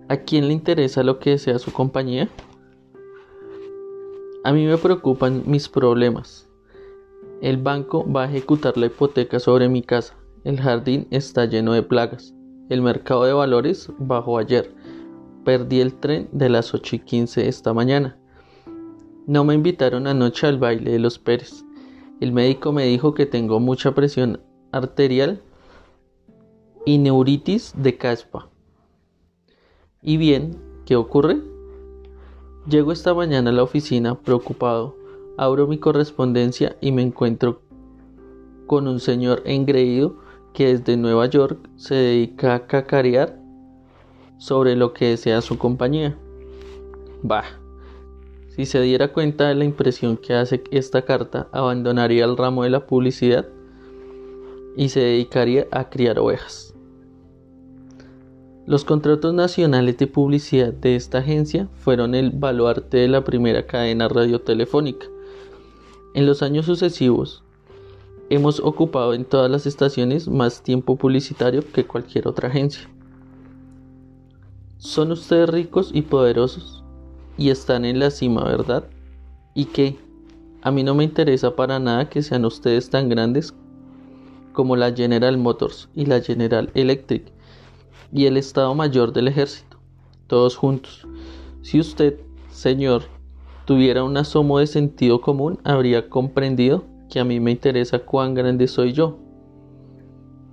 [0.09, 2.27] ¿A quién le interesa lo que desea su compañía?
[4.43, 6.50] A mí me preocupan mis problemas.
[7.41, 10.15] El banco va a ejecutar la hipoteca sobre mi casa.
[10.43, 12.35] El jardín está lleno de plagas.
[12.69, 14.71] El mercado de valores bajó ayer.
[15.43, 18.15] Perdí el tren de las 8 y 15 esta mañana.
[19.25, 21.65] No me invitaron anoche al baile de los Pérez.
[22.19, 24.39] El médico me dijo que tengo mucha presión
[24.71, 25.41] arterial
[26.85, 28.49] y neuritis de caspa.
[30.03, 30.61] ¿Y bien?
[30.85, 31.41] ¿Qué ocurre?
[32.67, 35.00] Llego esta mañana a la oficina preocupado
[35.37, 37.61] Abro mi correspondencia y me encuentro
[38.67, 40.15] con un señor engreído
[40.53, 43.39] que desde Nueva York se dedica a cacarear
[44.37, 46.17] sobre lo que desea su compañía.
[47.23, 47.45] Bah,
[48.49, 52.69] si se diera cuenta de la impresión que hace esta carta, abandonaría el ramo de
[52.69, 53.47] la publicidad
[54.75, 56.73] y se dedicaría a criar ovejas.
[58.65, 64.07] Los contratos nacionales de publicidad de esta agencia fueron el baluarte de la primera cadena
[64.07, 65.07] radiotelefónica
[66.13, 67.43] en los años sucesivos,
[68.29, 72.89] hemos ocupado en todas las estaciones más tiempo publicitario que cualquier otra agencia.
[74.77, 76.83] Son ustedes ricos y poderosos
[77.37, 78.85] y están en la cima, ¿verdad?
[79.53, 79.97] ¿Y qué?
[80.61, 83.53] A mí no me interesa para nada que sean ustedes tan grandes
[84.53, 87.31] como la General Motors y la General Electric
[88.11, 89.77] y el Estado Mayor del Ejército,
[90.27, 91.07] todos juntos.
[91.61, 92.19] Si usted,
[92.51, 93.03] señor,
[93.71, 98.67] tuviera un asomo de sentido común, habría comprendido que a mí me interesa cuán grande
[98.67, 99.17] soy yo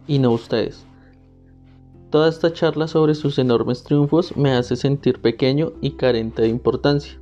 [0.07, 0.86] y no ustedes.
[2.11, 7.20] Toda esta charla sobre sus enormes triunfos me hace sentir pequeño y carente de importancia.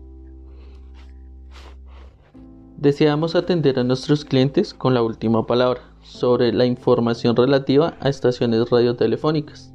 [2.76, 8.68] Deseamos atender a nuestros clientes con la última palabra sobre la información relativa a estaciones
[8.68, 9.72] radiotelefónicas.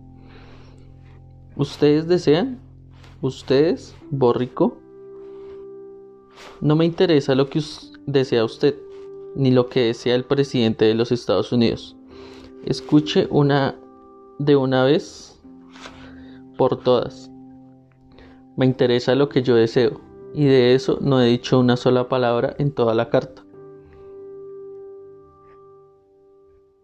[1.55, 2.59] ¿Ustedes desean?
[3.23, 4.77] ¿Ustedes, Borrico?
[6.61, 7.61] No me interesa lo que
[8.05, 8.75] desea usted,
[9.35, 11.95] ni lo que desea el presidente de los Estados Unidos.
[12.65, 13.75] Escuche una
[14.39, 15.39] de una vez
[16.57, 17.31] por todas.
[18.57, 20.01] Me interesa lo que yo deseo,
[20.33, 23.43] y de eso no he dicho una sola palabra en toda la carta.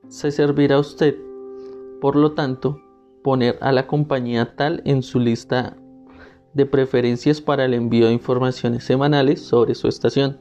[0.07, 1.17] Se servirá usted,
[1.99, 2.81] por lo tanto,
[3.23, 5.75] poner a la compañía tal en su lista
[6.57, 10.39] de preferencias para el envío de informaciones semanales sobre su estación.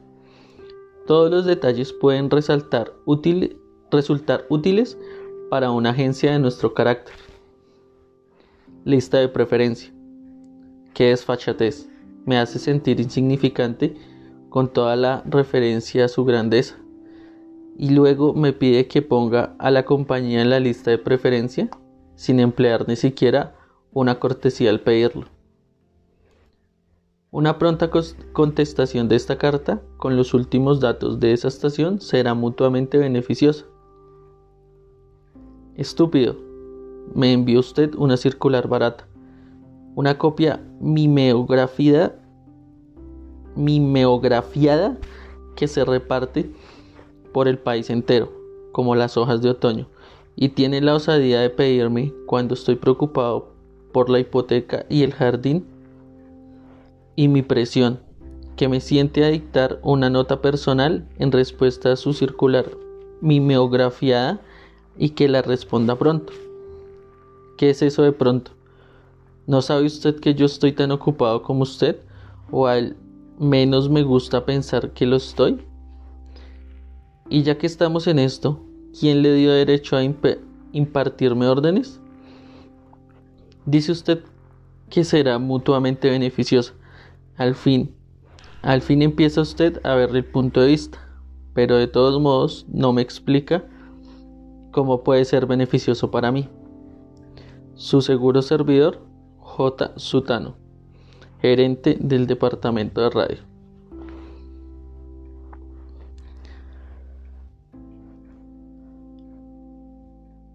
[1.05, 4.97] Todos los detalles pueden resultar útiles
[5.49, 7.15] para una agencia de nuestro carácter.
[8.83, 9.93] Lista de preferencia.
[10.93, 11.87] Qué desfachatez.
[12.25, 13.95] Me hace sentir insignificante
[14.49, 16.77] con toda la referencia a su grandeza.
[17.77, 21.69] Y luego me pide que ponga a la compañía en la lista de preferencia
[22.15, 23.55] sin emplear ni siquiera
[23.93, 25.36] una cortesía al pedirlo.
[27.29, 27.89] Una pronta
[28.31, 33.65] contestación de esta carta con los últimos datos de esa estación será mutuamente beneficiosa.
[35.75, 36.37] Estúpido,
[37.13, 39.09] me envió usted una circular barata,
[39.95, 42.17] una copia mimeografiada,
[43.57, 44.97] mimeografiada
[45.57, 46.49] que se reparte
[47.33, 48.31] por el país entero,
[48.71, 49.89] como las hojas de otoño,
[50.37, 53.49] y tiene la osadía de pedirme cuando estoy preocupado
[53.91, 55.65] por la hipoteca y el jardín
[57.17, 57.99] y mi presión,
[58.55, 62.69] que me siente a dictar una nota personal en respuesta a su circular
[63.21, 64.39] mimeografiada
[64.97, 66.31] y que la responda pronto.
[67.57, 68.51] ¿Qué es eso de pronto?
[69.47, 71.97] ¿No sabe usted que yo estoy tan ocupado como usted?
[72.51, 72.95] ¿O al
[73.39, 75.65] menos me gusta pensar que lo estoy?
[77.29, 78.63] Y ya que estamos en esto,
[78.97, 80.03] ¿quién le dio derecho a
[80.71, 81.99] impartirme órdenes?
[83.65, 84.21] Dice usted
[84.91, 86.75] que será mutuamente beneficiosa.
[87.37, 87.95] Al fin,
[88.63, 90.97] al fin empieza usted a ver el punto de vista,
[91.53, 93.63] pero de todos modos no me explica
[94.71, 96.49] cómo puede ser beneficioso para mí.
[97.75, 99.05] Su seguro servidor,
[99.37, 99.93] J.
[99.97, 100.55] Sutano,
[101.39, 103.37] gerente del departamento de radio.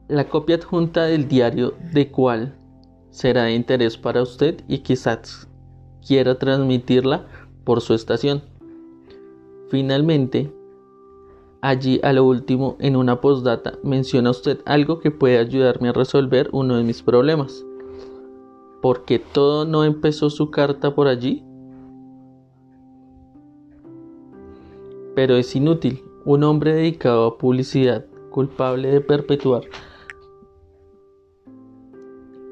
[0.08, 2.56] La copia adjunta del diario de cual
[3.10, 5.48] será de interés para usted y quizás
[6.06, 7.26] quiera transmitirla
[7.64, 8.42] por su estación.
[9.68, 10.52] Finalmente,
[11.60, 16.48] allí a lo último en una postdata menciona usted algo que puede ayudarme a resolver
[16.52, 17.64] uno de mis problemas.
[18.82, 21.44] ¿Por qué todo no empezó su carta por allí?
[25.14, 26.02] Pero es inútil.
[26.24, 29.62] Un hombre dedicado a publicidad, culpable de perpetuar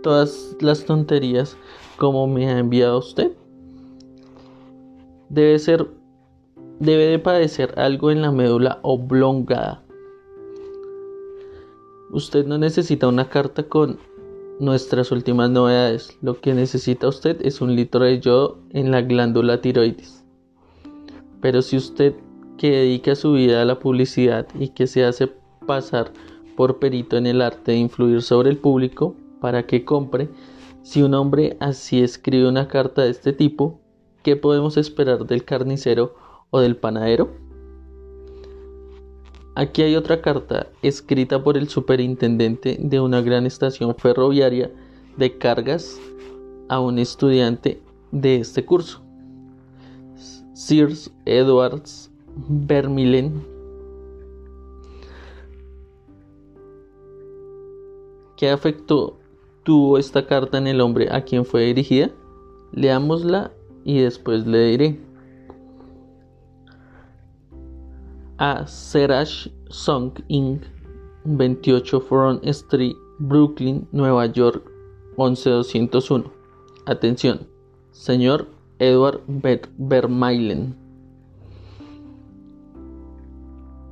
[0.03, 1.57] todas las tonterías
[1.97, 3.33] como me ha enviado usted?
[5.31, 5.89] Debe ser
[6.79, 9.83] debe de padecer algo en la médula oblongada.
[12.11, 13.99] Usted no necesita una carta con
[14.59, 16.19] nuestras últimas novedades.
[16.21, 20.25] Lo que necesita usted es un litro de yodo en la glándula tiroides.
[21.41, 22.15] Pero si usted
[22.59, 25.33] que dedica su vida a la publicidad y que se hace
[25.67, 26.13] pasar
[26.57, 30.29] por perito en el arte de influir sobre el público, para que compre.
[30.83, 33.80] Si un hombre así escribe una carta de este tipo,
[34.23, 36.15] ¿qué podemos esperar del carnicero
[36.51, 37.31] o del panadero?
[39.55, 44.71] Aquí hay otra carta escrita por el superintendente de una gran estación ferroviaria
[45.17, 46.01] de cargas
[46.69, 47.83] a un estudiante
[48.13, 49.03] de este curso.
[50.55, 52.11] Sears Edwards
[52.49, 53.45] Vermilen
[58.37, 59.19] ¿Qué afectó
[59.65, 62.11] tuvo esta carta en el hombre a quien fue dirigida?
[62.73, 63.53] Leámosla
[63.91, 65.01] y después le diré.
[68.39, 70.63] A Serash Song Inc.
[71.25, 74.65] 28 Front Street, Brooklyn, Nueva York
[75.17, 76.33] 11201.
[76.87, 77.47] Atención,
[77.91, 78.47] señor
[78.79, 79.21] Edward
[79.77, 80.75] Vermeilen.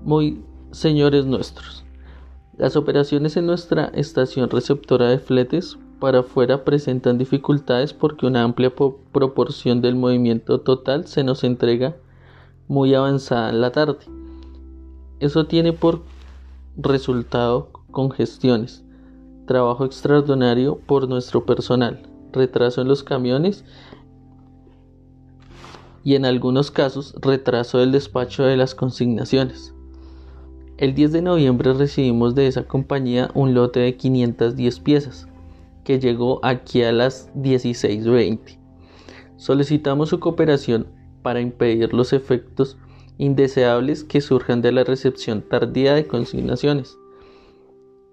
[0.05, 1.85] Muy señores nuestros.
[2.57, 8.73] Las operaciones en nuestra estación receptora de fletes para afuera presentan dificultades porque una amplia
[9.13, 11.97] proporción del movimiento total se nos entrega
[12.69, 13.99] muy avanzada en la tarde.
[15.21, 16.03] Eso tiene por
[16.77, 18.85] resultado congestiones,
[19.47, 22.03] trabajo extraordinario por nuestro personal,
[22.33, 23.65] retraso en los camiones
[26.05, 29.75] y en algunos casos retraso del despacho de las consignaciones.
[30.79, 35.28] El 10 de noviembre recibimos de esa compañía un lote de 510 piezas,
[35.89, 38.59] que llegó aquí a las 16.20.
[39.39, 40.87] Solicitamos su cooperación
[41.23, 42.77] para impedir los efectos
[43.17, 46.99] indeseables que surjan de la recepción tardía de consignaciones.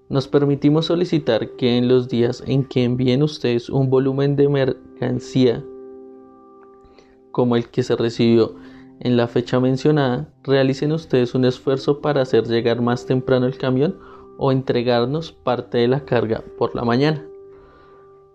[0.08, 5.62] Nos permitimos solicitar que en los días en que envíen ustedes un volumen de mercancía
[7.32, 8.56] como el que se recibió
[9.02, 14.00] en la fecha mencionada, realicen ustedes un esfuerzo para hacer llegar más temprano el camión
[14.38, 17.22] o entregarnos parte de la carga por la mañana.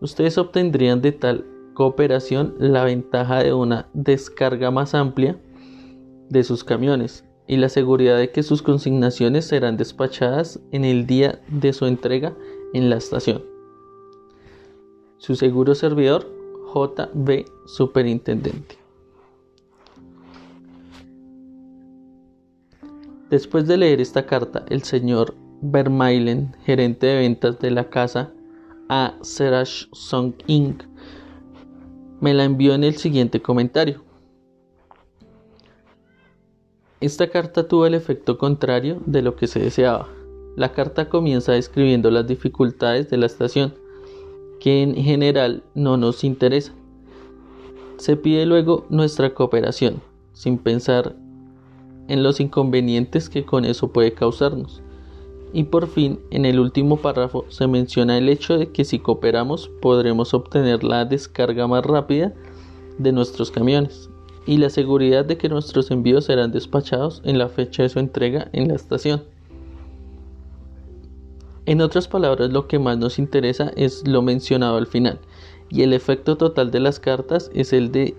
[0.01, 1.45] Ustedes obtendrían de tal
[1.75, 5.39] cooperación la ventaja de una descarga más amplia
[6.31, 11.43] de sus camiones y la seguridad de que sus consignaciones serán despachadas en el día
[11.49, 12.35] de su entrega
[12.73, 13.45] en la estación.
[15.19, 16.27] Su seguro servidor,
[16.73, 18.79] JB Superintendente.
[23.29, 28.33] Después de leer esta carta, el señor Vermeilen, gerente de ventas de la casa
[28.93, 29.15] A.
[29.23, 30.83] Serach Song Inc.,
[32.21, 34.03] me la envió en el siguiente comentario.
[37.01, 40.09] Esta carta tuvo el efecto contrario de lo que se deseaba.
[40.57, 43.75] La carta comienza describiendo las dificultades de la estación,
[44.59, 46.75] que en general no nos interesan.
[47.97, 50.03] Se pide luego nuestra cooperación,
[50.33, 51.15] sin pensar
[52.09, 54.83] en los inconvenientes que con eso puede causarnos.
[55.53, 59.71] Y por fin, en el último párrafo se menciona el hecho de que si cooperamos
[59.81, 62.33] podremos obtener la descarga más rápida
[62.99, 64.11] de nuestros camiones
[64.47, 68.49] y la seguridad de que nuestros envíos serán despachados en la fecha de su entrega
[68.53, 69.23] en la estación.
[71.67, 75.21] En otras palabras, lo que más nos interesa es lo mencionado al final,
[75.69, 78.17] y el efecto total de las cartas es el de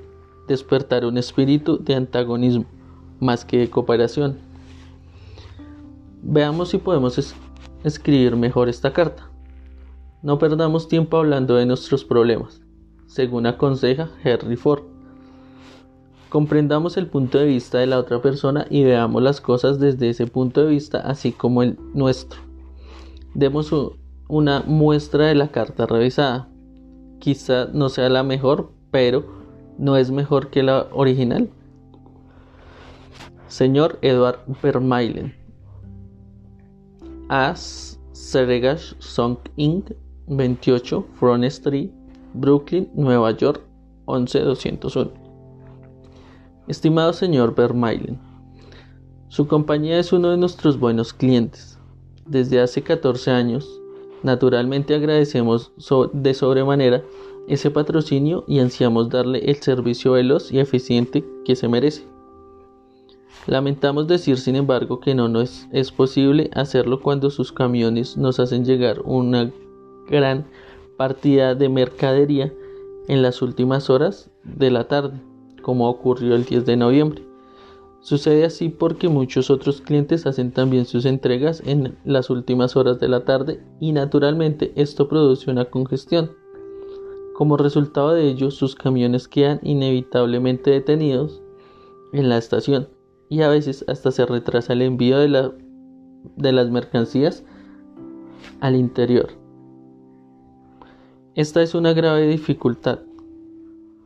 [0.47, 2.65] despertar un espíritu de antagonismo
[3.19, 4.50] más que de cooperación.
[6.23, 7.35] Veamos si podemos
[7.83, 9.29] escribir mejor esta carta.
[10.21, 12.61] No perdamos tiempo hablando de nuestros problemas,
[13.07, 14.83] según aconseja Henry Ford.
[16.29, 20.27] Comprendamos el punto de vista de la otra persona y veamos las cosas desde ese
[20.27, 22.39] punto de vista, así como el nuestro.
[23.33, 23.73] Demos
[24.27, 26.47] una muestra de la carta revisada.
[27.19, 29.25] Quizá no sea la mejor, pero
[29.79, 31.49] no es mejor que la original.
[33.47, 35.40] Señor Edward Vermeilen.
[37.31, 39.95] As Seregash Song Inc.
[40.27, 41.89] 28 Front Street,
[42.33, 43.61] Brooklyn, Nueva York
[44.05, 45.11] 11201.
[46.67, 48.19] Estimado señor Vermeilen,
[49.29, 51.79] su compañía es uno de nuestros buenos clientes.
[52.25, 53.79] Desde hace 14 años,
[54.23, 55.71] naturalmente agradecemos
[56.11, 57.01] de sobremanera
[57.47, 62.05] ese patrocinio y ansiamos darle el servicio veloz y eficiente que se merece.
[63.47, 69.01] Lamentamos decir, sin embargo, que no es posible hacerlo cuando sus camiones nos hacen llegar
[69.03, 69.51] una
[70.07, 70.45] gran
[70.95, 72.53] partida de mercadería
[73.07, 75.19] en las últimas horas de la tarde,
[75.63, 77.23] como ocurrió el 10 de noviembre.
[78.01, 83.07] Sucede así porque muchos otros clientes hacen también sus entregas en las últimas horas de
[83.07, 86.31] la tarde y naturalmente esto produce una congestión.
[87.35, 91.41] Como resultado de ello, sus camiones quedan inevitablemente detenidos
[92.13, 92.87] en la estación
[93.31, 95.53] y a veces hasta se retrasa el envío de, la,
[96.35, 97.45] de las mercancías
[98.59, 99.29] al interior.
[101.33, 102.99] Esta es una grave dificultad.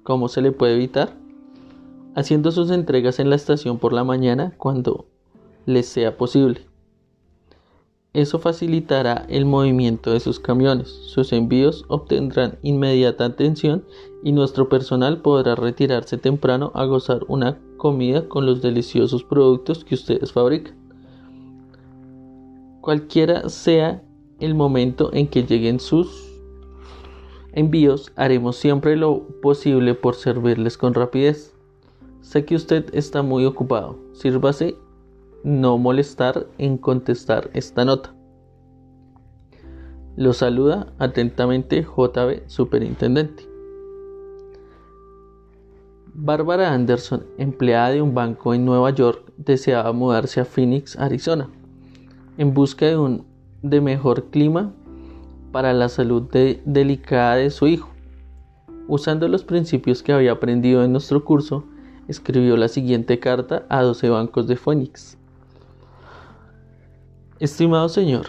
[0.04, 1.18] ¿Cómo se le puede evitar?
[2.14, 5.08] Haciendo sus entregas en la estación por la mañana cuando
[5.66, 6.62] les sea posible.
[8.14, 10.90] Eso facilitará el movimiento de sus camiones.
[10.90, 13.86] Sus envíos obtendrán inmediata atención
[14.26, 19.94] y nuestro personal podrá retirarse temprano a gozar una comida con los deliciosos productos que
[19.94, 20.76] ustedes fabrican.
[22.82, 24.02] Cualquiera sea
[24.40, 26.42] el momento en que lleguen sus
[27.54, 31.56] envíos, haremos siempre lo posible por servirles con rapidez.
[32.22, 33.96] Sé que usted está muy ocupado.
[34.14, 34.76] Sírvase
[35.44, 38.16] no molestar en contestar esta nota.
[40.16, 43.55] Lo saluda atentamente JB Superintendente.
[46.18, 51.50] Bárbara Anderson, empleada de un banco en Nueva York, deseaba mudarse a Phoenix, Arizona,
[52.38, 53.26] en busca de un
[53.62, 54.72] de mejor clima
[55.52, 56.24] para la salud
[56.64, 57.90] delicada de su hijo.
[58.88, 61.66] Usando los principios que había aprendido en nuestro curso,
[62.08, 65.18] escribió la siguiente carta a 12 bancos de Phoenix.
[67.42, 68.28] Estimado señor,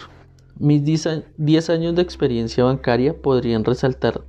[0.59, 4.25] mis 10 años de experiencia bancaria podrían resaltar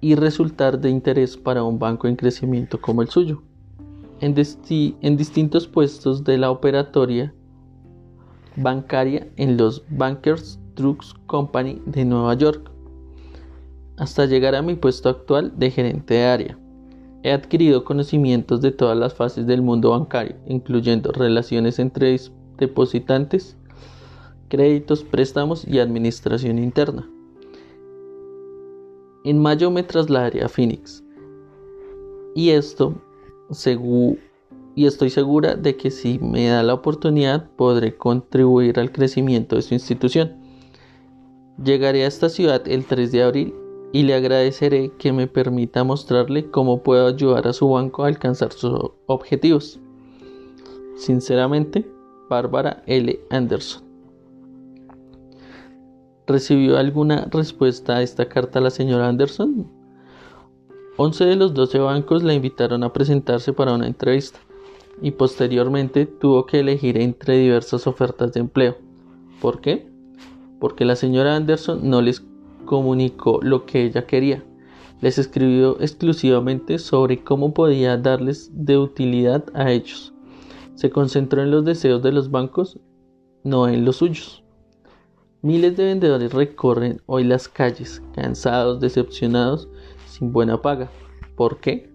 [0.00, 3.42] y resultar de interés para un banco en crecimiento como el suyo.
[4.20, 4.34] En,
[5.02, 7.34] en distintos puestos de la operatoria
[8.56, 12.70] bancaria en los Bankers Trust Company de Nueva York,
[13.96, 16.58] hasta llegar a mi puesto actual de gerente de área.
[17.22, 22.16] He adquirido conocimientos de todas las fases del mundo bancario, incluyendo relaciones entre
[22.58, 23.56] depositantes,
[24.48, 27.08] créditos, préstamos y administración interna.
[29.26, 31.02] En mayo me trasladaré a Phoenix.
[32.36, 32.94] Y esto,
[34.76, 39.62] y estoy segura de que si me da la oportunidad podré contribuir al crecimiento de
[39.62, 40.36] su institución.
[41.60, 43.54] Llegaré a esta ciudad el 3 de abril
[43.92, 48.52] y le agradeceré que me permita mostrarle cómo puedo ayudar a su banco a alcanzar
[48.52, 49.80] sus objetivos.
[50.94, 51.84] Sinceramente,
[52.30, 53.18] Bárbara L.
[53.30, 53.85] Anderson.
[56.26, 59.70] ¿Recibió alguna respuesta a esta carta la señora Anderson?
[60.96, 64.40] Once de los doce bancos la invitaron a presentarse para una entrevista
[65.00, 68.76] y posteriormente tuvo que elegir entre diversas ofertas de empleo.
[69.40, 69.88] ¿Por qué?
[70.58, 72.24] Porque la señora Anderson no les
[72.64, 74.44] comunicó lo que ella quería.
[75.00, 80.12] Les escribió exclusivamente sobre cómo podía darles de utilidad a ellos.
[80.74, 82.80] Se concentró en los deseos de los bancos,
[83.44, 84.45] no en los suyos.
[85.46, 89.68] Miles de vendedores recorren hoy las calles, cansados, decepcionados,
[90.04, 90.90] sin buena paga.
[91.36, 91.88] ¿Por qué?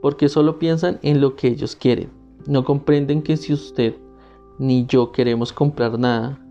[0.00, 2.08] Porque solo piensan en lo que ellos quieren.
[2.46, 3.94] No comprenden que si usted
[4.58, 6.42] ni yo queremos comprar nada,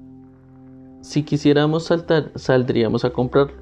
[1.02, 3.58] si quisiéramos saltar, saldríamos a comprarlo.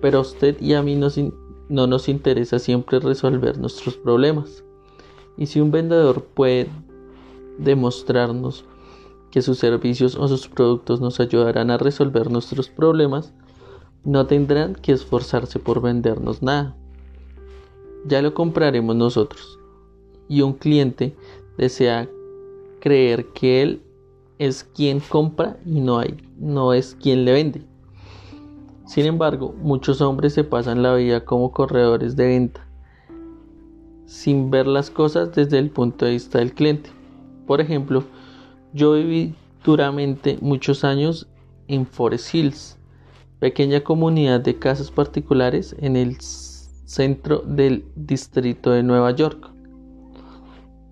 [0.00, 4.62] Pero a usted y a mí no nos interesa siempre resolver nuestros problemas.
[5.36, 6.68] Y si un vendedor puede
[7.58, 8.64] demostrarnos
[9.38, 13.32] que sus servicios o sus productos nos ayudarán a resolver nuestros problemas,
[14.02, 16.74] no tendrán que esforzarse por vendernos nada.
[18.04, 19.60] Ya lo compraremos nosotros.
[20.28, 21.14] Y un cliente
[21.56, 22.08] desea
[22.80, 23.82] creer que él
[24.40, 27.62] es quien compra y no, hay, no es quien le vende.
[28.86, 32.66] Sin embargo, muchos hombres se pasan la vida como corredores de venta,
[34.04, 36.90] sin ver las cosas desde el punto de vista del cliente.
[37.46, 38.02] Por ejemplo,
[38.72, 39.34] yo viví
[39.64, 41.28] duramente muchos años
[41.68, 42.78] en Forest Hills,
[43.38, 49.50] pequeña comunidad de casas particulares en el centro del distrito de Nueva York.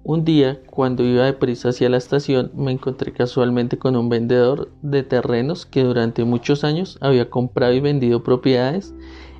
[0.04, 5.02] Un día, cuando iba deprisa hacia la estación, me encontré casualmente con un vendedor de
[5.02, 8.94] terrenos que durante muchos años había comprado y vendido propiedades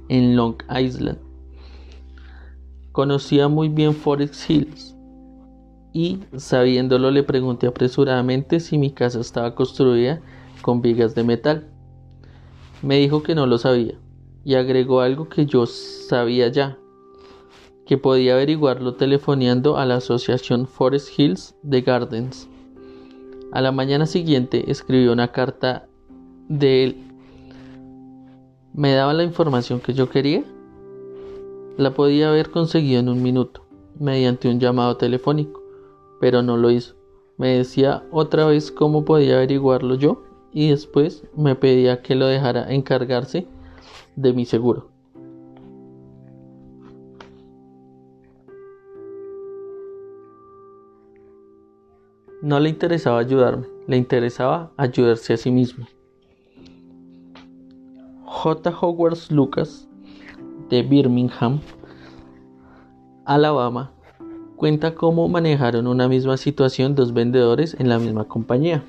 [0.08, 1.18] en Long Island.
[2.90, 4.95] Conocía muy bien Forest Hills
[5.96, 10.20] y, sabiéndolo, le pregunté apresuradamente si mi casa estaba construida
[10.60, 11.70] con vigas de metal.
[12.82, 13.94] Me dijo que no lo sabía
[14.44, 16.76] y agregó algo que yo sabía ya
[17.86, 22.46] que podía averiguarlo telefoneando a la asociación Forest Hills de Gardens.
[23.52, 25.88] A la mañana siguiente escribió una carta
[26.48, 26.96] de él.
[28.74, 30.44] ¿Me daba la información que yo quería?
[31.78, 33.64] La podía haber conseguido en un minuto,
[33.98, 35.62] mediante un llamado telefónico,
[36.26, 36.96] pero no lo hizo.
[37.36, 42.74] Me decía otra vez cómo podía averiguarlo yo y después me pedía que lo dejara
[42.74, 43.46] encargarse
[44.16, 44.88] de mi seguro.
[52.42, 55.86] No le interesaba ayudarme, le interesaba ayudarse a sí mismo.
[58.24, 58.76] J.
[58.80, 59.88] Howard Lucas,
[60.70, 61.60] de Birmingham,
[63.24, 63.92] Alabama,
[64.56, 68.82] cuenta cómo manejaron una misma situación dos vendedores en la misma compañía.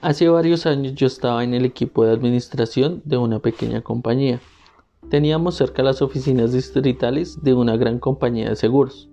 [0.00, 4.40] Hace varios años yo estaba en el equipo de administración de una pequeña compañía.
[5.10, 9.08] Teníamos cerca las oficinas distritales de una gran compañía de seguros.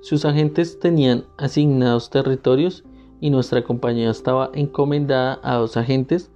[0.00, 2.84] Sus agentes tenían asignados territorios
[3.20, 6.30] y nuestra compañía estaba encomendada a dos agentes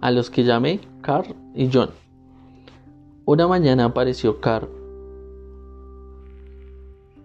[0.00, 1.90] a los que llamé Carl y John.
[3.24, 4.68] Una mañana apareció Carl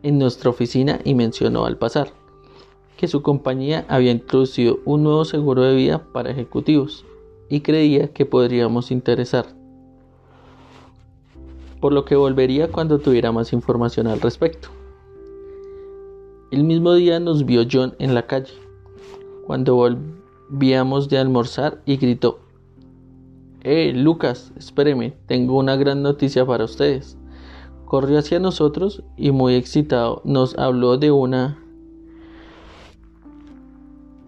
[0.04, 2.12] en nuestra oficina y mencionó al pasar
[3.02, 7.04] que su compañía había introducido un nuevo seguro de vida para ejecutivos
[7.50, 9.48] y creía que podríamos interesar,
[11.80, 14.70] por lo que volvería cuando tuviera más información al respecto.
[16.52, 18.54] El mismo día nos vio John en la calle,
[19.48, 22.40] cuando volvíamos de almorzar y gritó,
[23.64, 27.18] Eh, Lucas, espéreme, tengo una gran noticia para ustedes.
[27.92, 31.62] Corrió hacia nosotros y muy excitado nos habló de una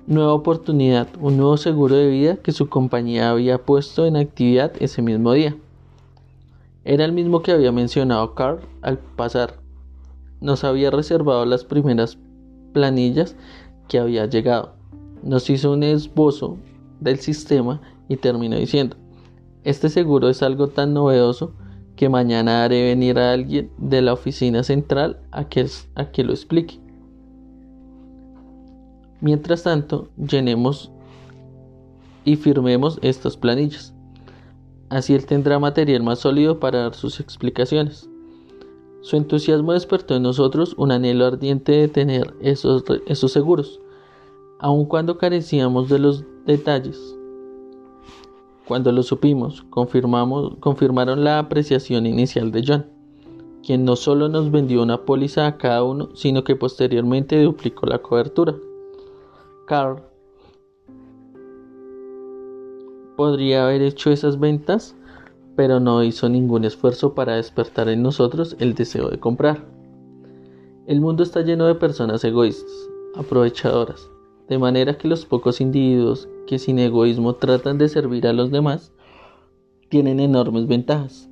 [0.05, 5.01] nueva oportunidad, un nuevo seguro de vida que su compañía había puesto en actividad ese
[5.01, 5.55] mismo día.
[6.83, 9.61] Era el mismo que había mencionado Carl al pasar.
[10.41, 12.17] Nos había reservado las primeras
[12.73, 13.37] planillas
[13.87, 14.73] que había llegado.
[15.23, 16.57] Nos hizo un esbozo
[16.99, 17.79] del sistema
[18.09, 18.97] y terminó diciendo,
[19.63, 21.53] este seguro es algo tan novedoso
[21.95, 26.79] que mañana haré venir a alguien de la oficina central a que, lo explique.
[29.21, 30.91] Mientras tanto, llenemos
[32.25, 33.93] y firmemos estas planillas.
[34.89, 38.09] Así él tendrá material más sólido para dar sus explicaciones.
[39.01, 43.79] Su entusiasmo despertó en nosotros un anhelo ardiente de tener esos seguros,
[44.59, 47.15] aun cuando carecíamos de los detalles.
[48.67, 52.85] Cuando lo supimos, confirmamos, confirmaron la apreciación inicial de John,
[53.61, 57.99] quien no solo nos vendió una póliza a cada uno, sino que posteriormente duplicó la
[57.99, 58.55] cobertura.
[59.67, 60.01] Carl
[63.17, 64.95] podría haber hecho esas ventas,
[65.55, 69.65] pero no hizo ningún esfuerzo para despertar en nosotros el deseo de comprar.
[70.87, 72.71] El mundo está lleno de personas egoístas,
[73.15, 74.09] aprovechadoras,
[74.47, 78.93] de manera que los pocos individuos que sin egoísmo tratan de servir a los demás
[79.89, 81.29] tienen enormes ventajas.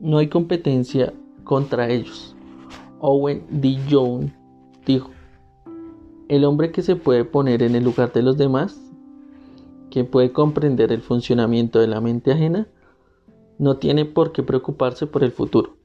[0.00, 1.14] No hay competencia
[1.44, 2.36] contra ellos.
[3.00, 3.78] Owen D.
[3.90, 4.32] Jones
[4.86, 5.10] dijo,
[6.28, 8.80] el hombre que se puede poner en el lugar de los demás,
[9.90, 12.68] que puede comprender el funcionamiento de la mente ajena,
[13.58, 15.76] no tiene por qué preocuparse por el futuro.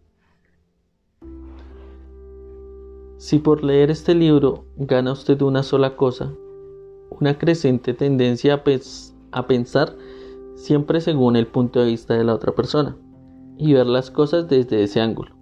[3.18, 6.34] Si por leer este libro gana usted una sola cosa,
[7.20, 8.64] una creciente tendencia
[9.32, 9.96] a, pensar
[10.56, 12.96] siempre según el punto de vista de la otra persona
[13.58, 15.36] y ver las cosas desde ese ángulo.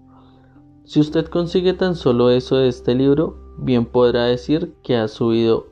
[0.85, 5.67] Si usted consigue tan solo eso de este libro, bien podrá decir que ha subido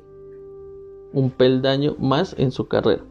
[1.14, 3.04] un peldaño más en su carrera.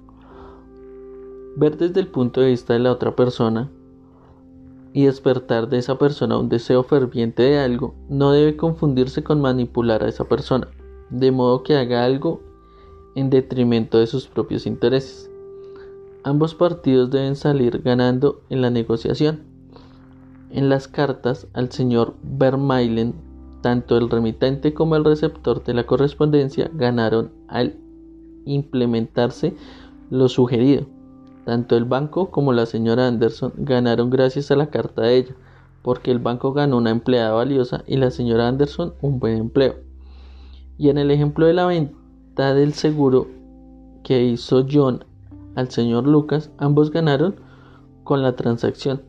[1.57, 3.71] Ver desde el punto de vista de la otra persona
[4.93, 10.05] y despertar de esa persona un deseo ferviente de algo no debe confundirse con manipular
[10.05, 10.69] a esa persona,
[11.11, 12.41] de modo que haga algo
[13.15, 15.31] en detrimento de sus propios intereses.
[16.23, 19.43] Ambos partidos deben salir ganando en la negociación.
[20.51, 23.15] En las cartas al señor Vermeulen,
[23.61, 27.77] tanto el remitente como el receptor de la correspondencia ganaron al
[28.45, 29.55] implementarse
[30.11, 30.87] lo sugerido.
[31.45, 35.35] Tanto el banco como la señora Anderson ganaron gracias a la carta de ella,
[35.83, 39.75] porque el banco ganó una empleada valiosa y la señora Anderson un buen empleo.
[40.79, 41.95] Y en el ejemplo de la venta,
[42.35, 43.29] del seguro
[44.03, 45.05] que hizo John
[45.55, 47.37] al señor Lucas, ambos ganaron
[48.03, 49.03] con la transacción.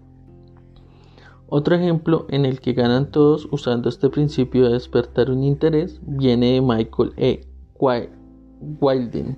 [1.47, 6.53] Otro ejemplo en el que ganan todos usando este principio de despertar un interés viene
[6.53, 7.47] de Michael E.
[7.79, 9.37] Wilding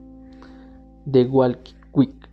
[1.06, 2.30] de Walquick,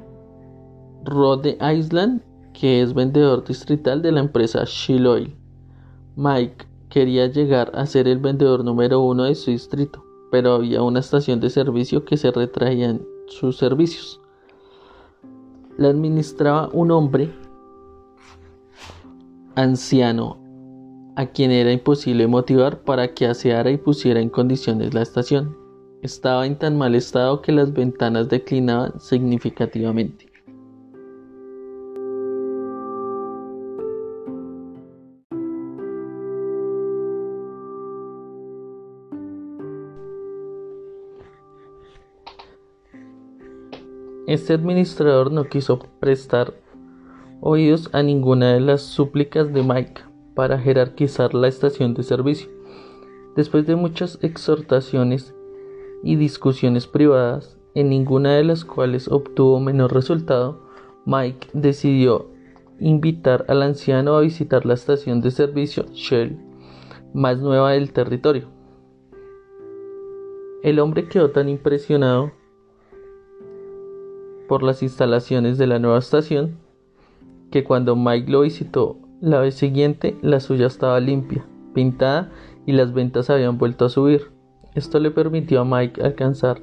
[1.04, 2.22] Rhode Island,
[2.52, 5.36] que es vendedor distrital de la empresa Shell
[6.16, 10.03] Mike quería llegar a ser el vendedor número uno de su distrito
[10.34, 14.20] pero había una estación de servicio que se retraía en sus servicios.
[15.78, 17.32] La administraba un hombre
[19.54, 20.36] anciano
[21.14, 25.56] a quien era imposible motivar para que aseara y pusiera en condiciones la estación.
[26.02, 30.23] Estaba en tan mal estado que las ventanas declinaban significativamente.
[44.26, 46.54] Este administrador no quiso prestar
[47.42, 50.00] oídos a ninguna de las súplicas de Mike
[50.34, 52.48] para jerarquizar la estación de servicio.
[53.36, 55.34] Después de muchas exhortaciones
[56.02, 60.62] y discusiones privadas, en ninguna de las cuales obtuvo menor resultado,
[61.04, 62.30] Mike decidió
[62.80, 66.38] invitar al anciano a visitar la estación de servicio Shell
[67.12, 68.48] más nueva del territorio.
[70.62, 72.32] El hombre quedó tan impresionado
[74.48, 76.58] por las instalaciones de la nueva estación,
[77.50, 82.30] que cuando Mike lo visitó la vez siguiente, la suya estaba limpia, pintada
[82.66, 84.32] y las ventas habían vuelto a subir.
[84.74, 86.60] Esto le permitió a Mike alcanzar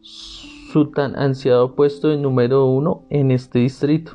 [0.00, 4.12] su tan ansiado puesto de número uno en este distrito.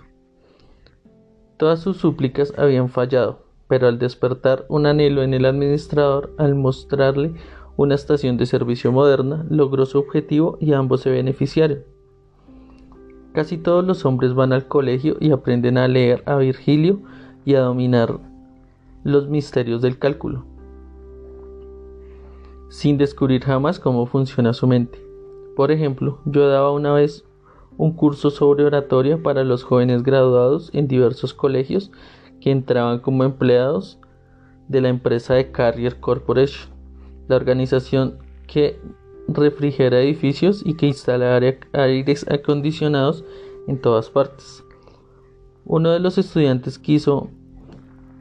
[1.57, 7.33] Todas sus súplicas habían fallado, pero al despertar un anhelo en el administrador, al mostrarle
[7.75, 11.92] una estación de servicio moderna, logró su objetivo y ambos se beneficiaron.
[13.33, 17.01] Casi todos los hombres van al colegio y aprenden a leer a Virgilio
[17.45, 18.19] y a dominar
[19.03, 20.45] los misterios del cálculo,
[22.69, 25.03] sin descubrir jamás cómo funciona su mente.
[25.55, 27.25] Por ejemplo, yo daba una vez
[27.77, 31.91] un curso sobre oratoria para los jóvenes graduados en diversos colegios
[32.39, 33.99] que entraban como empleados
[34.67, 36.71] de la empresa de Carrier Corporation,
[37.27, 38.79] la organización que
[39.27, 41.39] refrigera edificios y que instala
[41.73, 43.23] aires acondicionados
[43.67, 44.63] en todas partes.
[45.65, 47.29] Uno de los estudiantes quiso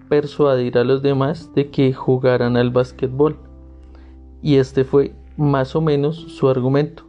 [0.09, 3.37] persuadir a los demás de que jugaran al básquetbol
[4.43, 7.05] y este fue más o menos su argumento.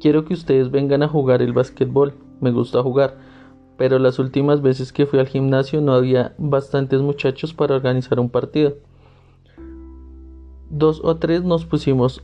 [0.00, 3.18] Quiero que ustedes vengan a jugar el básquetbol, me gusta jugar,
[3.76, 8.28] pero las últimas veces que fui al gimnasio no había bastantes muchachos para organizar un
[8.28, 8.74] partido.
[10.70, 12.22] Dos o tres nos pusimos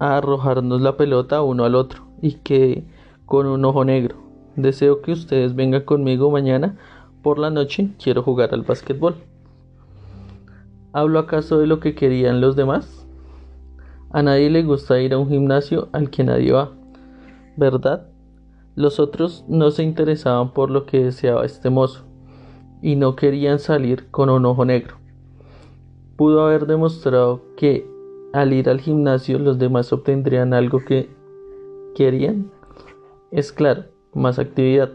[0.00, 2.84] a arrojarnos la pelota uno al otro y que
[3.26, 4.16] con un ojo negro.
[4.56, 6.76] Deseo que ustedes vengan conmigo mañana
[7.22, 9.14] por la noche, quiero jugar al básquetbol.
[10.92, 13.06] ¿Hablo acaso de lo que querían los demás?
[14.10, 16.72] A nadie le gusta ir a un gimnasio al que nadie va,
[17.56, 18.08] ¿verdad?
[18.74, 22.04] Los otros no se interesaban por lo que deseaba este mozo
[22.82, 24.96] y no querían salir con un ojo negro.
[26.16, 27.86] Pudo haber demostrado que
[28.32, 31.08] al ir al gimnasio los demás obtendrían algo que
[31.94, 32.50] querían.
[33.30, 33.84] Es claro,
[34.14, 34.90] más actividad,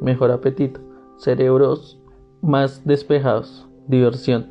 [0.00, 0.80] mejor apetito,
[1.16, 2.00] cerebros
[2.40, 4.46] más despejados, diversión.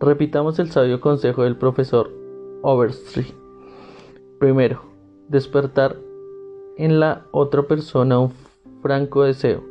[0.00, 2.10] Repitamos el sabio consejo del profesor
[2.62, 3.34] Overstreet.
[4.38, 4.82] Primero,
[5.28, 5.96] despertar
[6.76, 8.32] en la otra persona un
[8.82, 9.62] franco deseo.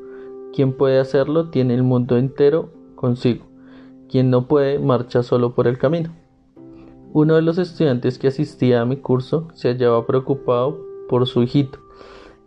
[0.53, 3.45] Quien puede hacerlo tiene el mundo entero consigo.
[4.09, 6.11] Quien no puede marcha solo por el camino.
[7.15, 11.77] Uno de los estudiantes que asistía a mi curso se hallaba preocupado por su hijito.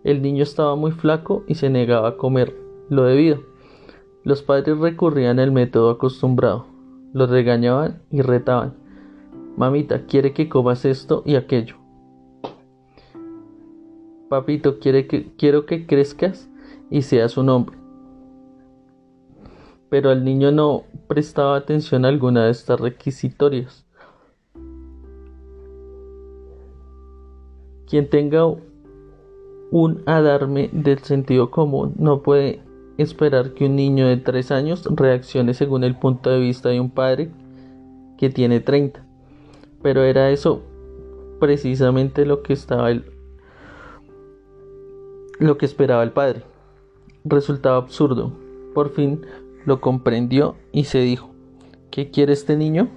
[0.02, 2.56] El niño estaba muy flaco y se negaba a comer
[2.88, 3.42] lo debido.
[4.24, 6.66] Los padres recurrían al método acostumbrado.
[7.12, 8.74] Los regañaban y retaban
[9.56, 11.76] Mamita, quiere que comas esto y aquello.
[14.28, 16.50] Papito, quiere que, quiero que crezcas
[16.90, 17.78] y seas un hombre.
[19.88, 23.85] Pero el niño no prestaba atención a alguna de estas requisitorias.
[27.88, 28.46] Quien tenga
[29.70, 32.62] un adarme del sentido común no puede
[32.98, 36.90] esperar que un niño de tres años reaccione según el punto de vista de un
[36.90, 37.30] padre
[38.16, 39.04] que tiene 30.
[39.82, 40.62] Pero era eso
[41.38, 43.04] precisamente lo que estaba el,
[45.38, 46.42] lo que esperaba el padre.
[47.24, 48.32] Resultaba absurdo.
[48.74, 49.22] Por fin
[49.64, 51.30] lo comprendió y se dijo,
[51.90, 52.88] ¿qué quiere este niño?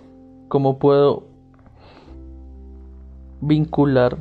[0.47, 1.23] ¿Cómo puedo
[3.41, 4.17] vincular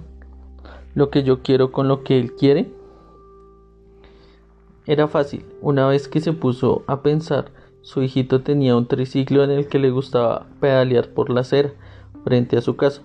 [0.95, 2.71] lo que yo quiero con lo que él quiere?
[4.87, 5.45] Era fácil.
[5.61, 7.53] Una vez que se puso a pensar,
[7.83, 11.73] su hijito tenía un triciclo en el que le gustaba pedalear por la acera
[12.25, 13.03] frente a su casa.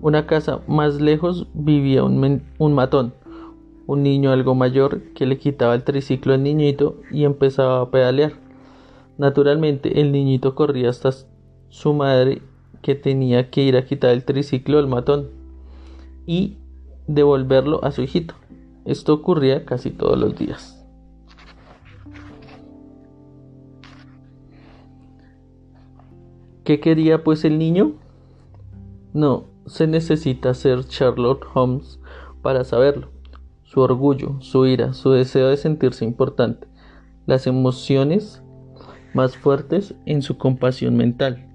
[0.00, 3.14] Una casa más lejos vivía un, un matón,
[3.86, 8.32] un niño algo mayor que le quitaba el triciclo al niñito y empezaba a pedalear.
[9.16, 11.10] Naturalmente el niñito corría hasta
[11.68, 12.42] su madre
[12.82, 15.28] que tenía que ir a quitar el triciclo al matón
[16.26, 16.58] y
[17.06, 18.34] devolverlo a su hijito.
[18.84, 20.78] Esto ocurría casi todos los días.
[26.64, 27.92] ¿Qué quería pues el niño?
[29.12, 32.00] No se necesita ser Sherlock Holmes
[32.42, 33.10] para saberlo.
[33.64, 36.66] Su orgullo, su ira, su deseo de sentirse importante,
[37.26, 38.42] las emociones
[39.14, 41.51] más fuertes en su compasión mental.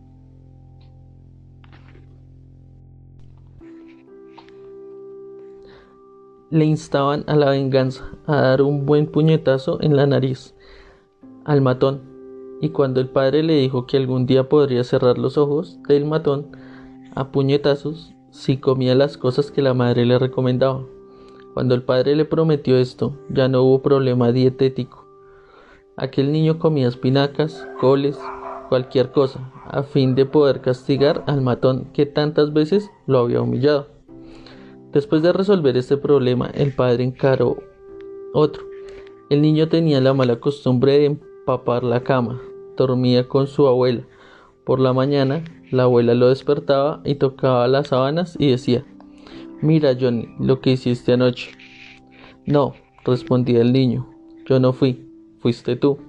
[6.50, 10.56] Le instaban a la venganza, a dar un buen puñetazo en la nariz
[11.44, 12.02] al matón,
[12.62, 16.48] y cuando el padre le dijo que algún día podría cerrar los ojos del matón,
[17.16, 20.86] a puñetazos si comía las cosas que la madre le recomendaba.
[21.54, 25.06] Cuando el padre le prometió esto, ya no hubo problema dietético.
[25.96, 28.20] Aquel niño comía espinacas, coles,
[28.70, 33.97] cualquier cosa, a fin de poder castigar al matón que tantas veces lo había humillado.
[34.98, 37.58] Después de resolver este problema, el padre encaró
[38.34, 38.64] otro.
[39.30, 42.42] El niño tenía la mala costumbre de empapar la cama,
[42.76, 44.08] dormía con su abuela.
[44.66, 48.86] Por la mañana la abuela lo despertaba y tocaba las sábanas y decía,
[49.62, 51.52] Mira, Johnny, lo que hiciste anoche.
[52.48, 52.74] No,
[53.06, 54.10] respondía el niño,
[54.48, 55.08] yo no fui,
[55.38, 56.00] fuiste tú.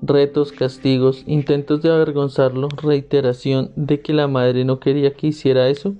[0.00, 5.94] Retos, castigos, intentos de avergonzarlo, reiteración de que la madre no quería que hiciera eso,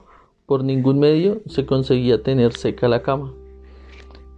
[0.52, 3.32] por ningún medio se conseguía tener seca la cama.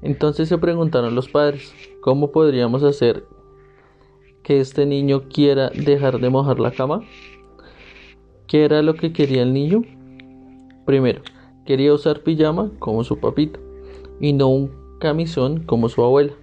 [0.01, 3.25] Entonces se preguntaron los padres, ¿cómo podríamos hacer
[4.45, 7.03] que este niño quiera dejar de mojar la cama?
[8.47, 9.83] ¿Qué era lo que quería el niño?
[10.87, 11.21] Primero,
[11.67, 13.59] quería usar pijama como su papito
[14.21, 14.71] y no un
[15.01, 16.35] camisón como su abuela.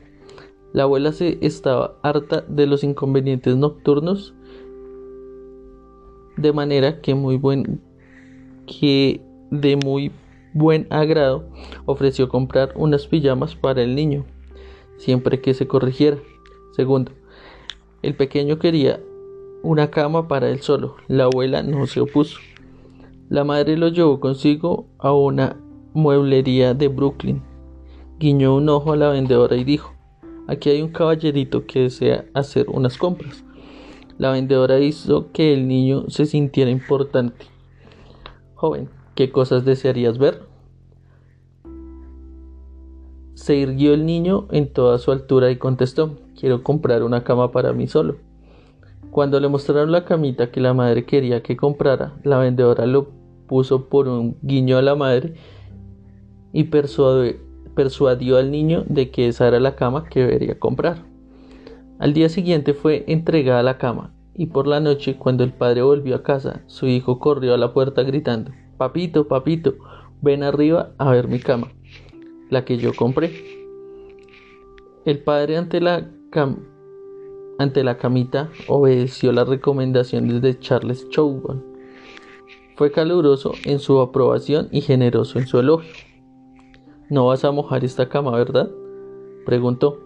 [0.73, 4.33] La abuela se estaba harta de los inconvenientes nocturnos,
[6.35, 7.79] de manera que muy buen
[8.65, 10.11] que de muy
[10.53, 11.47] buen agrado
[11.85, 14.25] ofreció comprar unas pijamas para el niño,
[14.97, 16.17] siempre que se corrigiera.
[16.71, 17.11] Segundo,
[18.01, 18.99] el pequeño quería
[19.61, 20.95] una cama para él solo.
[21.07, 22.39] La abuela no se opuso.
[23.29, 25.57] La madre lo llevó consigo a una
[25.93, 27.41] mueblería de Brooklyn.
[28.19, 29.93] Guiñó un ojo a la vendedora y dijo,
[30.47, 33.43] aquí hay un caballerito que desea hacer unas compras.
[34.17, 37.45] La vendedora hizo que el niño se sintiera importante.
[38.55, 38.89] Joven,
[39.21, 40.41] ¿qué cosas desearías ver?
[43.35, 47.71] Se irguió el niño en toda su altura y contestó, quiero comprar una cama para
[47.71, 48.15] mí solo.
[49.11, 53.09] Cuando le mostraron la camita que la madre quería que comprara, la vendedora lo
[53.45, 55.35] puso por un guiño a la madre
[56.51, 61.03] y persuadió al niño de que esa era la cama que debería comprar.
[61.99, 66.15] Al día siguiente fue entregada la cama, y por la noche, cuando el padre volvió
[66.15, 68.49] a casa, su hijo corrió a la puerta gritando
[68.81, 69.75] Papito, papito,
[70.23, 71.71] ven arriba a ver mi cama,
[72.49, 73.31] la que yo compré.
[75.05, 76.09] El padre ante la,
[77.59, 81.63] ante la camita obedeció las recomendaciones de Charles Chowgon.
[82.75, 85.93] Fue caluroso en su aprobación y generoso en su elogio.
[87.11, 88.71] No vas a mojar esta cama, ¿verdad?
[89.45, 89.99] Preguntó.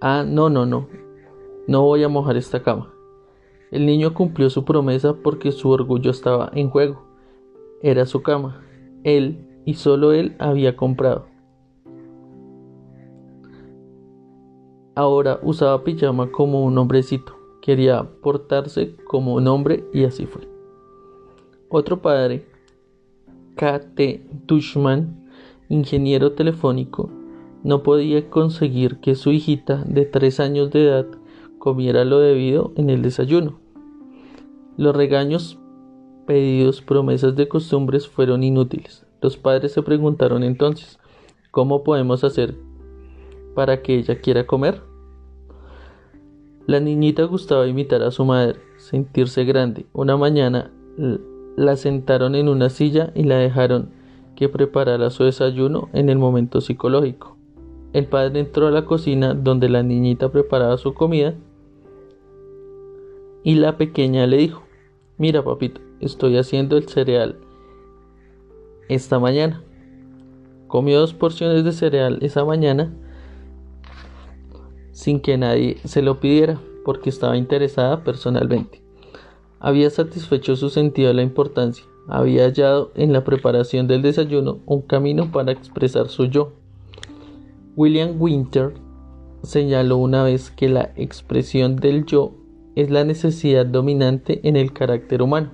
[0.00, 0.86] Ah, no, no, no.
[1.66, 2.88] No voy a mojar esta cama.
[3.72, 7.05] El niño cumplió su promesa porque su orgullo estaba en juego.
[7.82, 8.62] Era su cama.
[9.04, 11.26] Él y solo él había comprado.
[14.94, 17.36] Ahora usaba pijama como un hombrecito.
[17.60, 20.48] Quería portarse como un hombre y así fue.
[21.68, 22.46] Otro padre,
[23.56, 24.24] K.T.
[24.46, 25.28] Tushman,
[25.68, 27.10] ingeniero telefónico,
[27.64, 31.06] no podía conseguir que su hijita de tres años de edad
[31.58, 33.58] comiera lo debido en el desayuno.
[34.76, 35.58] Los regaños,
[36.26, 39.06] pedidos, promesas de costumbres fueron inútiles.
[39.22, 40.98] Los padres se preguntaron entonces,
[41.50, 42.54] ¿cómo podemos hacer
[43.54, 44.82] para que ella quiera comer?
[46.66, 49.86] La niñita gustaba imitar a su madre, sentirse grande.
[49.92, 50.72] Una mañana
[51.56, 53.90] la sentaron en una silla y la dejaron
[54.34, 57.36] que preparara su desayuno en el momento psicológico.
[57.92, 61.34] El padre entró a la cocina donde la niñita preparaba su comida
[63.42, 64.62] y la pequeña le dijo,
[65.16, 67.38] mira papito, estoy haciendo el cereal
[68.88, 69.62] esta mañana.
[70.68, 72.92] Comió dos porciones de cereal esa mañana
[74.92, 78.82] sin que nadie se lo pidiera porque estaba interesada personalmente.
[79.60, 84.82] Había satisfecho su sentido de la importancia había hallado en la preparación del desayuno un
[84.82, 86.52] camino para expresar su yo.
[87.74, 88.74] William Winter
[89.42, 92.34] señaló una vez que la expresión del yo
[92.74, 95.50] es la necesidad dominante en el carácter humano.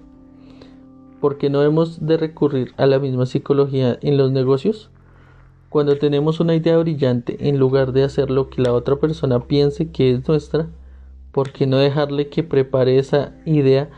[1.22, 4.90] ¿Por qué no hemos de recurrir a la misma psicología en los negocios?
[5.70, 9.92] Cuando tenemos una idea brillante, en lugar de hacer lo que la otra persona piense
[9.92, 10.66] que es nuestra,
[11.30, 13.88] ¿por qué no dejarle que prepare esa idea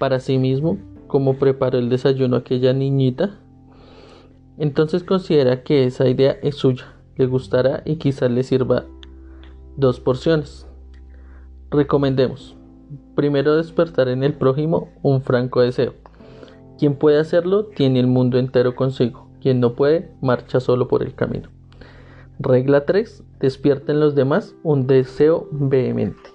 [0.00, 0.76] para sí mismo
[1.06, 3.38] cómo preparó el desayuno aquella niñita,
[4.58, 6.86] entonces considera que esa idea es suya,
[7.16, 8.86] le gustará y quizás le sirva
[9.76, 10.66] dos porciones.
[11.70, 12.56] Recomendemos.
[13.14, 15.94] Primero despertar en el prójimo un franco deseo.
[16.82, 19.28] Quien puede hacerlo tiene el mundo entero consigo.
[19.40, 21.48] Quien no puede, marcha solo por el camino.
[22.40, 23.22] Regla 3.
[23.38, 26.31] Despierta en los demás un deseo vehemente.